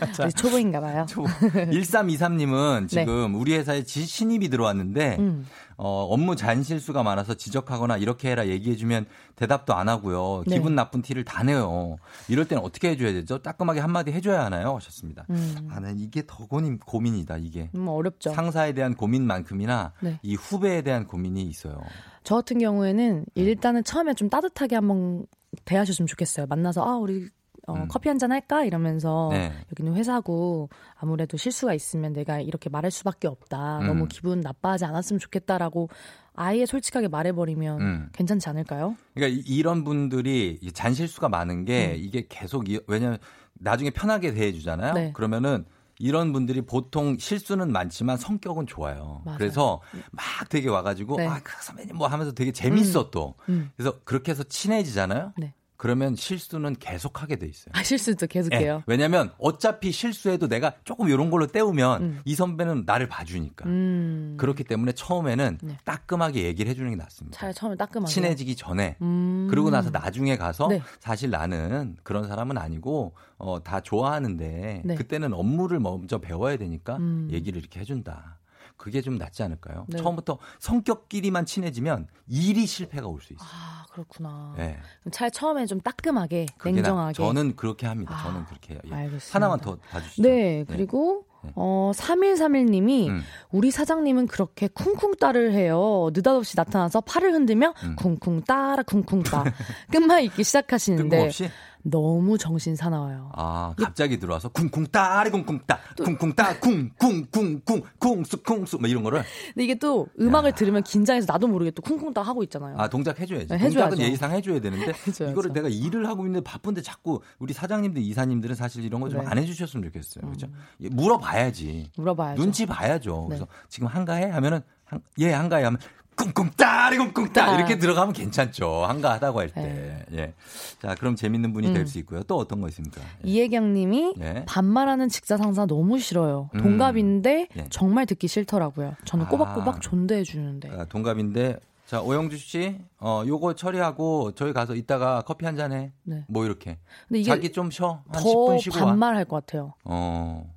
[0.20, 1.06] 아직 초보인가 봐요.
[1.08, 1.28] 초보.
[1.28, 5.16] 1323님은 지금 우리 회사에 지- 신입이 들어왔는데 네.
[5.18, 5.46] 음.
[5.76, 10.44] 어, 업무 잔실수가 많아서 지적하거나 이렇게 해라 얘기해주면 대답도 안 하고요.
[10.46, 10.56] 네.
[10.56, 11.96] 기분 나쁜 티를 다 내요.
[12.28, 13.38] 이럴 때는 어떻게 해줘야 되죠?
[13.42, 14.76] 따끔하게 한마디 해줘야 하나요?
[14.76, 15.24] 하셨습니다.
[15.30, 15.68] 음.
[15.70, 17.70] 아, 난 이게 더 고민, 고민이다, 이게.
[17.74, 18.30] 음, 어렵죠.
[18.32, 20.20] 상사에 대한 고민만큼이나 네.
[20.22, 21.80] 이 후배에 대한 고민이 있어요.
[22.22, 22.64] 저 같은 네.
[22.64, 25.26] 경우에는 일단은 처음에 좀 따뜻하게 한번
[25.64, 26.46] 대하셨으면 좋겠어요.
[26.48, 27.28] 만나서 아 우리
[27.68, 29.34] 어, 커피 한 잔 할까 이러면서 음.
[29.34, 29.52] 네.
[29.72, 33.78] 여기는 회사고 아무래도 실수가 있으면 내가 이렇게 말할 수밖에 없다.
[33.80, 33.86] 음.
[33.86, 35.88] 너무 기분 나빠하지 않았으면 좋겠다라고
[36.34, 38.08] 아예 솔직하게 말해버리면 음.
[38.12, 38.96] 괜찮지 않을까요?
[39.14, 42.00] 그러니까 이- 이런 분들이 이 잔실수가 많은 게 음.
[42.02, 43.18] 이게 계속 이- 왜냐면
[43.54, 44.94] 나중에 편하게 대해주잖아요.
[44.94, 45.12] 네.
[45.12, 45.64] 그러면은
[45.98, 49.22] 이런 분들이 보통 실수는 많지만 성격은 좋아요.
[49.24, 49.38] 맞아요.
[49.38, 51.26] 그래서 막 되게 와가지고 네.
[51.28, 53.34] 아, 그 선배님 뭐 하면서 되게 재밌어 또.
[53.48, 53.70] 음.
[53.76, 55.34] 그래서 그렇게 해서 친해지잖아요.
[55.38, 55.54] 네.
[55.82, 57.72] 그러면 실수는 계속 하게 돼 있어요.
[57.72, 58.74] 아, 실수도 계속해요.
[58.76, 62.20] 예, 왜냐면 어차피 실수해도 내가 조금 이런 걸로 때우면 음.
[62.24, 63.66] 이 선배는 나를 봐주니까.
[63.66, 64.36] 음.
[64.38, 65.78] 그렇기 때문에 처음에는 네.
[65.84, 67.36] 따끔하게 얘기를 해주는 게 낫습니다.
[67.36, 68.12] 차라리 처음에 따끔하게.
[68.12, 69.48] 친해지기 전에 음.
[69.50, 70.80] 그러고 나서 나중에 가서 네.
[71.00, 74.94] 사실 나는 그런 사람은 아니고 어, 다 좋아하는데 네.
[74.94, 77.26] 그때는 업무를 먼저 배워야 되니까 음.
[77.32, 78.38] 얘기를 이렇게 해준다.
[78.82, 79.86] 그게 좀 낫지 않을까요?
[79.88, 79.96] 네.
[79.98, 83.48] 처음부터 성격끼리만 친해지면 일이 실패가 올 수 있어요.
[83.48, 84.56] 아 그렇구나.
[84.58, 84.76] 예.
[85.02, 87.14] 그럼 차라리 처음에 좀 따끔하게 냉정하게.
[87.14, 88.12] 저는 그렇게 합니다.
[88.12, 88.80] 아, 저는 그렇게 해요.
[88.86, 88.92] 예.
[88.92, 89.34] 알겠습니다.
[89.36, 90.22] 하나만 더 봐주시죠.
[90.22, 93.22] 네, 그리고 어 3131님이 음.
[93.52, 96.10] 우리 사장님은 그렇게 쿵쿵 따를 해요.
[96.12, 97.94] 느닷없이 나타나서 팔을 흔들며 음.
[97.96, 99.44] 쿵쿵 따라 쿵쿵 따
[99.92, 101.50] 끝말 잇기 시작하시는데 뜬금없이
[101.82, 103.30] 너무 정신 사나워요.
[103.34, 109.22] 아 갑자기 들어와서 쿵쿵 따리 쿵쿵 따 쿵쿵 따 쿵쿵쿵쿵 쿵수 쿵수 뭐 이런 거를
[109.54, 112.76] 근데 이게 또 음악을 들으면 긴장해서 나도 모르게 또 쿵쿵 따 하고 있잖아요.
[112.78, 113.48] 아 동작 해줘야지.
[113.48, 114.02] 네, 동작은 해줘야죠.
[114.02, 115.32] 예의상 해줘야 되는데 해줘야죠.
[115.32, 119.26] 이거를 내가 일을 하고 있는데 바쁜데 자꾸 우리 사장님들 이사님들은 사실 이런 거좀 네.
[119.26, 120.30] 안 해주셨으면 좋겠어요.
[120.30, 120.46] 그죠?
[120.80, 121.90] 예, 물어봐야지.
[121.96, 122.40] 물어봐야죠.
[122.40, 123.22] 눈치 봐야죠.
[123.22, 123.26] 네.
[123.28, 125.78] 그래서 지금 한가해 하면은 한, 예 한가해 하면
[126.16, 127.56] 쿵쿵 따리 쿵쿵 따 따.
[127.56, 128.84] 이렇게 들어가면 괜찮죠.
[128.84, 129.62] 한가하다고 할 때.
[129.62, 130.04] 네.
[130.18, 130.34] 예.
[130.80, 131.74] 자 그럼 재밌는 분이 음.
[131.74, 132.22] 될수 있고요.
[132.24, 133.00] 또 어떤 거 있습니까?
[133.24, 134.44] 이혜경 님이 예.
[134.46, 136.50] 반말하는 직장 상사 너무 싫어요.
[136.54, 136.62] 음.
[136.62, 137.66] 동갑인데 예.
[137.70, 138.94] 정말 듣기 싫더라고요.
[139.04, 139.28] 저는 아.
[139.28, 140.70] 꼬박꼬박 존대해 주는데.
[140.70, 145.92] 아, 동갑인데 자 오영주 씨, 어 요거 처리하고 저희 가서 이따가 커피 한 잔 해.
[146.04, 146.24] 네.
[146.28, 146.78] 뭐 이렇게.
[147.08, 148.02] 근데 이게 자기 좀 쉬어.
[148.10, 148.84] 한더 10분 쉬고 와.
[148.86, 149.74] 반말할 것 같아요.
[149.84, 150.50] 어.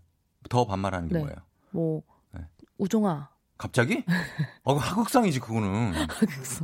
[0.50, 1.20] 더 반말하는 게 네.
[1.22, 1.36] 뭐예요?
[1.72, 2.02] 뭐
[2.32, 2.42] 네.
[2.78, 4.04] 우종아 갑자기?
[4.64, 5.94] 어, 하극상이지 그거는.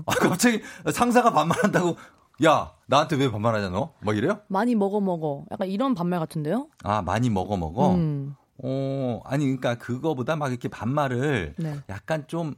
[0.05, 0.61] 아, 갑자기
[0.93, 1.95] 상사가 반말한다고
[2.43, 3.93] 야 나한테 왜 반말하냐 너?
[4.01, 4.41] 막 이래요?
[4.47, 5.45] 많이 먹어 먹어.
[5.51, 6.67] 약간 이런 반말 같은데요?
[6.83, 7.93] 아 많이 먹어 먹어.
[7.95, 8.35] 음.
[8.63, 11.75] 어 아니 그러니까 그거보다 막 이렇게 반말을 네.
[11.89, 12.55] 약간 좀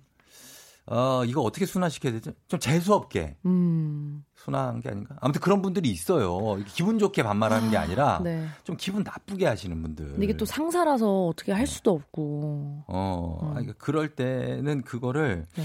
[0.86, 2.32] 어, 이거 어떻게 순화시켜야 되죠?
[2.48, 4.26] 좀 재수없게 음.
[4.36, 5.16] 순화한 게 아닌가?
[5.22, 6.58] 아무튼 그런 분들이 있어요.
[6.68, 8.46] 기분 좋게 반말하는 게 아니라 네.
[8.64, 10.06] 좀 기분 나쁘게 하시는 분들.
[10.06, 12.84] 근데 이게 또 상사라서 어떻게 할 수도 없고.
[12.88, 13.48] 어, 음.
[13.48, 15.64] 아, 그러니까 그럴 때는 그거를 네.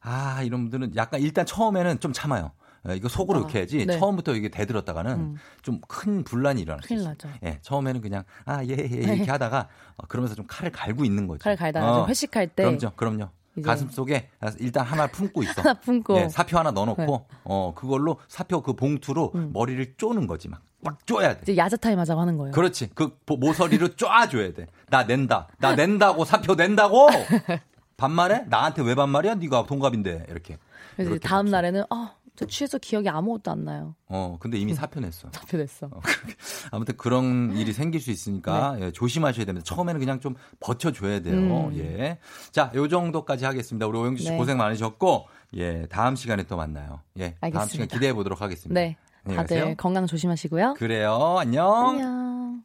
[0.00, 2.52] 아 이런 분들은 약간 일단 처음에는 좀 참아요.
[2.86, 3.98] 어, 이거 속으로 아, 이렇게 해야지 네.
[3.98, 5.36] 처음부터 이게 대들었다가는 음.
[5.62, 7.14] 좀큰 분란이 일어날 수 있어요.
[7.44, 11.42] 예, 처음에는 그냥 아예예 이렇게 하다가 어, 그러면서 좀 칼을 갈고 있는 거죠.
[11.42, 13.30] 칼 갈다가 좀 회식할 때 그럼요, 그럼요.
[13.62, 14.28] 가슴 속에
[14.58, 15.52] 일단 하나 품고 있어.
[15.62, 16.16] 하나 품고.
[16.18, 17.36] 예, 사표 하나 넣어놓고 네.
[17.44, 19.50] 어 그걸로 사표 그 봉투로 음.
[19.52, 20.60] 머리를 쪼는 거지 막.
[20.80, 21.40] 막 쪼야 돼.
[21.42, 22.52] 이제 야자 타임 하자고 하는 거예요.
[22.52, 22.90] 그렇지.
[22.94, 24.66] 그 보- 모서리로 쪼아줘야 돼.
[24.90, 25.48] 나 낸다.
[25.58, 27.08] 나 낸다고 사표 낸다고.
[27.96, 28.44] 반말해?
[28.48, 29.34] 나한테 왜 반말이야?
[29.36, 30.56] 네가 동갑인데 이렇게.
[30.96, 33.96] 그래서 다음 날에는 아 저 취해서 기억이 아무것도 안 나요.
[34.06, 35.28] 어, 근데 이미 사표냈어.
[35.34, 35.90] 사표냈어.
[36.70, 39.64] 아무튼 그런 일이 생길 수 있으니까 예, 조심하셔야 됩니다.
[39.64, 41.34] 처음에는 그냥 좀 버텨줘야 돼요.
[41.34, 41.50] 네.
[41.50, 41.76] 음.
[41.78, 42.18] 예.
[42.52, 43.88] 자, 요 정도까지 하겠습니다.
[43.88, 44.36] 우리 오영주 씨 네.
[44.36, 47.00] 고생 많으셨고, 예, 다음 시간에 또 만나요.
[47.16, 47.66] 예, 다음 알겠습니다.
[47.72, 48.80] 시간 기대해 보도록 하겠습니다.
[48.80, 48.96] 네.
[49.24, 49.74] 안녕히 다들 가세요.
[49.76, 50.74] 건강 조심하시고요.
[50.74, 51.38] 그래요.
[51.40, 51.88] 안녕.
[51.88, 52.62] 안녕.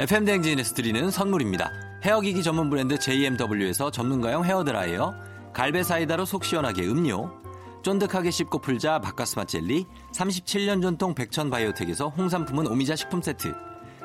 [0.00, 1.70] FM 대행진에서 드리는 선물입니다.
[2.02, 5.14] 헤어기기 전문 브랜드 JMW에서 전문가용 헤어드라이어,
[5.52, 7.41] 갈배 사이다로 속 시원하게 음료,
[7.82, 13.52] 쫀득하게 씹고 풀자 박카스맛 젤리, 37년 전통 백천 바이오텍에서 홍삼품은 오미자 식품 세트,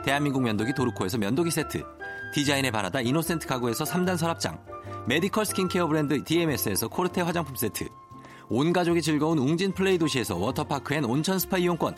[0.04, 1.84] 대한민국 면도기 도르코에서 면도기 세트,
[2.34, 4.60] 디자인의 바라다 이노센트 가구에서 3단 서랍장,
[5.08, 7.88] 메디컬 스킨케어 브랜드 DMS에서 코르테 화장품 세트,
[8.50, 11.96] 온 가족이 즐거운 웅진 플레이 도시에서 워터파크 and 온천 스파 이용권,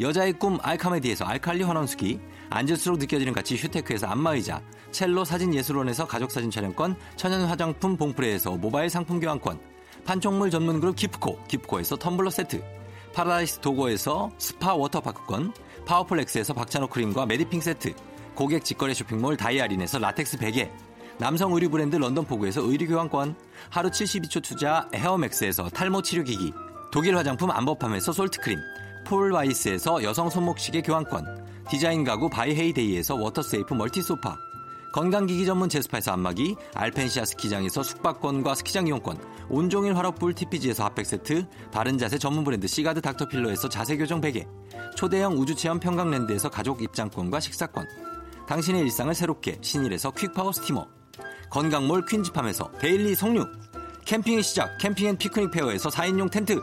[0.00, 2.18] 여자의 꿈 알카메디에서 알칼리 환원수기,
[2.48, 9.69] 앉을수록 느껴지는 가치 휴테크에서 안마의자, 첼로 사진예술원에서 가족사진 촬영권, 천연 화장품 봉프레에서 모바일 상품 교환권,
[10.04, 12.62] 판촉물 전문 그룹 기프코, 기프코에서 텀블러 세트,
[13.14, 15.52] 파라다이스 도고에서 스파 워터파크권,
[15.86, 17.94] 파워풀엑스에서 박찬호 크림과 메디핑 세트,
[18.34, 20.70] 고객 직거래 쇼핑몰 다이아린에서 라텍스 베개,
[21.18, 23.34] 남성 의류 브랜드 런던포구에서 의류 교환권,
[23.68, 26.52] 하루 72초 투자 헤어맥스에서 탈모 치료기기,
[26.90, 28.58] 독일 화장품 안버팜에서 솔트크림,
[29.06, 34.36] 폴와이스에서 여성 손목시계 교환권, 디자인 가구 바이헤이데이에서 워터세이프 멀티소파,
[34.92, 39.18] 건강기기 전문 제스파에서 안마기, 알펜시아 스키장에서 숙박권과 스키장 이용권,
[39.48, 44.46] 온종일 화롯불 TPG에서 핫팩 세트, 바른 자세 전문 브랜드 시가드 닥터필러에서 자세교정 베개,
[44.96, 47.86] 초대형 우주체험 평강랜드에서 가족 입장권과 식사권,
[48.48, 50.86] 당신의 일상을 새롭게 신일에서 퀵파워 스티머,
[51.50, 53.46] 건강몰 퀸즈팜에서 데일리 석류,
[54.06, 56.60] 캠핑의 시작 캠핑 앤 피크닉 페어에서 4인용 텐트,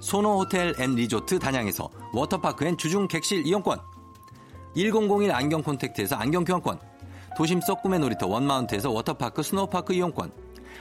[0.00, 3.78] 소노 호텔 앤 리조트 단양에서 워터파크 and 주중 객실 이용권,
[4.74, 6.91] 1001 안경 콘택트에서 안경 교환권,
[7.36, 10.32] 도심 속 꿈의 놀이터 원마운트에서 워터파크 스노우파크 이용권,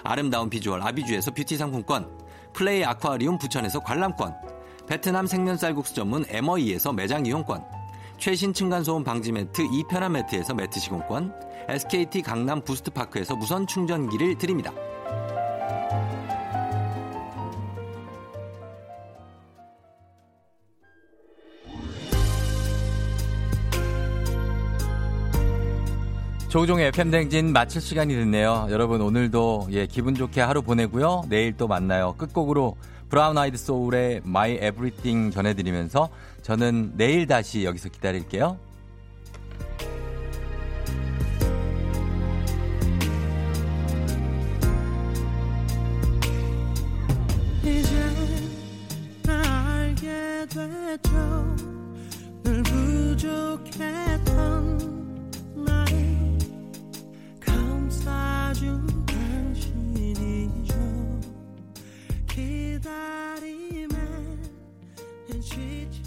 [0.03, 2.10] 아름다운 비주얼 아비주에서 뷰티 상품권,
[2.53, 4.36] 플레이 아쿠아리움 부천에서 관람권,
[4.88, 7.64] 베트남 생면 쌀국수 전문 에머이에서 매장 이용권,
[8.18, 11.34] 최신 층간소음 방지 매트 이편한 매트에서 매트 시공권,
[11.69, 14.72] SKT 강남 부스트파크에서 무선 충전기를 드립니다.
[26.52, 28.68] 조종의 FM댕진 마칠 시간이 됐네요.
[28.72, 31.23] 여러분 오늘도 예 기분 좋게 하루 보내고요.
[31.30, 32.14] 내일 또 만나요.
[32.18, 32.76] 끝곡으로
[33.07, 36.10] 브라운 아이드 소울의 My Everything 전해드리면서
[36.41, 38.57] 저는 내일 다시 여기서 기다릴게요.
[47.64, 48.11] 이제
[58.03, 60.73] 사준 당신이죠.
[62.28, 63.95] 기다림에
[65.41, 66.01] 지쳐